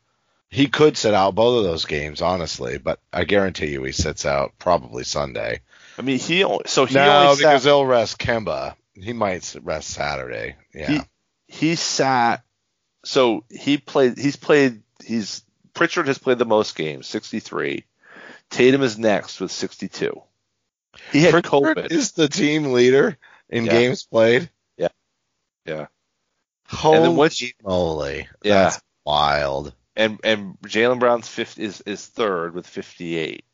he 0.52 0.66
could 0.66 0.98
sit 0.98 1.14
out 1.14 1.34
both 1.34 1.58
of 1.58 1.64
those 1.64 1.86
games 1.86 2.20
honestly, 2.20 2.76
but 2.76 3.00
I 3.10 3.24
guarantee 3.24 3.68
you 3.68 3.82
he 3.84 3.92
sits 3.92 4.26
out 4.26 4.52
probably 4.58 5.02
Sunday. 5.02 5.60
I 5.98 6.02
mean, 6.02 6.18
he 6.18 6.44
only, 6.44 6.64
so 6.66 6.84
he 6.84 6.94
no, 6.94 7.28
only 7.30 7.36
because 7.36 7.62
sat, 7.62 7.68
they'll 7.68 7.86
rest 7.86 8.18
Kemba. 8.18 8.74
He 8.94 9.14
might 9.14 9.56
rest 9.62 9.88
Saturday. 9.88 10.56
Yeah. 10.74 11.04
he 11.48 11.74
sat. 11.74 12.44
So 13.04 13.44
he 13.48 13.78
played. 13.78 14.18
He's 14.18 14.36
played. 14.36 14.82
He's 15.02 15.42
Pritchard 15.72 16.06
has 16.06 16.18
played 16.18 16.36
the 16.38 16.44
most 16.44 16.76
games, 16.76 17.06
63. 17.06 17.84
Tatum 18.50 18.82
is 18.82 18.98
next 18.98 19.40
with 19.40 19.50
62. 19.50 20.20
He 21.12 21.22
had 21.22 21.30
Pritchard 21.32 21.78
COVID. 21.78 21.90
is 21.90 22.12
the 22.12 22.28
team 22.28 22.72
leader 22.72 23.16
in 23.48 23.64
Yeah. 23.64 23.72
games 23.72 24.04
played. 24.04 24.50
yeah. 24.76 24.88
Yeah. 25.64 25.86
Holy 26.68 26.98
then 27.00 27.16
once 27.16 27.40
you- 27.40 27.52
moly. 27.62 28.28
Yeah. 28.44 28.64
That's 28.64 28.82
wild. 29.06 29.72
And 29.96 30.20
and 30.24 30.58
Jaylen 30.62 30.98
Brown's 30.98 31.28
fifth 31.28 31.58
is 31.58 31.82
is 31.82 32.06
third 32.06 32.54
with 32.54 32.66
58. 32.66 33.44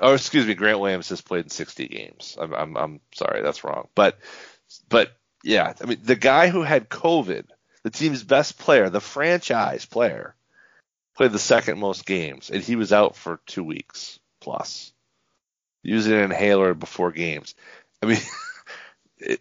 Oh, 0.00 0.14
excuse 0.14 0.46
me, 0.46 0.54
Grant 0.54 0.80
Williams 0.80 1.10
has 1.10 1.20
played 1.20 1.44
in 1.44 1.50
60 1.50 1.88
games. 1.88 2.36
I'm 2.40 2.52
I'm 2.54 2.76
I'm 2.76 3.00
sorry, 3.14 3.42
that's 3.42 3.64
wrong. 3.64 3.88
But 3.94 4.18
but 4.88 5.12
yeah, 5.42 5.72
I 5.80 5.86
mean 5.86 5.98
the 6.02 6.16
guy 6.16 6.48
who 6.48 6.62
had 6.62 6.88
COVID, 6.90 7.44
the 7.82 7.90
team's 7.90 8.22
best 8.22 8.58
player, 8.58 8.90
the 8.90 9.00
franchise 9.00 9.86
player, 9.86 10.34
played 11.16 11.32
the 11.32 11.38
second 11.38 11.78
most 11.78 12.04
games, 12.06 12.50
and 12.50 12.62
he 12.62 12.76
was 12.76 12.92
out 12.92 13.16
for 13.16 13.40
two 13.46 13.64
weeks 13.64 14.18
plus, 14.40 14.92
using 15.82 16.12
an 16.14 16.24
inhaler 16.24 16.74
before 16.74 17.12
games. 17.12 17.54
I 18.02 18.06
mean. 18.06 18.18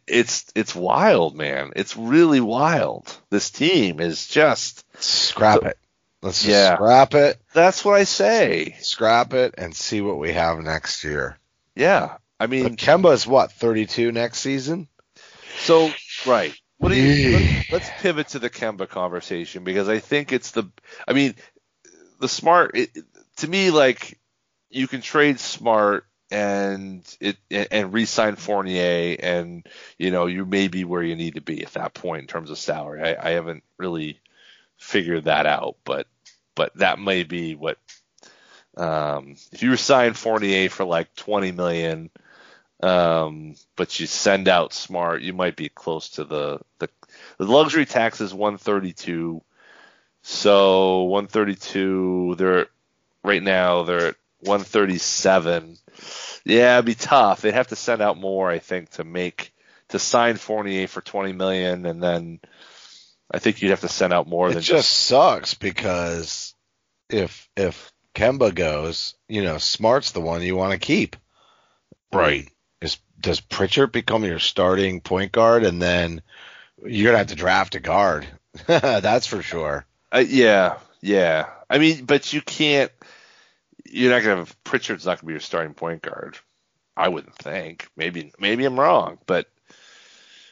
It's 0.07 0.51
it's 0.55 0.75
wild, 0.75 1.37
man. 1.37 1.71
It's 1.77 1.95
really 1.95 2.41
wild. 2.41 3.17
This 3.29 3.49
team 3.49 4.01
is 4.01 4.27
just 4.27 4.83
Scrap 5.01 5.61
So- 5.61 5.67
it. 5.69 5.77
Let's 6.21 6.43
just 6.43 6.63
Yeah. 6.63 6.73
scrap 6.73 7.13
it, 7.13 7.41
That's 7.53 7.83
what 7.85 7.95
I 7.95 8.03
say. 8.05 8.77
scrap 8.79 9.33
it, 9.33 9.55
and 9.57 9.75
see 9.75 10.01
what 10.01 10.17
we 10.19 10.33
have 10.33 10.59
next 10.59 11.03
year. 11.03 11.37
Yeah. 11.75 12.17
I 12.39 12.47
But 12.59 12.75
mean, 12.75 12.77
Kemba's 12.77 13.27
what, 13.27 13.51
32 13.51 14.11
next 14.11 14.39
season? 14.39 14.87
so 15.55 15.97
right. 16.25 16.55
What 16.77 16.89
do 16.89 16.95
you? 16.95 17.09
Let's, 17.31 17.45
let's 17.69 17.89
pivot 17.91 18.29
to 18.29 18.39
the 18.39 18.49
Kemba 18.49 18.87
conversation 18.89 19.63
because 19.63 19.89
I 19.89 19.99
think 19.99 20.31
it's 20.31 20.51
the. 20.51 20.65
I 21.07 21.13
mean, 21.13 21.35
the 22.19 22.27
smart. 22.29 22.71
It, 22.77 22.91
to 23.37 23.47
me, 23.47 23.71
like 23.71 24.19
you 24.69 24.87
can 24.87 25.01
trade 25.01 25.39
smart 25.39 26.05
and 26.31 27.03
it 27.19 27.37
and 27.51 27.93
re-sign 27.93 28.35
Fournier, 28.35 29.17
and 29.21 29.67
you 29.97 30.11
know 30.11 30.27
you 30.27 30.45
may 30.45 30.67
be 30.67 30.83
where 30.85 31.03
you 31.03 31.15
need 31.15 31.35
to 31.35 31.41
be 31.41 31.63
at 31.63 31.73
that 31.73 31.93
point 31.93 32.21
in 32.21 32.27
terms 32.27 32.51
of 32.51 32.57
salary. 32.57 33.01
I, 33.03 33.29
I 33.29 33.31
haven't 33.31 33.63
really 33.77 34.19
figured 34.79 35.25
that 35.25 35.45
out, 35.45 35.75
but 35.83 36.07
but 36.55 36.75
that 36.77 36.99
may 36.99 37.23
be 37.23 37.55
what. 37.55 37.77
Um, 38.77 39.35
if 39.51 39.61
you 39.61 39.71
resign 39.71 40.13
Fournier 40.13 40.69
for 40.69 40.85
like 40.85 41.13
20 41.15 41.51
million, 41.51 42.09
um, 42.81 43.55
but 43.75 43.99
you 43.99 44.07
send 44.07 44.47
out 44.47 44.73
smart, 44.73 45.21
you 45.21 45.33
might 45.33 45.57
be 45.57 45.69
close 45.69 46.09
to 46.11 46.23
the 46.23 46.59
the, 46.79 46.89
the 47.37 47.45
luxury 47.45 47.85
tax 47.85 48.21
is 48.21 48.33
132. 48.33 49.41
So 50.21 51.03
132, 51.03 52.35
they're 52.37 52.67
right 53.23 53.43
now 53.43 53.83
they're 53.83 54.07
at 54.07 54.15
137. 54.41 55.77
Yeah, 56.45 56.75
it'd 56.75 56.85
be 56.85 56.95
tough. 56.95 57.41
They'd 57.41 57.53
have 57.53 57.67
to 57.67 57.75
send 57.75 58.01
out 58.01 58.17
more, 58.17 58.49
I 58.49 58.59
think, 58.59 58.91
to 58.91 59.03
make 59.03 59.53
to 59.89 59.99
sign 59.99 60.37
Fournier 60.37 60.87
for 60.87 61.01
20 61.01 61.33
million, 61.33 61.85
and 61.85 62.01
then 62.01 62.39
I 63.31 63.39
think 63.39 63.61
you'd 63.61 63.69
have 63.69 63.81
to 63.81 63.89
send 63.89 64.13
out 64.13 64.27
more 64.27 64.47
than 64.47 64.57
It 64.57 64.61
than 64.61 64.63
just 64.63 64.91
sucks 64.91 65.53
because 65.53 66.55
if 67.09 67.49
if 67.55 67.91
Kemba 68.15 68.53
goes, 68.53 69.15
you 69.27 69.43
know, 69.43 69.57
Smart's 69.57 70.11
the 70.11 70.21
one 70.21 70.41
you 70.41 70.55
want 70.55 70.73
to 70.73 70.79
keep. 70.79 71.15
Right. 72.11 72.49
Is 72.81 72.97
does 73.19 73.39
Pritchard 73.39 73.91
become 73.91 74.23
your 74.23 74.39
starting 74.39 75.01
point 75.01 75.31
guard 75.31 75.63
and 75.63 75.81
then 75.81 76.21
you're 76.83 77.07
gonna 77.07 77.19
have 77.19 77.27
to 77.27 77.35
draft 77.35 77.75
a 77.75 77.79
guard. 77.79 78.27
That's 78.67 79.27
for 79.27 79.41
sure. 79.41 79.85
Uh, 80.11 80.23
yeah, 80.27 80.77
yeah. 81.01 81.49
I 81.69 81.77
mean, 81.77 82.05
but 82.05 82.33
you 82.33 82.41
can't. 82.41 82.91
You're 83.85 84.11
not 84.11 84.23
gonna 84.23 84.37
have 84.37 84.63
Pritchard's 84.63 85.05
not 85.05 85.19
gonna 85.19 85.27
be 85.27 85.33
your 85.33 85.39
starting 85.39 85.73
point 85.73 86.01
guard. 86.01 86.37
I 86.97 87.09
wouldn't 87.09 87.35
think. 87.35 87.87
Maybe 87.95 88.31
maybe 88.39 88.65
I'm 88.65 88.79
wrong, 88.79 89.19
but 89.25 89.47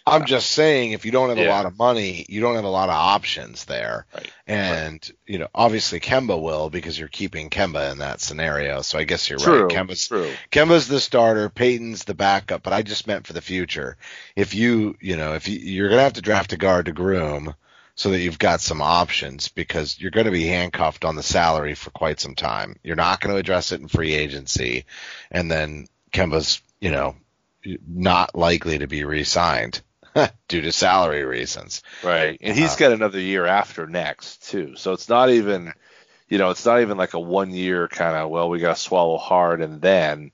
I'm 0.08 0.26
just 0.26 0.52
saying 0.52 0.94
if 0.94 1.06
you 1.06 1.12
don't 1.12 1.30
have 1.30 1.38
a 1.38 1.50
lot 1.50 1.66
of 1.66 1.78
money, 1.78 2.26
you 2.30 2.40
don't 2.40 2.56
have 2.56 2.64
a 2.64 2.70
lot 2.70 2.90
of 2.90 2.96
options 2.96 3.66
there. 3.66 4.06
Right. 4.16 4.32
And 4.48 5.12
you 5.26 5.38
know, 5.38 5.48
obviously 5.54 6.00
Kemba 6.00 6.42
will 6.42 6.70
because 6.70 6.98
you're 6.98 7.10
keeping 7.10 7.50
Kemba 7.50 7.92
in 7.92 7.98
that 7.98 8.22
scenario. 8.22 8.82
So 8.82 8.98
I 8.98 9.04
guess 9.04 9.30
you're 9.30 9.38
true. 9.38 9.66
right. 9.66 9.76
Kemba's 9.76 10.08
true. 10.08 10.32
Kemba's 10.50 10.88
the 10.88 11.02
starter, 11.02 11.50
Peyton's 11.50 12.06
the 12.06 12.14
backup, 12.14 12.64
but 12.64 12.72
I 12.72 12.84
just 12.84 13.06
meant 13.06 13.28
for 13.28 13.34
the 13.34 13.42
future. 13.42 13.98
If 14.36 14.56
you, 14.56 14.96
you 15.02 15.18
know, 15.18 15.34
if 15.34 15.50
you, 15.50 15.60
you're 15.60 15.90
going 15.90 16.00
to 16.00 16.04
have 16.04 16.14
to 16.14 16.22
draft 16.22 16.54
a 16.54 16.58
guard 16.58 16.86
to 16.86 16.94
groom 16.94 17.54
so 17.96 18.12
that 18.12 18.20
you've 18.20 18.40
got 18.40 18.62
some 18.62 18.82
options 18.82 19.50
because 19.50 20.00
you're 20.00 20.12
going 20.12 20.28
to 20.28 20.32
be 20.32 20.48
handcuffed 20.48 21.04
on 21.04 21.16
the 21.16 21.24
salary 21.24 21.74
for 21.74 21.90
quite 21.90 22.22
some 22.22 22.36
time. 22.36 22.78
You're 22.82 22.96
not 22.96 23.20
going 23.20 23.34
to 23.34 23.40
address 23.40 23.74
it 23.74 23.82
in 23.82 23.90
free 23.90 24.14
agency. 24.14 24.86
And 25.32 25.52
then 25.52 25.88
Kemba's, 26.14 26.62
you 26.80 26.92
know, 26.92 27.16
not 27.86 28.36
likely 28.36 28.78
to 28.78 28.88
be 28.88 29.04
re-signed 29.04 29.82
due 30.48 30.62
to 30.62 30.72
salary 30.72 31.24
reasons. 31.24 31.82
Right. 32.04 32.38
And 32.42 32.58
he's 32.58 32.74
Uh, 32.76 32.78
got 32.80 32.92
another 32.94 33.20
year 33.20 33.46
after 33.46 33.88
next 33.88 34.50
too. 34.50 34.76
So 34.76 34.94
it's 34.94 35.10
not 35.10 35.30
even 35.30 35.74
you 36.30 36.38
know, 36.38 36.50
it's 36.50 36.66
not 36.66 36.82
even 36.82 36.98
like 36.98 37.14
a 37.14 37.20
one 37.20 37.52
year 37.52 37.88
kind 37.88 38.16
of 38.18 38.30
well, 38.30 38.50
we 38.50 38.60
got 38.60 38.76
to 38.76 38.82
swallow 38.82 39.18
hard 39.18 39.62
and 39.62 39.82
then 39.82 40.32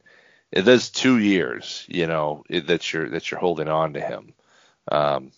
it 0.51 0.67
is 0.67 0.89
two 0.91 1.17
years, 1.17 1.85
you 1.87 2.05
know, 2.07 2.43
it, 2.49 2.67
that 2.67 2.93
you're 2.93 3.09
that 3.09 3.29
you're 3.31 3.39
holding 3.39 3.67
on 3.69 3.93
to 3.93 4.01
him. 4.01 4.33
Um, 4.91 5.31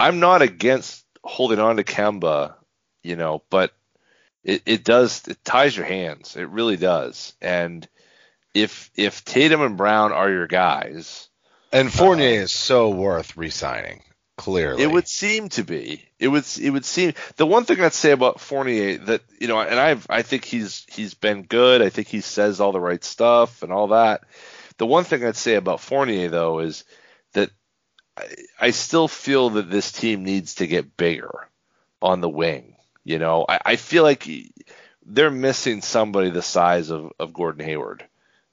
I'm 0.00 0.20
not 0.20 0.42
against 0.42 1.04
holding 1.24 1.58
on 1.58 1.76
to 1.76 1.84
Kemba, 1.84 2.54
you 3.02 3.16
know, 3.16 3.42
but 3.50 3.72
it, 4.44 4.62
it 4.66 4.84
does 4.84 5.26
it 5.28 5.44
ties 5.44 5.76
your 5.76 5.86
hands. 5.86 6.36
It 6.36 6.48
really 6.48 6.76
does. 6.76 7.34
And 7.40 7.86
if 8.54 8.90
if 8.96 9.24
Tatum 9.24 9.62
and 9.62 9.76
Brown 9.76 10.12
are 10.12 10.30
your 10.30 10.46
guys, 10.46 11.28
And 11.72 11.92
Fournier 11.92 12.42
is 12.42 12.52
so 12.52 12.90
worth 12.90 13.36
re-signing. 13.36 14.02
Clearly, 14.36 14.84
it 14.84 14.90
would 14.90 15.08
seem 15.08 15.48
to 15.50 15.64
be. 15.64 16.04
It 16.20 16.28
would 16.28 16.44
it 16.60 16.70
would 16.70 16.84
seem 16.84 17.14
the 17.36 17.44
one 17.44 17.64
thing 17.64 17.80
I'd 17.80 17.92
say 17.92 18.12
about 18.12 18.40
Fournier 18.40 18.98
that 18.98 19.22
you 19.40 19.48
know, 19.48 19.60
and 19.60 19.80
I've 19.80 20.06
I 20.08 20.22
think 20.22 20.44
he's 20.44 20.86
he's 20.88 21.14
been 21.14 21.42
good. 21.42 21.82
I 21.82 21.88
think 21.88 22.06
he 22.06 22.20
says 22.20 22.60
all 22.60 22.70
the 22.70 22.78
right 22.80 23.02
stuff 23.02 23.64
and 23.64 23.72
all 23.72 23.88
that. 23.88 24.22
The 24.76 24.86
one 24.86 25.02
thing 25.02 25.24
I'd 25.24 25.34
say 25.36 25.56
about 25.56 25.80
Fournier 25.80 26.28
though 26.28 26.60
is 26.60 26.84
that 27.32 27.50
I, 28.16 28.26
I 28.60 28.70
still 28.70 29.08
feel 29.08 29.50
that 29.50 29.70
this 29.70 29.90
team 29.90 30.22
needs 30.22 30.54
to 30.56 30.68
get 30.68 30.96
bigger 30.96 31.48
on 32.00 32.20
the 32.20 32.28
wing. 32.28 32.76
You 33.02 33.18
know, 33.18 33.44
I, 33.48 33.58
I 33.66 33.76
feel 33.76 34.04
like 34.04 34.22
he- 34.22 34.52
they're 35.04 35.32
missing 35.32 35.82
somebody 35.82 36.30
the 36.30 36.42
size 36.42 36.90
of, 36.90 37.12
of 37.18 37.32
Gordon 37.32 37.64
Hayward 37.64 38.04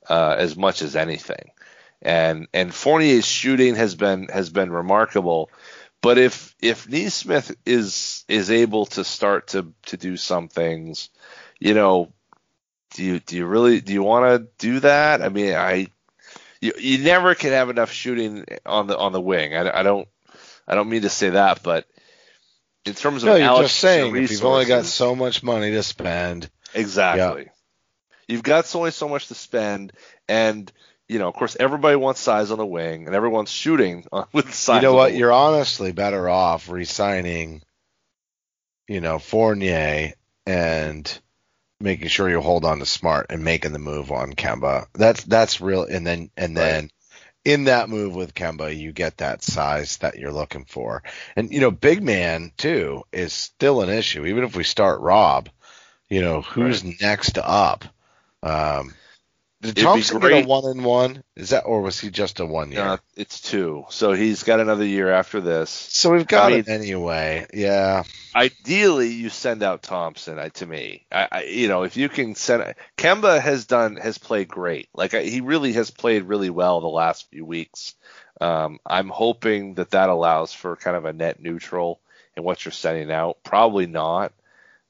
uh, 0.09 0.35
as 0.39 0.57
much 0.57 0.81
as 0.81 0.95
anything. 0.95 1.51
And 2.01 2.47
and 2.53 2.73
Fournier's 2.73 3.25
shooting 3.25 3.75
has 3.75 3.95
been 3.95 4.27
has 4.27 4.49
been 4.49 4.71
remarkable. 4.71 5.49
But 6.01 6.17
if 6.17 6.55
if 6.61 6.87
Nesmith 6.87 7.55
is 7.65 8.23
is 8.27 8.51
able 8.51 8.85
to 8.87 9.03
start 9.03 9.47
to 9.49 9.73
to 9.87 9.97
do 9.97 10.17
some 10.17 10.47
things, 10.47 11.09
you 11.59 11.73
know, 11.73 12.11
do 12.93 13.03
you 13.03 13.19
do 13.19 13.37
you 13.37 13.45
really 13.45 13.81
do 13.81 13.93
you 13.93 14.03
want 14.03 14.25
to 14.25 14.47
do 14.57 14.79
that? 14.81 15.21
I 15.21 15.29
mean, 15.29 15.55
I 15.55 15.87
you, 16.61 16.73
you 16.77 17.03
never 17.03 17.33
can 17.33 17.51
have 17.51 17.69
enough 17.69 17.91
shooting 17.91 18.45
on 18.65 18.87
the 18.87 18.97
on 18.97 19.13
the 19.13 19.21
wing. 19.21 19.55
I, 19.55 19.79
I 19.79 19.83
don't 19.83 20.07
I 20.67 20.75
don't 20.75 20.89
mean 20.89 21.03
to 21.03 21.09
say 21.09 21.31
that, 21.31 21.63
but 21.63 21.87
in 22.85 22.93
terms 22.93 23.23
of 23.23 23.29
no, 23.29 23.35
you're 23.35 23.63
just 23.63 23.77
saying 23.77 24.15
if 24.15 24.31
you've 24.31 24.45
only 24.45 24.65
got 24.65 24.85
so 24.85 25.15
much 25.15 25.41
money 25.41 25.71
to 25.71 25.81
spend, 25.81 26.49
Exactly. 26.75 27.49
You've 28.27 28.43
got 28.43 28.73
only 28.75 28.91
so 28.91 29.07
much 29.07 29.27
to 29.27 29.35
spend, 29.35 29.93
and 30.27 30.71
you 31.07 31.19
know, 31.19 31.27
of 31.27 31.35
course, 31.35 31.55
everybody 31.59 31.95
wants 31.95 32.19
size 32.19 32.51
on 32.51 32.57
the 32.57 32.65
wing, 32.65 33.05
and 33.05 33.15
everyone's 33.15 33.51
shooting 33.51 34.05
on, 34.11 34.25
with 34.33 34.53
size. 34.53 34.81
you 34.81 34.87
know 34.87 34.95
what? 34.95 35.13
You're 35.13 35.31
honestly 35.31 35.91
better 35.91 36.27
off 36.29 36.69
re-signing, 36.69 37.61
you 38.87 39.01
know, 39.01 39.19
Fournier 39.19 40.13
and 40.45 41.19
making 41.79 42.07
sure 42.07 42.29
you 42.29 42.41
hold 42.41 42.65
on 42.65 42.79
to 42.79 42.85
Smart 42.85 43.27
and 43.29 43.43
making 43.43 43.73
the 43.73 43.79
move 43.79 44.11
on 44.11 44.33
Kemba. 44.33 44.87
That's 44.93 45.23
that's 45.23 45.61
real. 45.61 45.83
And 45.83 46.05
then 46.05 46.31
and 46.37 46.55
then 46.55 46.89
in 47.43 47.65
that 47.65 47.89
move 47.89 48.15
with 48.15 48.33
Kemba, 48.33 48.75
you 48.75 48.91
get 48.91 49.17
that 49.17 49.43
size 49.43 49.97
that 49.97 50.17
you're 50.17 50.31
looking 50.31 50.65
for. 50.65 51.03
And 51.35 51.51
you 51.53 51.59
know, 51.59 51.71
big 51.71 52.01
man 52.01 52.51
too 52.57 53.03
is 53.11 53.33
still 53.33 53.81
an 53.81 53.89
issue. 53.89 54.25
Even 54.25 54.43
if 54.43 54.55
we 54.55 54.63
start 54.63 55.01
Rob, 55.01 55.49
you 56.09 56.21
know, 56.21 56.41
who's 56.41 56.83
next 57.01 57.37
up? 57.37 57.85
Um, 58.41 58.93
did 59.73 59.83
Thompson 59.83 60.19
get 60.19 60.45
a 60.45 60.47
one 60.47 60.65
and 60.65 60.83
one? 60.83 61.23
Is 61.35 61.49
that 61.49 61.61
or 61.61 61.81
was 61.81 61.99
he 61.99 62.09
just 62.09 62.39
a 62.39 62.45
one 62.45 62.71
year? 62.71 62.81
Uh, 62.81 62.97
it's 63.15 63.41
two, 63.41 63.85
so 63.89 64.13
he's 64.13 64.43
got 64.43 64.59
another 64.59 64.85
year 64.85 65.11
after 65.11 65.41
this. 65.41 65.69
So 65.69 66.11
we've 66.11 66.27
got 66.27 66.51
I 66.51 66.57
it 66.57 66.69
anyway. 66.69 67.45
Yeah. 67.53 68.03
Ideally, 68.35 69.13
you 69.13 69.29
send 69.29 69.63
out 69.63 69.81
Thompson. 69.81 70.39
I, 70.39 70.49
to 70.49 70.65
me, 70.65 71.05
I, 71.11 71.27
I, 71.31 71.43
you 71.43 71.67
know, 71.67 71.83
if 71.83 71.97
you 71.97 72.09
can 72.09 72.35
send 72.35 72.75
Kemba 72.97 73.39
has 73.39 73.65
done 73.65 73.95
has 73.97 74.17
played 74.17 74.47
great. 74.47 74.89
Like 74.93 75.13
I, 75.13 75.23
he 75.23 75.41
really 75.41 75.73
has 75.73 75.91
played 75.91 76.23
really 76.23 76.49
well 76.49 76.81
the 76.81 76.87
last 76.87 77.29
few 77.29 77.45
weeks. 77.45 77.95
Um, 78.41 78.79
I'm 78.85 79.09
hoping 79.09 79.75
that 79.75 79.91
that 79.91 80.09
allows 80.09 80.53
for 80.53 80.75
kind 80.75 80.97
of 80.97 81.05
a 81.05 81.13
net 81.13 81.41
neutral 81.41 82.01
in 82.35 82.43
what 82.43 82.65
you're 82.65 82.71
sending 82.71 83.11
out. 83.11 83.37
Probably 83.43 83.85
not, 83.85 84.33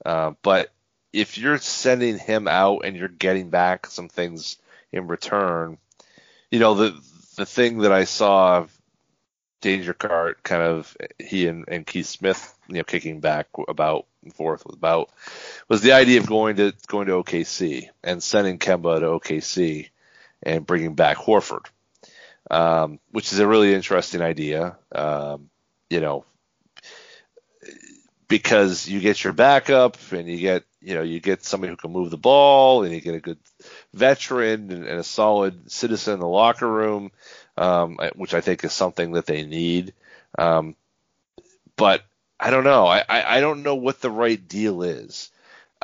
uh, 0.03 0.32
but 0.41 0.71
if 1.15 1.38
you're 1.38 1.57
sending 1.57 2.17
him 2.17 2.47
out 2.47 2.82
and 2.84 2.97
you're 2.97 3.07
getting 3.07 3.49
back 3.49 3.88
some 3.88 4.09
things 4.09 4.57
in 4.91 5.07
return, 5.07 5.77
you 6.51 6.59
know 6.59 6.75
the 6.75 6.99
the 7.38 7.45
thing 7.45 7.79
that 7.79 7.91
I 7.91 8.05
saw 8.05 8.65
Danger 9.61 9.93
Cart 9.93 10.43
kind 10.43 10.61
of 10.61 10.95
he 11.19 11.47
and, 11.47 11.65
and 11.67 11.86
Keith 11.86 12.07
Smith 12.07 12.57
you 12.67 12.75
know 12.75 12.83
kicking 12.83 13.19
back 13.19 13.47
about 13.67 14.05
and 14.23 14.33
forth 14.33 14.65
about 14.65 15.09
was 15.67 15.81
the 15.81 15.93
idea 15.93 16.19
of 16.19 16.27
going 16.27 16.57
to 16.57 16.73
going 16.88 17.07
to 17.07 17.23
OKC 17.23 17.89
and 18.03 18.21
sending 18.21 18.59
Kemba 18.59 18.99
to 18.99 19.05
OKC 19.05 19.89
and 20.43 20.65
bringing 20.65 20.95
back 20.95 21.17
Horford, 21.17 21.65
um, 22.51 22.99
which 23.11 23.31
is 23.31 23.39
a 23.39 23.47
really 23.47 23.73
interesting 23.73 24.21
idea. 24.21 24.77
Um, 24.93 25.49
you 25.89 26.01
know, 26.01 26.25
because 28.27 28.88
you 28.88 28.99
get 28.99 29.23
your 29.23 29.33
backup 29.33 29.97
and 30.11 30.27
you 30.27 30.38
get 30.38 30.63
you 30.86 30.93
know 30.93 31.01
you 31.01 31.19
get 31.19 31.43
somebody 31.43 31.71
who 31.71 31.77
can 31.77 31.91
move 31.91 32.11
the 32.11 32.17
ball 32.17 32.83
and 32.83 32.93
you 32.93 33.01
get 33.01 33.15
a 33.15 33.19
good 33.19 33.39
veteran 33.93 34.71
and, 34.71 34.86
and 34.86 34.99
a 34.99 35.03
solid 35.03 35.71
citizen 35.71 36.13
in 36.13 36.19
the 36.19 36.27
locker 36.27 36.69
room, 36.69 37.11
um, 37.57 37.97
which 38.15 38.33
I 38.36 38.41
think 38.41 38.63
is 38.63 38.71
something 38.71 39.13
that 39.13 39.25
they 39.25 39.43
need. 39.43 39.93
Um, 40.38 40.75
but 41.75 42.03
I 42.39 42.51
don't 42.51 42.63
know. 42.63 42.86
I, 42.86 43.03
I, 43.09 43.38
I 43.38 43.39
don't 43.41 43.63
know 43.63 43.75
what 43.75 43.99
the 43.99 44.11
right 44.11 44.47
deal 44.47 44.83
is. 44.83 45.31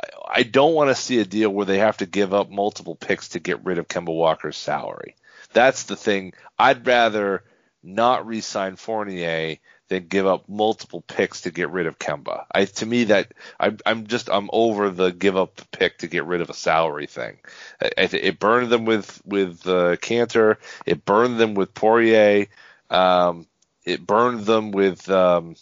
I, 0.00 0.08
I 0.40 0.42
don't 0.44 0.74
want 0.74 0.90
to 0.90 0.94
see 0.94 1.18
a 1.18 1.24
deal 1.24 1.50
where 1.50 1.66
they 1.66 1.78
have 1.78 1.96
to 1.98 2.06
give 2.06 2.32
up 2.32 2.50
multiple 2.50 2.94
picks 2.94 3.30
to 3.30 3.40
get 3.40 3.64
rid 3.64 3.78
of 3.78 3.88
Kemba 3.88 4.14
Walker's 4.14 4.56
salary. 4.56 5.16
That's 5.52 5.84
the 5.84 5.96
thing. 5.96 6.32
I'd 6.58 6.86
rather 6.86 7.42
not 7.82 8.26
re-sign 8.26 8.76
Fournier 8.76 9.56
than 9.92 10.06
give 10.06 10.26
up 10.26 10.48
multiple 10.48 11.02
picks 11.02 11.42
to 11.42 11.50
get 11.50 11.70
rid 11.70 11.86
of 11.86 11.98
Kemba. 11.98 12.46
I 12.50 12.64
to 12.64 12.86
me 12.86 13.04
that 13.04 13.34
I, 13.60 13.76
I'm 13.84 14.06
just 14.06 14.30
I'm 14.30 14.48
over 14.52 14.88
the 14.88 15.10
give 15.10 15.36
up 15.36 15.56
the 15.56 15.66
pick 15.66 15.98
to 15.98 16.06
get 16.06 16.24
rid 16.24 16.40
of 16.40 16.48
a 16.48 16.54
salary 16.54 17.06
thing. 17.06 17.36
I, 17.80 17.90
I, 17.98 18.08
it 18.12 18.38
burned 18.38 18.70
them 18.70 18.86
with 18.86 19.20
with 19.26 19.66
uh, 19.66 19.96
Kanter. 19.96 20.56
It 20.86 21.04
burned 21.04 21.38
them 21.38 21.54
with 21.54 21.74
Poirier. 21.74 22.46
Um, 22.88 23.46
it 23.84 24.06
burned 24.06 24.46
them 24.46 24.70
with 24.70 25.10
um, 25.10 25.56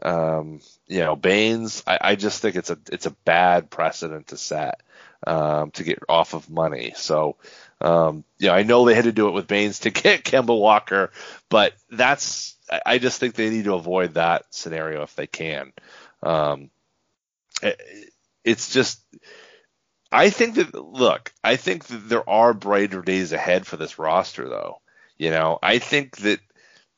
um, 0.00 0.60
you 0.86 1.00
know 1.00 1.16
Baynes. 1.16 1.82
I, 1.84 1.98
I 2.00 2.14
just 2.14 2.40
think 2.40 2.54
it's 2.54 2.70
a 2.70 2.78
it's 2.92 3.06
a 3.06 3.16
bad 3.24 3.68
precedent 3.68 4.28
to 4.28 4.36
set 4.36 4.80
um, 5.26 5.72
to 5.72 5.82
get 5.82 5.98
off 6.08 6.34
of 6.34 6.48
money. 6.48 6.92
So 6.94 7.36
um, 7.80 8.22
know 8.38 8.54
I 8.54 8.62
know 8.62 8.84
they 8.84 8.94
had 8.94 9.04
to 9.04 9.12
do 9.12 9.26
it 9.26 9.32
with 9.32 9.48
Baynes 9.48 9.80
to 9.80 9.90
get 9.90 10.22
Kemba 10.22 10.56
Walker, 10.56 11.10
but 11.48 11.74
that's 11.90 12.56
I- 12.86 12.98
just 12.98 13.18
think 13.20 13.34
they 13.34 13.50
need 13.50 13.64
to 13.64 13.74
avoid 13.74 14.14
that 14.14 14.44
scenario 14.50 15.02
if 15.02 15.14
they 15.14 15.26
can. 15.26 15.72
Um, 16.22 16.70
it- 17.62 17.80
it's 18.44 18.72
just 18.72 19.00
I 20.10 20.30
think 20.30 20.56
that 20.56 20.74
look, 20.74 21.32
I 21.42 21.56
think 21.56 21.86
that 21.86 22.08
there 22.08 22.28
are 22.28 22.52
brighter 22.52 23.02
days 23.02 23.32
ahead 23.32 23.66
for 23.66 23.76
this 23.76 23.98
roster 23.98 24.48
though. 24.48 24.80
You 25.16 25.30
know, 25.30 25.58
I 25.62 25.78
think 25.78 26.16
that 26.18 26.40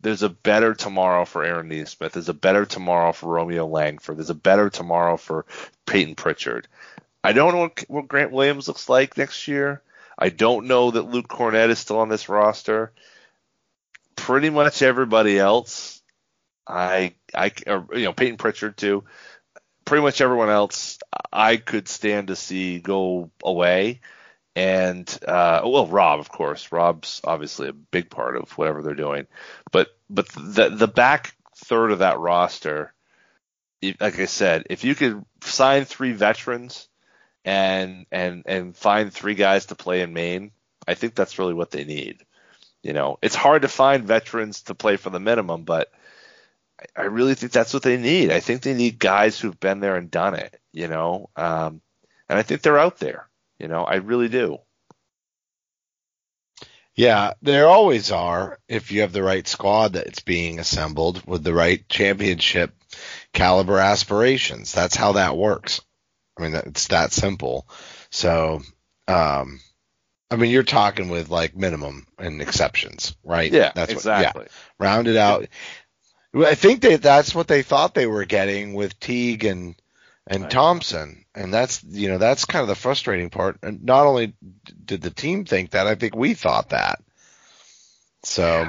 there's 0.00 0.22
a 0.22 0.28
better 0.28 0.74
tomorrow 0.74 1.24
for 1.24 1.44
Aaron 1.44 1.68
Nesmith. 1.68 2.12
There's 2.12 2.28
a 2.28 2.34
better 2.34 2.66
tomorrow 2.66 3.12
for 3.12 3.28
Romeo 3.32 3.66
Langford. 3.66 4.18
There's 4.18 4.30
a 4.30 4.34
better 4.34 4.68
tomorrow 4.68 5.16
for 5.16 5.46
Peyton 5.86 6.14
Pritchard. 6.14 6.66
I 7.22 7.32
don't 7.32 7.52
know 7.54 7.60
what, 7.60 7.84
what 7.88 8.08
Grant 8.08 8.32
Williams 8.32 8.68
looks 8.68 8.88
like 8.88 9.16
next 9.16 9.48
year. 9.48 9.80
I 10.18 10.28
don't 10.28 10.66
know 10.66 10.90
that 10.90 11.10
Luke 11.10 11.28
Kornet 11.28 11.70
is 11.70 11.78
still 11.78 11.98
on 12.00 12.08
this 12.08 12.28
roster. 12.28 12.92
Pretty 14.16 14.50
much 14.50 14.82
everybody 14.82 15.38
else, 15.38 16.02
I, 16.66 17.14
I, 17.34 17.52
or, 17.66 17.86
you 17.92 18.04
know, 18.04 18.12
Peyton 18.12 18.36
Pritchard 18.36 18.76
too. 18.76 19.04
Pretty 19.84 20.02
much 20.02 20.20
everyone 20.20 20.48
else, 20.48 20.98
I 21.32 21.56
could 21.56 21.88
stand 21.88 22.28
to 22.28 22.36
see 22.36 22.78
go 22.78 23.30
away. 23.42 24.00
And 24.56 25.06
uh, 25.26 25.62
well, 25.64 25.86
Rob, 25.86 26.20
of 26.20 26.28
course, 26.30 26.70
Rob's 26.70 27.20
obviously 27.24 27.68
a 27.68 27.72
big 27.72 28.08
part 28.08 28.36
of 28.36 28.56
whatever 28.56 28.82
they're 28.82 28.94
doing. 28.94 29.26
But 29.72 29.88
but 30.08 30.28
the 30.28 30.68
the 30.70 30.88
back 30.88 31.34
third 31.56 31.90
of 31.90 31.98
that 31.98 32.20
roster, 32.20 32.94
like 33.82 34.18
I 34.18 34.26
said, 34.26 34.66
if 34.70 34.84
you 34.84 34.94
could 34.94 35.24
sign 35.42 35.84
three 35.84 36.12
veterans 36.12 36.88
and 37.44 38.06
and 38.12 38.44
and 38.46 38.76
find 38.76 39.12
three 39.12 39.34
guys 39.34 39.66
to 39.66 39.74
play 39.74 40.02
in 40.02 40.12
Maine, 40.12 40.52
I 40.86 40.94
think 40.94 41.14
that's 41.14 41.38
really 41.38 41.54
what 41.54 41.72
they 41.72 41.84
need. 41.84 42.24
You 42.84 42.92
know, 42.92 43.18
it's 43.22 43.34
hard 43.34 43.62
to 43.62 43.68
find 43.68 44.04
veterans 44.04 44.62
to 44.64 44.74
play 44.74 44.96
for 44.98 45.08
the 45.08 45.18
minimum, 45.18 45.64
but 45.64 45.90
I- 46.94 47.04
really 47.04 47.34
think 47.34 47.50
that's 47.50 47.72
what 47.72 47.82
they 47.82 47.96
need. 47.96 48.30
I 48.30 48.40
think 48.40 48.60
they 48.60 48.74
need 48.74 48.98
guys 48.98 49.40
who've 49.40 49.58
been 49.58 49.80
there 49.80 49.96
and 49.96 50.10
done 50.10 50.34
it. 50.34 50.60
You 50.70 50.88
know, 50.88 51.30
um, 51.34 51.80
and 52.28 52.38
I 52.38 52.42
think 52.42 52.60
they're 52.60 52.78
out 52.78 52.98
there. 52.98 53.30
You 53.58 53.68
know, 53.68 53.84
I 53.84 53.96
really 53.96 54.28
do. 54.28 54.58
Yeah, 56.94 57.32
there 57.40 57.68
always 57.68 58.12
are 58.12 58.60
if 58.68 58.92
you 58.92 59.00
have 59.00 59.12
the 59.12 59.22
right 59.22 59.48
squad 59.48 59.94
that's 59.94 60.20
being 60.20 60.58
assembled 60.60 61.26
with 61.26 61.42
the 61.42 61.54
right 61.54 61.88
championship 61.88 62.74
caliber 63.32 63.78
aspirations. 63.78 64.72
That's 64.72 64.94
how 64.94 65.12
that 65.12 65.38
works. 65.38 65.80
I 66.38 66.42
mean, 66.42 66.54
it's 66.54 66.88
that 66.88 67.12
simple. 67.12 67.66
So, 68.10 68.60
um, 69.08 69.60
I 70.34 70.36
mean, 70.36 70.50
you're 70.50 70.64
talking 70.64 71.08
with 71.08 71.30
like 71.30 71.56
minimum 71.56 72.08
and 72.18 72.42
exceptions, 72.42 73.14
right? 73.22 73.52
Yeah, 73.52 73.70
that's 73.72 73.92
exactly. 73.92 74.42
What, 74.42 74.50
yeah, 74.50 74.84
rounded 74.84 75.16
out. 75.16 75.46
I 76.34 76.56
think 76.56 76.80
that 76.80 77.02
that's 77.02 77.34
what 77.34 77.46
they 77.46 77.62
thought 77.62 77.94
they 77.94 78.08
were 78.08 78.24
getting 78.24 78.74
with 78.74 78.98
Teague 78.98 79.44
and 79.44 79.76
and 80.26 80.50
Thompson, 80.50 81.24
and 81.36 81.54
that's 81.54 81.84
you 81.84 82.08
know 82.08 82.18
that's 82.18 82.46
kind 82.46 82.62
of 82.62 82.68
the 82.68 82.74
frustrating 82.74 83.30
part. 83.30 83.58
And 83.62 83.84
not 83.84 84.06
only 84.06 84.34
did 84.84 85.02
the 85.02 85.10
team 85.10 85.44
think 85.44 85.70
that, 85.70 85.86
I 85.86 85.94
think 85.94 86.16
we 86.16 86.34
thought 86.34 86.70
that. 86.70 87.00
So, 88.24 88.68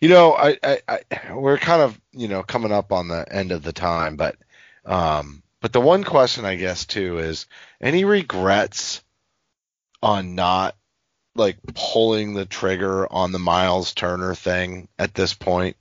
you 0.00 0.08
know, 0.08 0.32
I, 0.32 0.56
I, 0.64 0.80
I 0.88 1.32
we're 1.32 1.58
kind 1.58 1.82
of 1.82 2.00
you 2.10 2.26
know 2.26 2.42
coming 2.42 2.72
up 2.72 2.90
on 2.90 3.06
the 3.06 3.24
end 3.32 3.52
of 3.52 3.62
the 3.62 3.72
time, 3.72 4.16
but 4.16 4.34
um, 4.84 5.44
but 5.60 5.72
the 5.72 5.80
one 5.80 6.02
question 6.02 6.44
I 6.44 6.56
guess 6.56 6.86
too 6.86 7.18
is 7.18 7.46
any 7.80 8.04
regrets 8.04 9.04
on 10.02 10.34
not 10.34 10.74
like 11.38 11.58
pulling 11.74 12.34
the 12.34 12.46
trigger 12.46 13.10
on 13.10 13.32
the 13.32 13.38
Miles 13.38 13.94
Turner 13.94 14.34
thing 14.34 14.88
at 14.98 15.14
this 15.14 15.34
point, 15.34 15.76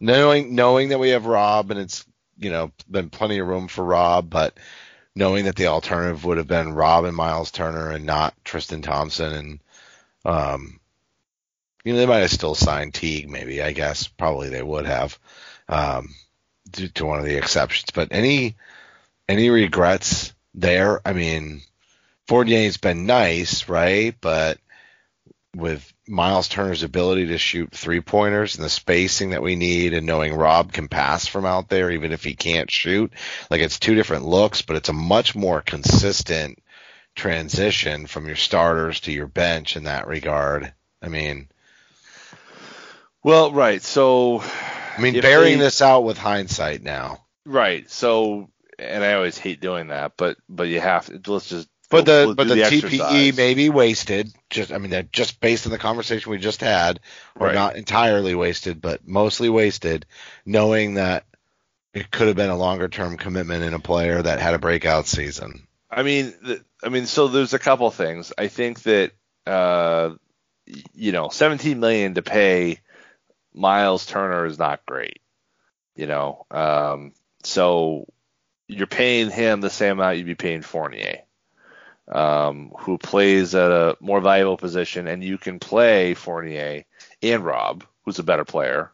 knowing 0.00 0.54
knowing 0.54 0.90
that 0.90 0.98
we 0.98 1.10
have 1.10 1.26
Rob 1.26 1.70
and 1.70 1.80
it's 1.80 2.04
you 2.38 2.50
know 2.50 2.72
been 2.90 3.10
plenty 3.10 3.38
of 3.38 3.46
room 3.46 3.68
for 3.68 3.84
Rob, 3.84 4.28
but 4.28 4.58
knowing 5.14 5.44
that 5.44 5.56
the 5.56 5.66
alternative 5.66 6.24
would 6.24 6.38
have 6.38 6.46
been 6.46 6.72
Rob 6.72 7.04
and 7.04 7.16
Miles 7.16 7.50
Turner 7.50 7.90
and 7.90 8.06
not 8.06 8.34
Tristan 8.44 8.82
Thompson 8.82 9.32
and 9.32 9.60
um 10.24 10.80
you 11.84 11.92
know 11.92 11.98
they 11.98 12.06
might 12.06 12.18
have 12.18 12.30
still 12.30 12.54
signed 12.54 12.94
Teague 12.94 13.28
maybe 13.28 13.62
I 13.62 13.72
guess. 13.72 14.08
Probably 14.08 14.48
they 14.48 14.62
would 14.62 14.86
have 14.86 15.18
um 15.68 16.14
due 16.70 16.88
to 16.88 17.06
one 17.06 17.18
of 17.18 17.24
the 17.24 17.36
exceptions. 17.36 17.90
But 17.94 18.08
any 18.10 18.56
any 19.28 19.50
regrets 19.50 20.32
there? 20.54 21.00
I 21.04 21.12
mean 21.12 21.62
Fournier's 22.26 22.76
been 22.76 23.06
nice 23.06 23.68
right? 23.68 24.14
But 24.20 24.58
with 25.56 25.92
Miles 26.06 26.48
Turner's 26.48 26.82
ability 26.84 27.26
to 27.28 27.38
shoot 27.38 27.72
three 27.72 28.00
pointers 28.00 28.54
and 28.56 28.64
the 28.64 28.68
spacing 28.68 29.30
that 29.30 29.42
we 29.42 29.56
need 29.56 29.94
and 29.94 30.06
knowing 30.06 30.34
Rob 30.34 30.72
can 30.72 30.86
pass 30.88 31.26
from 31.26 31.44
out 31.44 31.68
there 31.68 31.90
even 31.90 32.12
if 32.12 32.22
he 32.22 32.34
can't 32.34 32.70
shoot. 32.70 33.12
Like 33.50 33.60
it's 33.60 33.78
two 33.80 33.94
different 33.94 34.24
looks, 34.26 34.62
but 34.62 34.76
it's 34.76 34.88
a 34.88 34.92
much 34.94 35.34
more 35.34 35.60
consistent 35.60 36.60
transition 37.16 38.06
from 38.06 38.26
your 38.26 38.36
starters 38.36 39.00
to 39.00 39.12
your 39.12 39.26
bench 39.26 39.76
in 39.76 39.84
that 39.84 40.06
regard. 40.06 40.72
I 41.02 41.08
mean, 41.08 41.48
Well, 43.22 43.52
right. 43.52 43.82
So, 43.82 44.40
I 44.96 45.00
mean, 45.00 45.20
bearing 45.20 45.58
they- 45.58 45.64
this 45.64 45.82
out 45.82 46.04
with 46.04 46.16
hindsight 46.18 46.82
now. 46.82 47.24
right. 47.44 47.90
So, 47.90 48.50
and 48.78 49.04
I 49.04 49.14
always 49.14 49.36
hate 49.36 49.60
doing 49.60 49.88
that, 49.88 50.12
but 50.16 50.38
but 50.48 50.68
you 50.68 50.80
have 50.80 51.06
to. 51.06 51.32
Let's 51.32 51.48
just. 51.48 51.68
But 51.90 52.06
the 52.06 52.22
we'll 52.26 52.34
but 52.34 52.48
do 52.48 52.54
the, 52.54 52.62
TPE 52.62 53.36
may 53.36 53.54
be 53.54 53.68
wasted. 53.68 54.32
Just 54.48 54.72
I 54.72 54.78
mean 54.78 54.90
that 54.92 55.12
just 55.12 55.40
based 55.40 55.66
on 55.66 55.72
the 55.72 55.78
conversation 55.78 56.30
we 56.30 56.38
just 56.38 56.60
had, 56.60 57.00
or 57.38 57.48
Right. 57.48 57.54
not 57.54 57.76
entirely 57.76 58.34
wasted, 58.34 58.80
but 58.80 59.06
mostly 59.06 59.48
wasted, 59.48 60.06
knowing 60.46 60.94
that 60.94 61.24
it 61.92 62.10
could 62.10 62.28
have 62.28 62.36
been 62.36 62.50
a 62.50 62.56
longer 62.56 62.88
term 62.88 63.16
commitment 63.16 63.64
in 63.64 63.74
a 63.74 63.80
player 63.80 64.22
that 64.22 64.38
had 64.38 64.54
a 64.54 64.58
breakout 64.58 65.06
season. 65.06 65.66
I 65.90 66.04
mean, 66.04 66.32
the, 66.42 66.64
I 66.84 66.88
mean, 66.88 67.06
so 67.06 67.26
there's 67.26 67.54
a 67.54 67.58
couple 67.58 67.90
things. 67.90 68.32
I 68.38 68.46
think 68.46 68.82
that 68.84 69.10
uh, 69.46 70.10
you 70.94 71.12
know, 71.12 71.28
17 71.28 71.80
million 71.80 72.14
to 72.14 72.22
pay 72.22 72.78
Miles 73.52 74.06
Turner 74.06 74.46
is 74.46 74.58
not 74.58 74.86
great. 74.86 75.20
You 75.96 76.06
know, 76.06 76.46
um, 76.50 77.12
so 77.42 78.06
you're 78.68 78.86
paying 78.86 79.30
him 79.30 79.60
the 79.60 79.70
same 79.70 79.98
amount 79.98 80.18
you'd 80.18 80.26
be 80.26 80.34
paying 80.36 80.62
Fournier, 80.62 81.22
um, 82.10 82.72
who 82.78 82.98
plays 82.98 83.54
at 83.54 83.70
a 83.70 83.96
more 84.00 84.20
valuable 84.20 84.56
position, 84.56 85.06
and 85.06 85.22
you 85.22 85.38
can 85.38 85.58
play 85.58 86.14
Fournier 86.14 86.84
and 87.22 87.44
Rob, 87.44 87.84
who's 88.04 88.18
a 88.18 88.24
better 88.24 88.44
player. 88.44 88.92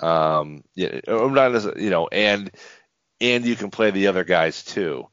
Um, 0.00 0.64
yeah, 0.74 1.00
I'm 1.06 1.34
not, 1.34 1.54
as- 1.54 1.68
you 1.76 1.90
know, 1.90 2.08
and 2.08 2.50
and 3.20 3.44
you 3.44 3.56
can 3.56 3.70
play 3.70 3.90
the 3.90 4.08
other 4.08 4.24
guys 4.24 4.64
too. 4.64 5.08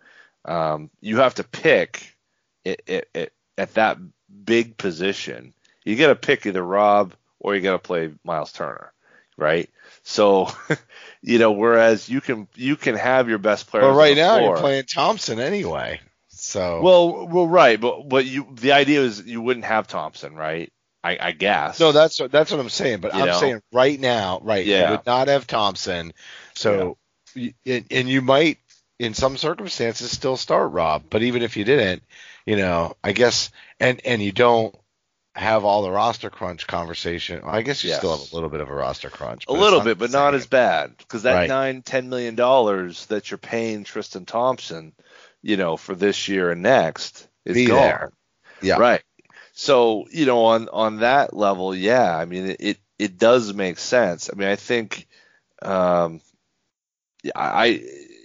Um, 0.46 0.90
you 1.00 1.18
have 1.18 1.36
to 1.36 1.44
pick 1.44 2.16
it, 2.64 2.82
it, 2.88 3.10
it, 3.14 3.34
at 3.58 3.74
that 3.76 3.98
big 4.46 4.78
position. 4.78 5.54
You 5.84 5.96
got 5.96 6.08
to 6.08 6.16
pick 6.16 6.46
either 6.46 6.64
Rob 6.64 7.14
or 7.40 7.56
you 7.56 7.62
got 7.62 7.74
to 7.74 7.80
play 7.80 8.12
Miles 8.24 8.52
Turner, 8.52 8.92
right? 9.38 9.70
So, 10.04 10.50
you 11.22 11.40
know, 11.40 11.52
whereas 11.52 12.10
you 12.10 12.22
can 12.22 12.48
you 12.56 12.76
can 12.76 12.96
have 12.96 13.30
your 13.30 13.38
best 13.38 13.68
player. 13.68 13.84
But 13.84 13.94
right 13.94 14.16
now 14.16 14.38
floor. 14.38 14.48
you're 14.50 14.58
playing 14.58 14.86
Thompson 14.86 15.40
anyway. 15.40 16.02
So 16.50 16.82
Well, 16.82 17.28
well, 17.28 17.48
right, 17.48 17.80
but 17.80 18.10
but 18.10 18.26
you 18.26 18.48
the 18.54 18.72
idea 18.72 19.02
is 19.02 19.22
you 19.22 19.40
wouldn't 19.42 19.66
have 19.66 19.88
Thompson, 19.88 20.36
right? 20.36 20.72
I, 21.04 21.18
I 21.22 21.32
guess. 21.32 21.80
no, 21.80 21.92
that's 21.92 22.20
what 22.20 22.32
that's 22.32 22.52
what 22.52 22.60
I'm 22.60 22.70
saying. 22.70 23.00
But 23.02 23.14
You 23.14 23.22
I'm 23.22 23.28
know? 23.28 23.40
saying 23.40 23.62
right 23.72 24.00
now, 24.00 24.40
right? 24.44 24.66
You 24.66 24.72
Yeah. 24.72 24.90
would 24.92 25.06
not 25.06 25.28
have 25.28 25.46
Thompson. 25.46 26.14
So 26.56 26.98
y 27.36 27.54
and, 27.66 27.86
and 27.92 28.10
you 28.10 28.22
might 28.22 28.58
in 28.98 29.14
some 29.14 29.38
circumstances 29.38 30.12
still 30.12 30.38
start 30.38 30.72
Rob. 30.72 31.04
But 31.10 31.22
even 31.24 31.44
if 31.44 31.56
you 31.56 31.64
didn't, 31.64 32.04
you 32.46 32.58
know, 32.58 32.96
I 33.04 33.12
guess 33.12 33.52
and 33.80 34.02
and 34.04 34.22
you 34.22 34.32
don't 34.32 34.76
have 35.36 35.64
all 35.64 35.84
the 35.84 35.92
roster 35.92 36.30
crunch 36.30 36.68
conversation. 36.68 37.42
I 37.46 37.62
guess 37.62 37.84
you 37.84 37.90
Yes. 37.90 38.00
still 38.00 38.18
have 38.18 38.32
a 38.32 38.36
little 38.36 38.50
bit 38.50 38.62
of 38.62 38.70
a 38.70 38.74
roster 38.74 39.10
crunch. 39.10 39.46
a 39.48 39.54
little 39.54 39.80
bit, 39.82 39.98
but 39.98 40.12
not 40.12 40.34
as 40.34 40.48
bad 40.48 40.98
because 40.98 41.24
that 41.24 41.36
Right. 41.36 41.50
nine 41.50 41.82
ten 41.82 42.10
million 42.10 42.36
dollars 42.36 43.06
that 43.08 43.30
you're 43.32 43.38
paying 43.38 43.84
Tristan 43.84 44.26
Thompson, 44.26 44.94
you 45.42 45.58
know, 45.58 45.78
for 45.78 45.96
this 45.96 46.28
year 46.28 46.52
and 46.52 46.62
next 46.62 47.28
is 47.46 47.56
Be 47.56 47.66
gone. 47.68 47.76
there. 47.78 48.12
Yeah. 48.62 48.78
Right. 48.78 49.04
So 49.54 50.06
you 50.12 50.26
know, 50.26 50.46
on 50.46 50.70
on 50.70 51.00
that 51.00 51.36
level, 51.36 51.76
yeah, 51.76 52.16
I 52.16 52.26
mean, 52.26 52.56
it 52.60 52.80
it, 52.98 53.18
does 53.18 53.54
make 53.54 53.78
sense. 53.78 54.30
I 54.32 54.38
mean, 54.38 54.48
I 54.48 54.56
think, 54.56 55.08
um, 55.62 56.22
yeah, 57.24 57.32
I, 57.36 57.66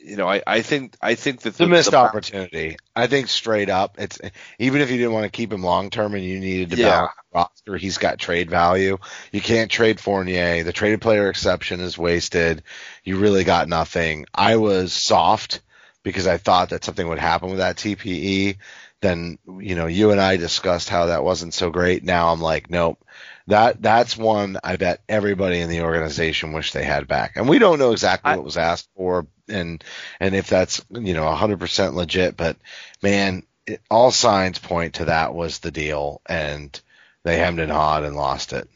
you 0.04 0.16
know, 0.16 0.28
I, 0.28 0.42
I 0.46 0.62
think 0.62 0.96
I 1.00 1.14
think 1.14 1.40
that 1.42 1.54
a 1.54 1.58
the, 1.58 1.66
missed 1.66 1.90
the- 1.92 1.96
opportunity. 1.96 2.76
I 2.94 3.06
think 3.08 3.28
straight 3.28 3.70
up, 3.70 3.96
it's 3.98 4.20
even 4.58 4.80
if 4.80 4.90
you 4.90 4.96
didn't 4.98 5.12
want 5.12 5.24
to 5.24 5.30
keep 5.30 5.52
him 5.52 5.62
long 5.62 5.90
term 5.90 6.14
and 6.14 6.22
you 6.24 6.38
needed 6.38 6.70
to 6.70 6.76
Yeah. 6.76 7.08
the 7.32 7.38
roster, 7.38 7.76
he's 7.76 7.98
got 7.98 8.18
trade 8.18 8.48
value. 8.50 8.98
You 9.32 9.40
can't 9.40 9.70
trade 9.70 9.98
Fournier. 9.98 10.62
The 10.62 10.72
traded 10.72 11.00
player 11.00 11.28
exception 11.30 11.80
is 11.80 11.98
wasted. 11.98 12.62
You 13.02 13.18
really 13.18 13.42
got 13.44 13.66
nothing. 13.68 14.26
I 14.32 14.56
was 14.56 14.92
soft 14.92 15.60
because 16.04 16.28
I 16.28 16.36
thought 16.36 16.68
that 16.70 16.84
something 16.84 17.08
would 17.08 17.18
happen 17.18 17.48
with 17.48 17.58
that 17.58 17.76
TPE. 17.76 18.58
Then 19.00 19.38
you 19.58 19.74
know 19.74 19.86
you 19.86 20.12
and 20.12 20.20
I 20.20 20.36
discussed 20.36 20.88
how 20.88 21.06
that 21.06 21.24
wasn't 21.24 21.54
so 21.54 21.70
great. 21.70 22.04
Now 22.04 22.32
I'm 22.32 22.40
like, 22.40 22.70
nope. 22.70 23.04
That 23.48 23.82
that's 23.82 24.16
one 24.16 24.58
I 24.62 24.76
bet 24.76 25.02
everybody 25.08 25.60
in 25.60 25.68
the 25.68 25.82
organization 25.82 26.52
wish 26.52 26.72
they 26.72 26.84
had 26.84 27.08
back. 27.08 27.32
And 27.36 27.48
we 27.48 27.58
don't 27.58 27.80
know 27.80 27.90
exactly 27.92 28.30
I- 28.30 28.36
what 28.36 28.44
was 28.44 28.56
asked 28.56 28.88
for 28.96 29.26
and 29.48 29.82
and 30.20 30.34
if 30.34 30.48
that's 30.48 30.82
you 30.90 31.14
know 31.14 31.24
100% 31.24 31.94
legit 31.94 32.36
but 32.36 32.56
man 33.02 33.42
it, 33.66 33.82
all 33.90 34.10
signs 34.10 34.58
point 34.58 34.94
to 34.94 35.06
that 35.06 35.34
was 35.34 35.58
the 35.58 35.70
deal 35.70 36.22
and 36.26 36.80
they 37.24 37.36
hemmed 37.36 37.60
and 37.60 37.72
hawed 37.72 38.04
and 38.04 38.16
lost 38.16 38.52
it 38.54 38.68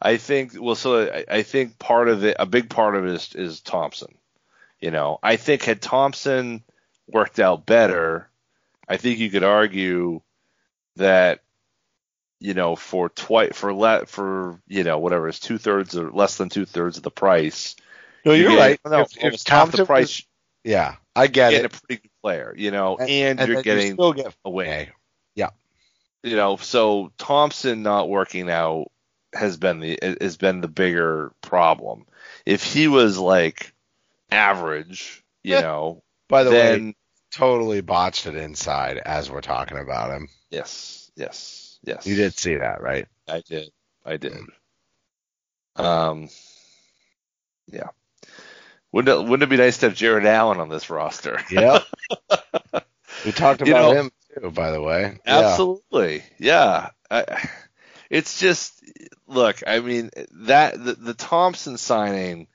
I 0.00 0.16
think 0.16 0.52
well, 0.58 0.74
so 0.74 1.04
I, 1.06 1.24
I 1.28 1.42
think 1.42 1.78
part 1.78 2.08
of 2.08 2.24
it, 2.24 2.36
a 2.38 2.46
big 2.46 2.68
part 2.70 2.94
of 2.94 3.06
it 3.06 3.12
is, 3.12 3.34
is 3.34 3.60
Thompson. 3.60 4.14
You 4.84 4.90
know, 4.90 5.18
I 5.22 5.36
think 5.36 5.62
had 5.62 5.80
Thompson 5.80 6.62
worked 7.08 7.40
out 7.40 7.64
better, 7.64 8.28
I 8.86 8.98
think 8.98 9.18
you 9.18 9.30
could 9.30 9.42
argue 9.42 10.20
that 10.96 11.40
you 12.38 12.52
know 12.52 12.76
for 12.76 13.08
twice 13.08 13.56
for 13.56 13.72
le- 13.72 14.04
for 14.04 14.60
you 14.68 14.84
know 14.84 14.98
whatever 14.98 15.26
is 15.26 15.40
two 15.40 15.56
thirds 15.56 15.96
or 15.96 16.10
less 16.10 16.36
than 16.36 16.50
two 16.50 16.66
thirds 16.66 16.98
of 16.98 17.02
the 17.02 17.10
price. 17.10 17.76
no 18.26 18.34
you're 18.34 18.50
getting- 18.50 18.58
right 18.58 18.80
No, 18.84 19.00
if, 19.00 19.16
if 19.24 19.48
half 19.48 19.72
the 19.72 19.86
price. 19.86 20.18
was- 20.18 20.26
yeah 20.64 20.96
I 21.16 21.22
you're 21.22 21.28
get 21.28 21.54
it 21.54 21.64
a 21.64 21.68
pretty 21.70 22.02
good 22.02 22.10
player, 22.20 22.54
you 22.54 22.70
know, 22.70 22.98
and, 22.98 23.40
and, 23.40 23.48
you're 23.48 23.62
getting 23.62 23.86
you 23.86 23.92
still 23.94 24.12
get 24.12 24.34
a 24.44 24.50
win. 24.50 24.66
Fournier. 24.66 24.92
you 26.22 26.36
know, 26.36 26.56
so 26.56 27.10
Thompson 27.16 27.82
not 27.82 28.10
working 28.10 28.50
out 28.50 28.90
has 29.32 29.56
been 29.56 29.80
the 29.80 29.98
has 30.20 30.36
been 30.36 30.60
the 30.60 30.68
bigger 30.68 31.32
problem. 31.40 32.04
If 32.44 32.62
he 32.62 32.86
was 32.88 33.16
like 33.16 33.73
average, 34.34 35.22
you 35.42 35.54
Yeah. 35.54 35.60
know, 35.62 36.02
by 36.28 36.44
the 36.44 36.50
way 36.50 36.94
totally 37.32 37.80
botched 37.80 38.26
it 38.26 38.36
inside 38.36 38.96
as 38.98 39.28
we're 39.28 39.40
talking 39.40 39.76
about 39.76 40.10
him 40.12 40.28
yes, 40.50 41.10
yes, 41.16 41.78
yes. 41.82 42.06
you 42.06 42.14
did 42.14 42.32
see 42.32 42.54
that 42.54 42.80
right 42.80 43.08
I 43.28 43.42
did. 43.48 43.70
I 44.04 44.16
did. 44.18 44.36
Um, 45.76 46.28
yeah. 47.66 47.88
Wouldn't 48.92 49.18
it, 49.18 49.28
wouldn't 49.28 49.42
it 49.42 49.48
be 49.48 49.56
nice 49.56 49.78
to 49.78 49.86
have 49.86 49.96
Jarrett 49.96 50.26
Allen 50.26 50.60
on 50.60 50.68
this 50.68 50.90
roster? 50.90 51.40
Yeah. 51.50 51.80
we 53.24 53.32
talked 53.32 53.60
about 53.62 53.66
You 53.66 53.74
know- 53.74 53.92
him 53.92 54.10
too 54.40 54.50
by 54.50 54.70
the 54.70 54.80
way 54.82 55.18
Absolutely. 55.26 56.22
Yeah. 56.38 56.90
I, 57.10 57.48
it's 58.10 58.38
just 58.38 58.80
look, 59.26 59.62
I 59.66 59.80
mean 59.80 60.10
that 60.32 60.82
the, 60.82 60.92
the 60.94 61.14
Thompson 61.14 61.78
signing 61.78 62.46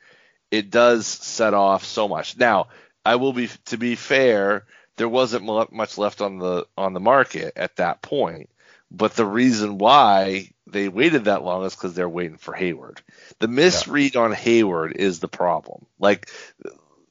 it 0.52 0.70
does 0.70 1.08
set 1.08 1.54
off 1.54 1.86
so 1.86 2.08
much. 2.08 2.38
Now, 2.38 2.68
I 3.06 3.16
will 3.16 3.34
be 3.34 3.50
to 3.66 3.78
be 3.78 3.96
fair, 3.96 4.66
there 4.98 5.10
wasn't 5.10 5.72
much 5.72 5.98
left 5.98 6.22
on 6.22 6.38
the 6.40 6.66
on 6.78 6.94
the 6.94 7.00
market 7.00 7.54
at 7.56 7.78
that 7.78 8.02
point. 8.02 8.50
But 8.92 9.16
the 9.16 9.26
reason 9.26 9.78
why 9.78 10.50
they 10.66 10.90
waited 10.90 11.26
that 11.26 11.44
long 11.44 11.64
is 11.66 11.76
because 11.76 11.94
they're 11.94 12.10
waiting 12.10 12.38
for 12.38 12.54
Hayward. 12.54 13.02
The 13.40 13.48
misread 13.48 14.16
on 14.16 14.32
Hayward 14.34 14.94
is 14.96 15.20
the 15.20 15.28
problem. 15.28 15.86
Like 16.00 16.30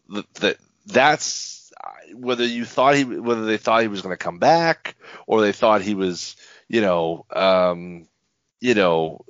the, 0.08 0.24
the, 0.34 0.56
that's 0.86 1.72
whether 2.14 2.44
you 2.44 2.64
thought 2.64 2.96
he, 2.96 3.04
whether 3.04 3.44
they 3.44 3.58
thought 3.58 3.82
he 3.82 3.88
was 3.88 4.02
going 4.02 4.12
to 4.12 4.22
come 4.22 4.38
back, 4.38 4.96
or 5.26 5.40
they 5.40 5.52
thought 5.52 5.82
he 5.82 5.94
was, 5.94 6.36
you 6.68 6.80
know, 6.80 7.24
um, 7.30 8.08
you 8.60 8.74
know, 8.74 9.24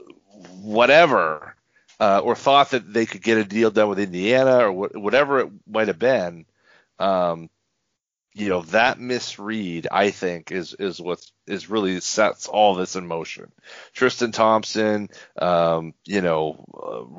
whatever, 0.63 1.55
uh, 2.01 2.21
or 2.23 2.35
thought 2.35 2.71
that 2.71 2.93
they 2.93 3.07
could 3.07 3.23
get 3.23 3.39
a 3.39 3.45
deal 3.45 3.71
done 3.71 3.89
with 3.89 3.99
Indiana 3.99 4.69
or 4.69 4.89
wh- 4.89 4.95
whatever 4.95 5.41
it 5.41 5.51
might 5.67 5.89
have 5.89 5.99
been, 5.99 6.47
um, 6.99 7.51
you 8.35 8.49
know, 8.49 8.63
that 8.63 9.01
misread, 9.01 9.89
I 9.91 10.11
think, 10.11 10.53
is 10.53 10.75
is 10.75 11.01
what 11.01 11.21
is 11.47 11.71
really 11.71 11.99
sets 12.01 12.47
all 12.47 12.75
this 12.75 12.95
in 12.95 13.07
motion. 13.07 13.51
Tristan 13.95 14.31
Thompson, 14.33 15.09
um, 15.37 15.95
you 16.05 16.21
know, 16.21 16.65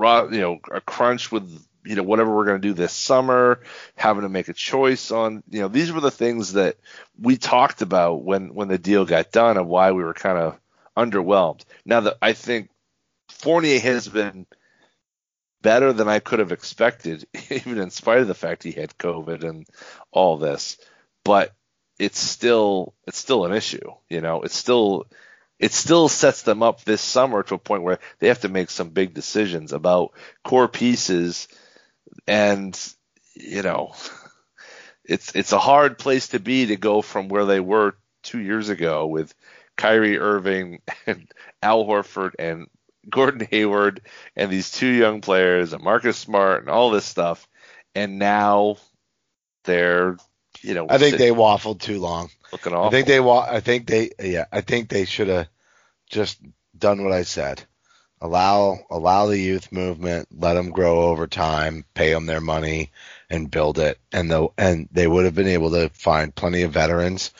uh, 0.01 0.27
you 0.31 0.39
know, 0.39 0.59
a 0.71 0.79
crunch 0.79 1.31
with 1.31 1.65
you 1.83 1.95
know 1.95 2.03
whatever 2.03 2.33
we're 2.33 2.45
going 2.45 2.61
to 2.61 2.67
do 2.67 2.73
this 2.73 2.93
summer, 2.93 3.61
having 3.95 4.21
to 4.23 4.29
make 4.29 4.47
a 4.47 4.53
choice 4.53 5.11
on, 5.11 5.43
you 5.49 5.61
know, 5.61 5.67
these 5.67 5.91
were 5.91 6.01
the 6.01 6.11
things 6.11 6.53
that 6.53 6.77
we 7.19 7.35
talked 7.37 7.81
about 7.81 8.23
when 8.23 8.53
when 8.53 8.69
the 8.69 8.77
deal 8.77 9.05
got 9.05 9.31
done 9.31 9.57
and 9.57 9.67
why 9.67 9.91
we 9.91 10.03
were 10.03 10.13
kind 10.13 10.37
of 10.37 10.59
underwhelmed. 10.95 11.63
Now 11.85 12.01
that 12.01 12.17
I 12.21 12.33
think 12.33 12.69
Fournier 13.29 13.79
has 13.79 14.07
been 14.07 14.45
better 15.61 15.93
than 15.93 16.07
I 16.07 16.19
could 16.19 16.39
have 16.39 16.51
expected, 16.51 17.27
even 17.49 17.77
in 17.79 17.89
spite 17.89 18.19
of 18.19 18.27
the 18.27 18.33
fact 18.33 18.63
he 18.63 18.71
had 18.71 18.97
COVID 18.97 19.43
and 19.43 19.67
all 20.11 20.37
this. 20.37 20.77
But 21.23 21.53
it's 21.97 22.19
still 22.19 22.93
it's 23.05 23.17
still 23.17 23.45
an 23.45 23.53
issue, 23.53 23.91
you 24.09 24.21
know. 24.21 24.41
It's 24.41 24.55
still 24.55 25.05
it 25.59 25.73
still 25.73 26.07
sets 26.07 26.43
them 26.43 26.63
up 26.63 26.83
this 26.83 27.01
summer 27.01 27.43
to 27.43 27.55
a 27.55 27.59
point 27.59 27.83
where 27.83 27.99
they 28.19 28.29
have 28.29 28.41
to 28.41 28.49
make 28.49 28.69
some 28.69 28.89
big 28.89 29.13
decisions 29.13 29.73
about 29.73 30.13
core 30.43 30.69
pieces 30.69 31.47
and 32.27 32.79
you 33.35 33.61
know 33.61 33.93
it's 35.03 35.35
it's 35.35 35.51
a 35.51 35.59
hard 35.59 35.97
place 35.97 36.29
to 36.29 36.39
be 36.39 36.67
to 36.67 36.77
go 36.77 37.01
from 37.01 37.27
where 37.27 37.45
they 37.45 37.59
were 37.59 37.95
two 38.23 38.39
years 38.39 38.69
ago 38.69 39.07
with 39.07 39.33
Kyrie 39.75 40.17
Irving 40.17 40.81
and 41.05 41.29
Al 41.61 41.85
Horford 41.85 42.31
and 42.39 42.67
Gordon 43.09 43.47
Hayward 43.51 44.01
and 44.35 44.51
these 44.51 44.71
two 44.71 44.87
young 44.87 45.21
players 45.21 45.73
and 45.73 45.83
Marcus 45.83 46.17
Smart 46.17 46.61
and 46.61 46.69
all 46.69 46.91
this 46.91 47.05
stuff, 47.05 47.47
and 47.95 48.19
now 48.19 48.77
they're 49.65 50.17
you 50.61 50.73
know 50.73 50.87
I 50.89 50.97
think 50.97 51.17
they 51.17 51.31
waffled 51.31 51.79
too 51.79 51.99
long. 51.99 52.29
looking 52.51 52.73
awful. 52.73 52.87
I 52.87 52.91
think 52.91 53.07
they 53.07 53.19
wa- 53.19 53.47
I 53.49 53.59
think 53.59 53.87
they 53.87 54.11
yeah, 54.19 54.45
I 54.51 54.61
think 54.61 54.89
they 54.89 55.05
should 55.05 55.27
have 55.27 55.47
just 56.09 56.39
done 56.77 57.03
what 57.03 57.13
I 57.13 57.23
said. 57.23 57.63
Allow 58.21 58.79
allow 58.89 59.27
the 59.27 59.37
youth 59.37 59.71
movement, 59.71 60.27
let 60.31 60.55
them 60.55 60.71
grow 60.71 61.03
over 61.03 61.27
time, 61.27 61.85
pay 61.93 62.11
them 62.11 62.25
their 62.25 62.41
money 62.41 62.91
and 63.29 63.51
build 63.51 63.79
it 63.79 63.97
and 64.11 64.29
the 64.29 64.49
and 64.57 64.89
they 64.91 65.07
would 65.07 65.25
have 65.25 65.35
been 65.35 65.47
able 65.47 65.71
to 65.71 65.89
find 65.89 66.35
plenty 66.35 66.63
of 66.63 66.73
veterans 66.73 67.31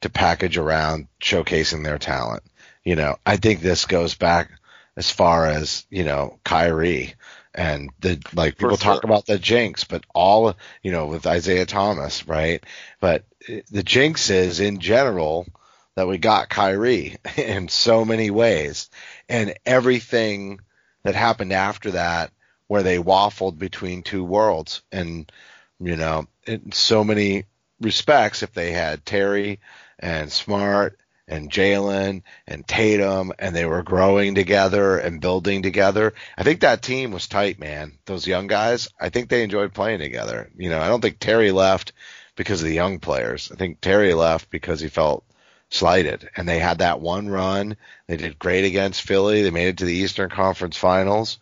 to 0.00 0.08
package 0.10 0.58
around 0.58 1.08
showcasing 1.20 1.84
their 1.84 1.98
talent. 1.98 2.42
You 2.82 2.96
know, 2.96 3.16
I 3.24 3.36
think 3.36 3.60
this 3.60 3.86
goes 3.86 4.14
back 4.14 4.50
as 4.96 5.10
far 5.10 5.46
as, 5.46 5.86
you 5.90 6.04
know, 6.04 6.38
Kyrie 6.44 7.14
and 7.54 7.90
the 8.00 8.20
like 8.34 8.58
people 8.58 8.76
talk 8.76 9.04
about 9.04 9.26
the 9.26 9.38
jinx, 9.38 9.84
but 9.84 10.04
all 10.14 10.54
you 10.82 10.90
know 10.90 11.06
with 11.06 11.26
Isaiah 11.26 11.66
Thomas, 11.66 12.26
right? 12.26 12.64
But 13.00 13.24
the 13.70 13.82
jinx 13.82 14.30
is 14.30 14.60
in 14.60 14.80
general 14.80 15.46
that 15.94 16.08
we 16.08 16.18
got 16.18 16.48
Kyrie 16.48 17.16
in 17.36 17.68
so 17.68 18.04
many 18.04 18.30
ways, 18.30 18.90
and 19.28 19.54
everything 19.64 20.60
that 21.04 21.14
happened 21.14 21.52
after 21.52 21.92
that, 21.92 22.32
where 22.66 22.82
they 22.82 22.98
waffled 22.98 23.58
between 23.58 24.02
two 24.02 24.24
worlds, 24.24 24.82
and 24.90 25.30
you 25.78 25.96
know, 25.96 26.26
in 26.46 26.72
so 26.72 27.04
many 27.04 27.44
respects, 27.80 28.42
if 28.42 28.52
they 28.52 28.72
had 28.72 29.06
Terry 29.06 29.60
and 29.98 30.30
Smart 30.32 30.98
and 31.26 31.50
Jaylen 31.50 32.22
and 32.46 32.66
Tatum, 32.66 33.32
and 33.38 33.54
they 33.54 33.64
were 33.64 33.82
growing 33.82 34.34
together 34.34 34.98
and 34.98 35.20
building 35.20 35.62
together. 35.62 36.14
I 36.36 36.42
think 36.42 36.60
that 36.60 36.82
team 36.82 37.12
was 37.12 37.28
tight, 37.28 37.58
man. 37.58 37.98
Those 38.04 38.26
young 38.26 38.46
guys, 38.46 38.88
I 39.00 39.08
think 39.08 39.28
they 39.28 39.42
enjoyed 39.42 39.72
playing 39.72 40.00
together. 40.00 40.50
You 40.56 40.70
know, 40.70 40.80
I 40.80 40.88
don't 40.88 41.00
think 41.00 41.18
Terry 41.18 41.50
left 41.50 41.92
because 42.36 42.60
of 42.60 42.68
the 42.68 42.74
young 42.74 42.98
players. 42.98 43.50
I 43.52 43.56
think 43.56 43.80
Terry 43.80 44.12
left 44.14 44.50
because 44.50 44.80
he 44.80 44.88
felt 44.88 45.24
slighted. 45.70 46.28
And 46.36 46.48
they 46.48 46.58
had 46.58 46.78
that 46.78 47.00
one 47.00 47.28
run. 47.28 47.76
They 48.06 48.16
did 48.16 48.38
great 48.38 48.64
against 48.64 49.02
Philly. 49.02 49.42
They 49.42 49.50
made 49.50 49.68
it 49.68 49.78
to 49.78 49.84
the 49.84 49.94
Eastern 49.94 50.30
Conference 50.30 50.76
Finals, 50.76 51.38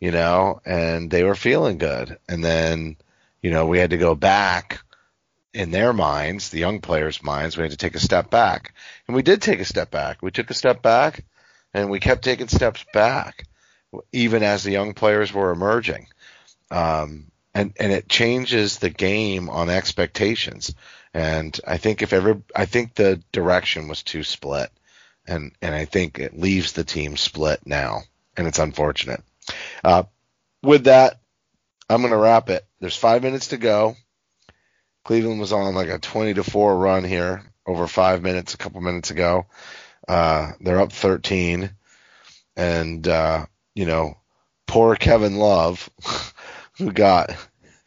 you 0.00 0.10
know, 0.10 0.60
and 0.64 1.10
they 1.10 1.24
were 1.24 1.34
feeling 1.34 1.78
good. 1.78 2.18
And 2.28 2.44
then, 2.44 2.96
you 3.42 3.50
know, 3.50 3.66
we 3.66 3.78
had 3.78 3.90
to 3.90 3.98
go 3.98 4.14
back 4.14 4.83
in 5.54 5.70
their 5.70 5.92
minds, 5.92 6.50
the 6.50 6.58
young 6.58 6.80
players' 6.80 7.22
minds, 7.22 7.56
we 7.56 7.62
had 7.62 7.70
to 7.70 7.76
take 7.76 7.94
a 7.94 8.00
step 8.00 8.28
back. 8.28 8.74
And 9.06 9.14
we 9.14 9.22
did 9.22 9.40
take 9.40 9.60
a 9.60 9.64
step 9.64 9.90
back. 9.90 10.20
We 10.20 10.30
took 10.30 10.50
a 10.50 10.54
step 10.54 10.82
back 10.82 11.24
and 11.72 11.88
we 11.88 12.00
kept 12.00 12.24
taking 12.24 12.48
steps 12.48 12.84
back 12.92 13.46
even 14.12 14.42
as 14.42 14.62
the 14.62 14.72
young 14.72 14.94
players 14.94 15.32
were 15.32 15.50
emerging. 15.50 16.08
Um, 16.70 17.30
and, 17.54 17.72
and 17.78 17.92
it 17.92 18.08
changes 18.08 18.78
the 18.78 18.90
game 18.90 19.48
on 19.48 19.70
expectations. 19.70 20.74
And 21.12 21.58
I 21.66 21.78
think 21.78 22.02
if 22.02 22.12
ever, 22.12 22.42
I 22.54 22.66
think 22.66 22.94
the 22.94 23.22
direction 23.30 23.86
was 23.86 24.02
too 24.02 24.24
split. 24.24 24.70
And, 25.26 25.52
and 25.62 25.74
I 25.74 25.84
think 25.84 26.18
it 26.18 26.38
leaves 26.38 26.72
the 26.72 26.84
team 26.84 27.16
split 27.16 27.60
now. 27.64 28.02
And 28.36 28.48
it's 28.48 28.58
unfortunate. 28.58 29.22
Uh, 29.84 30.04
with 30.62 30.84
that, 30.84 31.20
I'm 31.88 32.00
going 32.00 32.12
to 32.12 32.18
wrap 32.18 32.50
it. 32.50 32.66
There's 32.80 32.96
five 32.96 33.22
minutes 33.22 33.48
to 33.48 33.56
go. 33.56 33.96
Cleveland 35.04 35.40
was 35.40 35.52
on 35.52 35.74
like 35.74 35.88
a 35.88 35.98
20 35.98 36.34
to 36.34 36.44
4 36.44 36.76
run 36.76 37.04
here 37.04 37.42
over 37.66 37.86
five 37.86 38.22
minutes 38.22 38.54
a 38.54 38.58
couple 38.58 38.80
minutes 38.80 39.10
ago. 39.10 39.46
Uh, 40.08 40.52
they're 40.60 40.80
up 40.80 40.92
13. 40.92 41.70
And, 42.56 43.06
uh, 43.08 43.46
you 43.74 43.86
know, 43.86 44.16
poor 44.66 44.96
Kevin 44.96 45.36
Love, 45.36 45.88
who 46.78 46.92
got, 46.92 47.30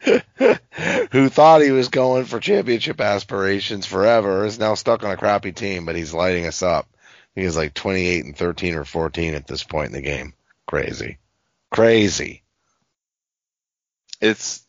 who 0.00 1.28
thought 1.28 1.62
he 1.62 1.70
was 1.70 1.88
going 1.88 2.24
for 2.24 2.40
championship 2.40 3.00
aspirations 3.00 3.86
forever, 3.86 4.44
is 4.44 4.58
now 4.58 4.74
stuck 4.74 5.04
on 5.04 5.10
a 5.10 5.16
crappy 5.16 5.52
team, 5.52 5.84
but 5.86 5.96
he's 5.96 6.14
lighting 6.14 6.46
us 6.46 6.62
up. 6.62 6.88
He 7.34 7.42
is 7.42 7.56
like 7.56 7.74
28 7.74 8.24
and 8.24 8.36
13 8.36 8.74
or 8.74 8.84
14 8.84 9.34
at 9.34 9.46
this 9.46 9.62
point 9.62 9.88
in 9.88 9.92
the 9.92 10.02
game. 10.02 10.34
Crazy. 10.66 11.18
Crazy. 11.70 12.42
it's 14.20 14.64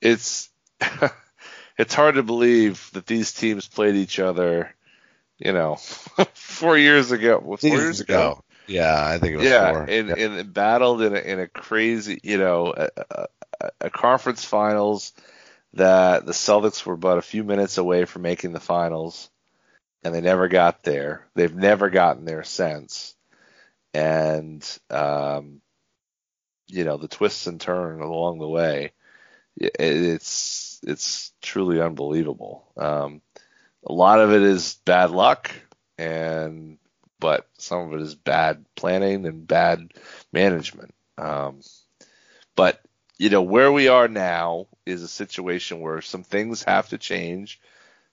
it's 0.00 0.50
it's 1.80 1.94
hard 1.94 2.16
to 2.16 2.22
believe 2.22 2.90
that 2.92 3.06
these 3.06 3.32
teams 3.32 3.66
played 3.66 3.96
each 3.96 4.18
other, 4.18 4.74
you 5.38 5.52
know, 5.52 5.76
four 6.34 6.76
years 6.76 7.10
ago. 7.10 7.56
Four 7.56 7.70
years 7.70 8.00
ago. 8.00 8.44
Yeah, 8.66 9.02
I 9.04 9.18
think 9.18 9.34
it 9.34 9.38
was 9.38 9.48
Yeah, 9.48 9.70
four. 9.70 9.82
and, 9.84 10.08
Yeah. 10.10 10.14
and 10.14 10.52
battled 10.54 11.02
in 11.02 11.16
a, 11.16 11.18
in 11.18 11.40
a 11.40 11.48
crazy, 11.48 12.20
you 12.22 12.36
know, 12.36 12.74
a, 12.76 12.90
a, 13.10 13.26
a 13.80 13.90
conference 13.90 14.44
finals 14.44 15.12
that 15.74 16.26
the 16.26 16.32
Celtics 16.32 16.84
were 16.84 16.96
but 16.96 17.18
a 17.18 17.22
few 17.22 17.44
minutes 17.44 17.78
away 17.78 18.04
from 18.04 18.22
making 18.22 18.52
the 18.52 18.60
finals, 18.60 19.30
and 20.02 20.14
they 20.14 20.20
never 20.20 20.48
got 20.48 20.82
there. 20.82 21.26
They've 21.34 21.54
never 21.54 21.88
gotten 21.88 22.26
there 22.26 22.44
since, 22.44 23.14
and 23.94 24.62
um, 24.90 25.62
you 26.66 26.84
know, 26.84 26.96
the 26.96 27.08
twists 27.08 27.46
and 27.46 27.60
turns 27.60 28.02
along 28.02 28.38
the 28.38 28.48
way, 28.48 28.92
it, 29.56 29.72
it's 29.78 30.69
it's 30.82 31.32
truly 31.42 31.80
unbelievable. 31.80 32.70
Um, 32.76 33.20
a 33.86 33.92
lot 33.92 34.20
of 34.20 34.32
it 34.32 34.42
is 34.42 34.78
bad 34.84 35.10
luck, 35.10 35.50
and 35.98 36.78
but 37.18 37.46
some 37.58 37.80
of 37.80 38.00
it 38.00 38.02
is 38.02 38.14
bad 38.14 38.64
planning 38.74 39.26
and 39.26 39.46
bad 39.46 39.92
management. 40.32 40.94
Um, 41.18 41.60
but 42.56 42.80
you 43.18 43.30
know 43.30 43.42
where 43.42 43.70
we 43.70 43.88
are 43.88 44.08
now 44.08 44.66
is 44.86 45.02
a 45.02 45.08
situation 45.08 45.80
where 45.80 46.00
some 46.00 46.22
things 46.22 46.62
have 46.64 46.88
to 46.90 46.98
change 46.98 47.60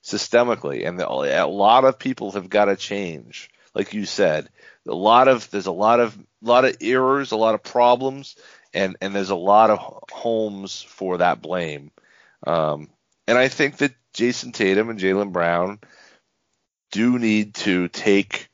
systemically, 0.04 0.88
and 0.88 1.00
the, 1.00 1.08
a 1.08 1.48
lot 1.48 1.86
of 1.86 2.00
people 2.00 2.32
have 2.32 2.50
got 2.50 2.66
to 2.66 2.76
change. 2.76 3.50
Like 3.74 3.94
you 3.94 4.06
said, 4.06 4.50
a 4.88 4.96
lot 4.96 5.28
of 5.28 5.50
there's 5.52 5.68
a 5.68 5.72
lot 5.72 6.00
of 6.00 6.18
lot 6.42 6.66
of 6.66 6.78
errors, 6.82 7.32
a 7.32 7.38
lot 7.38 7.56
of 7.56 7.64
problems, 7.64 8.36
and 8.74 8.98
and 9.02 9.16
there's 9.16 9.30
a 9.30 9.36
lot 9.36 9.70
of 9.70 9.80
homes 10.12 10.82
for 10.82 11.18
that 11.18 11.42
blame. 11.42 11.92
Um, 12.46 12.90
and 13.28 13.38
I 13.38 13.48
think 13.48 13.78
that 13.78 13.94
Jayson 14.14 14.52
Tatum 14.54 14.90
and 14.90 15.00
Jaylen 15.00 15.32
Brown 15.32 15.80
do 16.92 17.20
need 17.20 17.56
to 17.56 17.88
take 17.88 18.50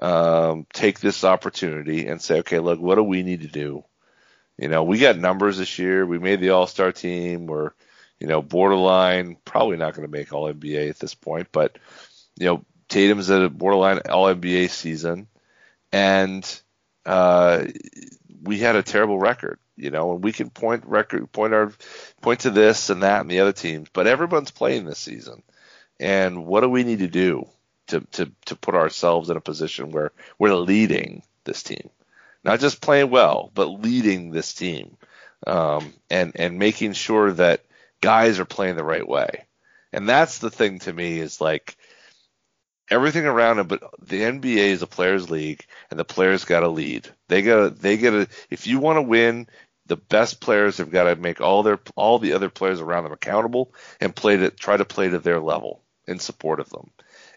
um, 0.00 0.66
take 0.72 1.00
this 1.00 1.22
opportunity 1.22 2.08
and 2.08 2.20
say, 2.20 2.40
okay, 2.40 2.58
look, 2.58 2.80
what 2.80 2.96
do 2.96 3.02
we 3.02 3.22
need 3.22 3.42
to 3.42 3.48
do? 3.48 3.84
You 4.58 4.68
know, 4.68 4.82
we 4.84 4.98
got 4.98 5.18
numbers 5.18 5.58
this 5.58 5.78
year. 5.78 6.04
We 6.04 6.18
made 6.18 6.40
the 6.40 6.50
All 6.50 6.66
Star 6.66 6.92
team. 6.92 7.46
We're, 7.46 7.70
you 8.18 8.26
know, 8.26 8.42
borderline, 8.42 9.36
probably 9.44 9.76
not 9.76 9.94
going 9.94 10.06
to 10.06 10.12
make 10.12 10.32
All 10.32 10.52
NBA 10.52 10.90
at 10.90 10.98
this 10.98 11.14
point, 11.14 11.48
but 11.52 11.78
you 12.36 12.46
know, 12.46 12.64
Tatum's 12.88 13.30
at 13.30 13.42
a 13.42 13.48
borderline 13.48 14.00
All 14.10 14.26
NBA 14.26 14.70
season, 14.70 15.28
and 15.92 16.62
uh, 17.06 17.64
we 18.42 18.58
had 18.58 18.76
a 18.76 18.82
terrible 18.82 19.18
record, 19.18 19.58
you 19.76 19.90
know, 19.90 20.12
and 20.12 20.24
we 20.24 20.32
can 20.32 20.50
point 20.50 20.84
record 20.86 21.30
point 21.32 21.54
our 21.54 21.72
point 22.20 22.40
to 22.40 22.50
this 22.50 22.90
and 22.90 23.02
that 23.02 23.20
and 23.20 23.30
the 23.30 23.40
other 23.40 23.52
teams, 23.52 23.88
but 23.92 24.06
everyone's 24.06 24.50
playing 24.50 24.84
this 24.84 24.98
season. 24.98 25.42
And 26.00 26.46
what 26.46 26.60
do 26.60 26.68
we 26.68 26.84
need 26.84 27.00
to 27.00 27.08
do 27.08 27.48
to 27.88 28.00
to 28.12 28.32
to 28.46 28.56
put 28.56 28.74
ourselves 28.74 29.30
in 29.30 29.36
a 29.36 29.40
position 29.40 29.90
where 29.90 30.12
we're 30.38 30.54
leading 30.54 31.22
this 31.44 31.62
team, 31.62 31.90
not 32.44 32.60
just 32.60 32.80
playing 32.80 33.10
well, 33.10 33.50
but 33.54 33.66
leading 33.66 34.30
this 34.30 34.54
team, 34.54 34.96
um, 35.46 35.92
and 36.10 36.32
and 36.36 36.58
making 36.58 36.92
sure 36.92 37.32
that 37.32 37.64
guys 38.00 38.40
are 38.40 38.44
playing 38.44 38.76
the 38.76 38.84
right 38.84 39.06
way. 39.06 39.46
And 39.92 40.08
that's 40.08 40.38
the 40.38 40.50
thing 40.50 40.78
to 40.80 40.92
me 40.92 41.18
is 41.18 41.40
like 41.40 41.76
everything 42.92 43.26
around 43.26 43.58
it, 43.58 43.68
but 43.68 43.82
the 44.00 44.20
NBA 44.20 44.68
is 44.68 44.82
a 44.82 44.86
players' 44.86 45.30
league, 45.30 45.64
and 45.90 45.98
the 45.98 46.04
players 46.04 46.44
got 46.44 46.60
to 46.60 46.68
lead. 46.68 47.08
They 47.28 47.42
got 47.42 47.56
to 47.56 47.70
they 47.70 47.96
got 47.96 48.10
to 48.10 48.28
if 48.50 48.66
you 48.66 48.78
want 48.78 48.98
to 48.98 49.02
win, 49.02 49.48
the 49.86 49.96
best 49.96 50.40
players 50.40 50.78
have 50.78 50.90
got 50.90 51.04
to 51.04 51.16
make 51.16 51.40
all 51.40 51.62
their 51.62 51.80
all 51.96 52.18
the 52.18 52.34
other 52.34 52.50
players 52.50 52.80
around 52.80 53.04
them 53.04 53.12
accountable 53.12 53.72
and 54.00 54.14
play 54.14 54.36
to 54.36 54.50
try 54.50 54.76
to 54.76 54.84
play 54.84 55.08
to 55.08 55.18
their 55.18 55.40
level 55.40 55.82
in 56.06 56.18
support 56.18 56.60
of 56.60 56.68
them. 56.68 56.90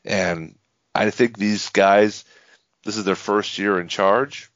And 0.03 0.55
I 0.93 1.09
think 1.09 1.37
these 1.37 1.69
guys, 1.69 2.25
this 2.83 2.97
is 2.97 3.05
their 3.05 3.15
first 3.15 3.57
year 3.57 3.79
in 3.79 3.87
charge. 3.87 4.51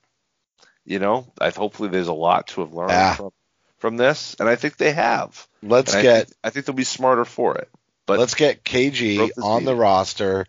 You 0.86 1.00
know, 1.00 1.32
I 1.40 1.50
hopefully 1.50 1.90
there's 1.90 2.08
a 2.08 2.14
lot 2.14 2.48
to 2.48 2.62
have 2.62 2.74
learned 2.74 2.92
Ah. 2.92 3.14
from 3.16 3.32
from 3.78 3.96
this, 3.96 4.36
and 4.40 4.50
I 4.50 4.56
think 4.56 4.76
they 4.76 4.92
have. 4.92 5.48
Let's 5.64 5.94
And 5.94 6.00
I 6.00 6.04
get 6.04 6.28
think, 6.28 6.38
I 6.44 6.50
think 6.50 6.66
they'll 6.66 6.76
be 6.76 6.84
smarter 6.84 7.26
for 7.26 7.56
it. 7.56 7.70
But 8.06 8.20
let's 8.20 8.36
get 8.36 8.64
KG 8.64 9.32
on 9.42 9.66
the 9.66 9.76
roster 9.76 10.46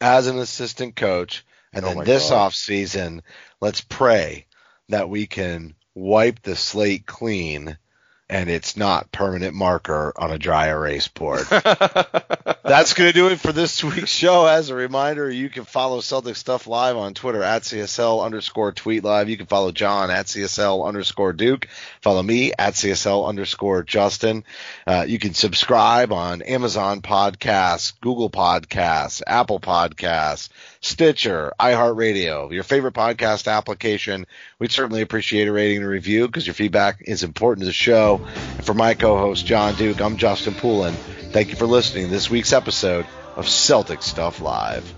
as 0.00 0.26
an 0.26 0.38
assistant 0.38 0.96
coach, 0.96 1.44
and 1.72 1.84
Oh 1.84 1.94
then 1.94 2.04
this 2.04 2.30
God. 2.30 2.36
off 2.36 2.54
season, 2.54 3.22
let's 3.60 3.80
pray 3.80 4.46
that 4.88 5.08
we 5.08 5.26
can 5.26 5.74
wipe 5.94 6.42
the 6.42 6.56
slate 6.56 7.06
clean, 7.06 7.78
and 8.30 8.50
it's 8.50 8.76
not 8.76 9.10
permanent 9.10 9.54
marker 9.54 10.12
on 10.16 10.30
a 10.30 10.38
dry 10.38 10.68
erase 10.68 11.08
board. 11.08 11.46
That's 11.50 12.92
going 12.92 13.08
to 13.08 13.12
do 13.12 13.28
it 13.28 13.40
for 13.40 13.52
this 13.52 13.82
week's 13.82 14.10
show. 14.10 14.44
As 14.44 14.68
a 14.68 14.74
reminder, 14.74 15.30
you 15.30 15.48
can 15.48 15.64
follow 15.64 16.00
Celtics 16.00 16.36
Stuff 16.36 16.66
Live 16.66 16.98
on 16.98 17.14
Twitter 17.14 17.42
at 17.42 17.62
CSL 17.62 18.22
underscore 18.22 18.72
tweet 18.72 19.02
live. 19.02 19.30
You 19.30 19.38
can 19.38 19.46
follow 19.46 19.72
Jon 19.72 20.10
at 20.10 20.26
CSL 20.26 20.86
underscore 20.86 21.32
Duke. 21.32 21.68
Follow 22.02 22.22
me 22.22 22.52
at 22.58 22.74
CSL 22.74 23.26
underscore 23.26 23.82
Justin. 23.84 24.44
Uh, 24.86 25.06
you 25.08 25.18
can 25.18 25.32
subscribe 25.32 26.12
on 26.12 26.42
Amazon 26.42 27.00
Podcasts, 27.00 27.94
Google 28.02 28.28
Podcasts, 28.28 29.22
Apple 29.26 29.60
Podcasts, 29.60 30.50
Stitcher, 30.80 31.52
iHeartRadio, 31.58 32.52
your 32.52 32.62
favorite 32.62 32.94
podcast 32.94 33.50
application. 33.50 34.26
We'd 34.58 34.72
certainly 34.72 35.02
appreciate 35.02 35.48
a 35.48 35.52
rating 35.52 35.78
and 35.78 35.86
a 35.86 35.88
review 35.88 36.26
because 36.26 36.46
your 36.46 36.54
feedback 36.54 37.02
is 37.02 37.22
important 37.22 37.62
to 37.62 37.66
the 37.66 37.72
show. 37.72 38.20
And 38.56 38.64
for 38.64 38.74
my 38.74 38.94
co-host 38.94 39.44
Jon 39.44 39.74
Duke, 39.74 40.00
I'm 40.00 40.16
Justin 40.16 40.54
Poulin. 40.54 40.94
Thank 41.32 41.50
you 41.50 41.56
for 41.56 41.66
listening 41.66 42.04
to 42.06 42.10
this 42.10 42.30
week's 42.30 42.52
episode 42.52 43.06
of 43.36 43.46
Celtics 43.46 44.04
Stuff 44.04 44.40
Live. 44.40 44.97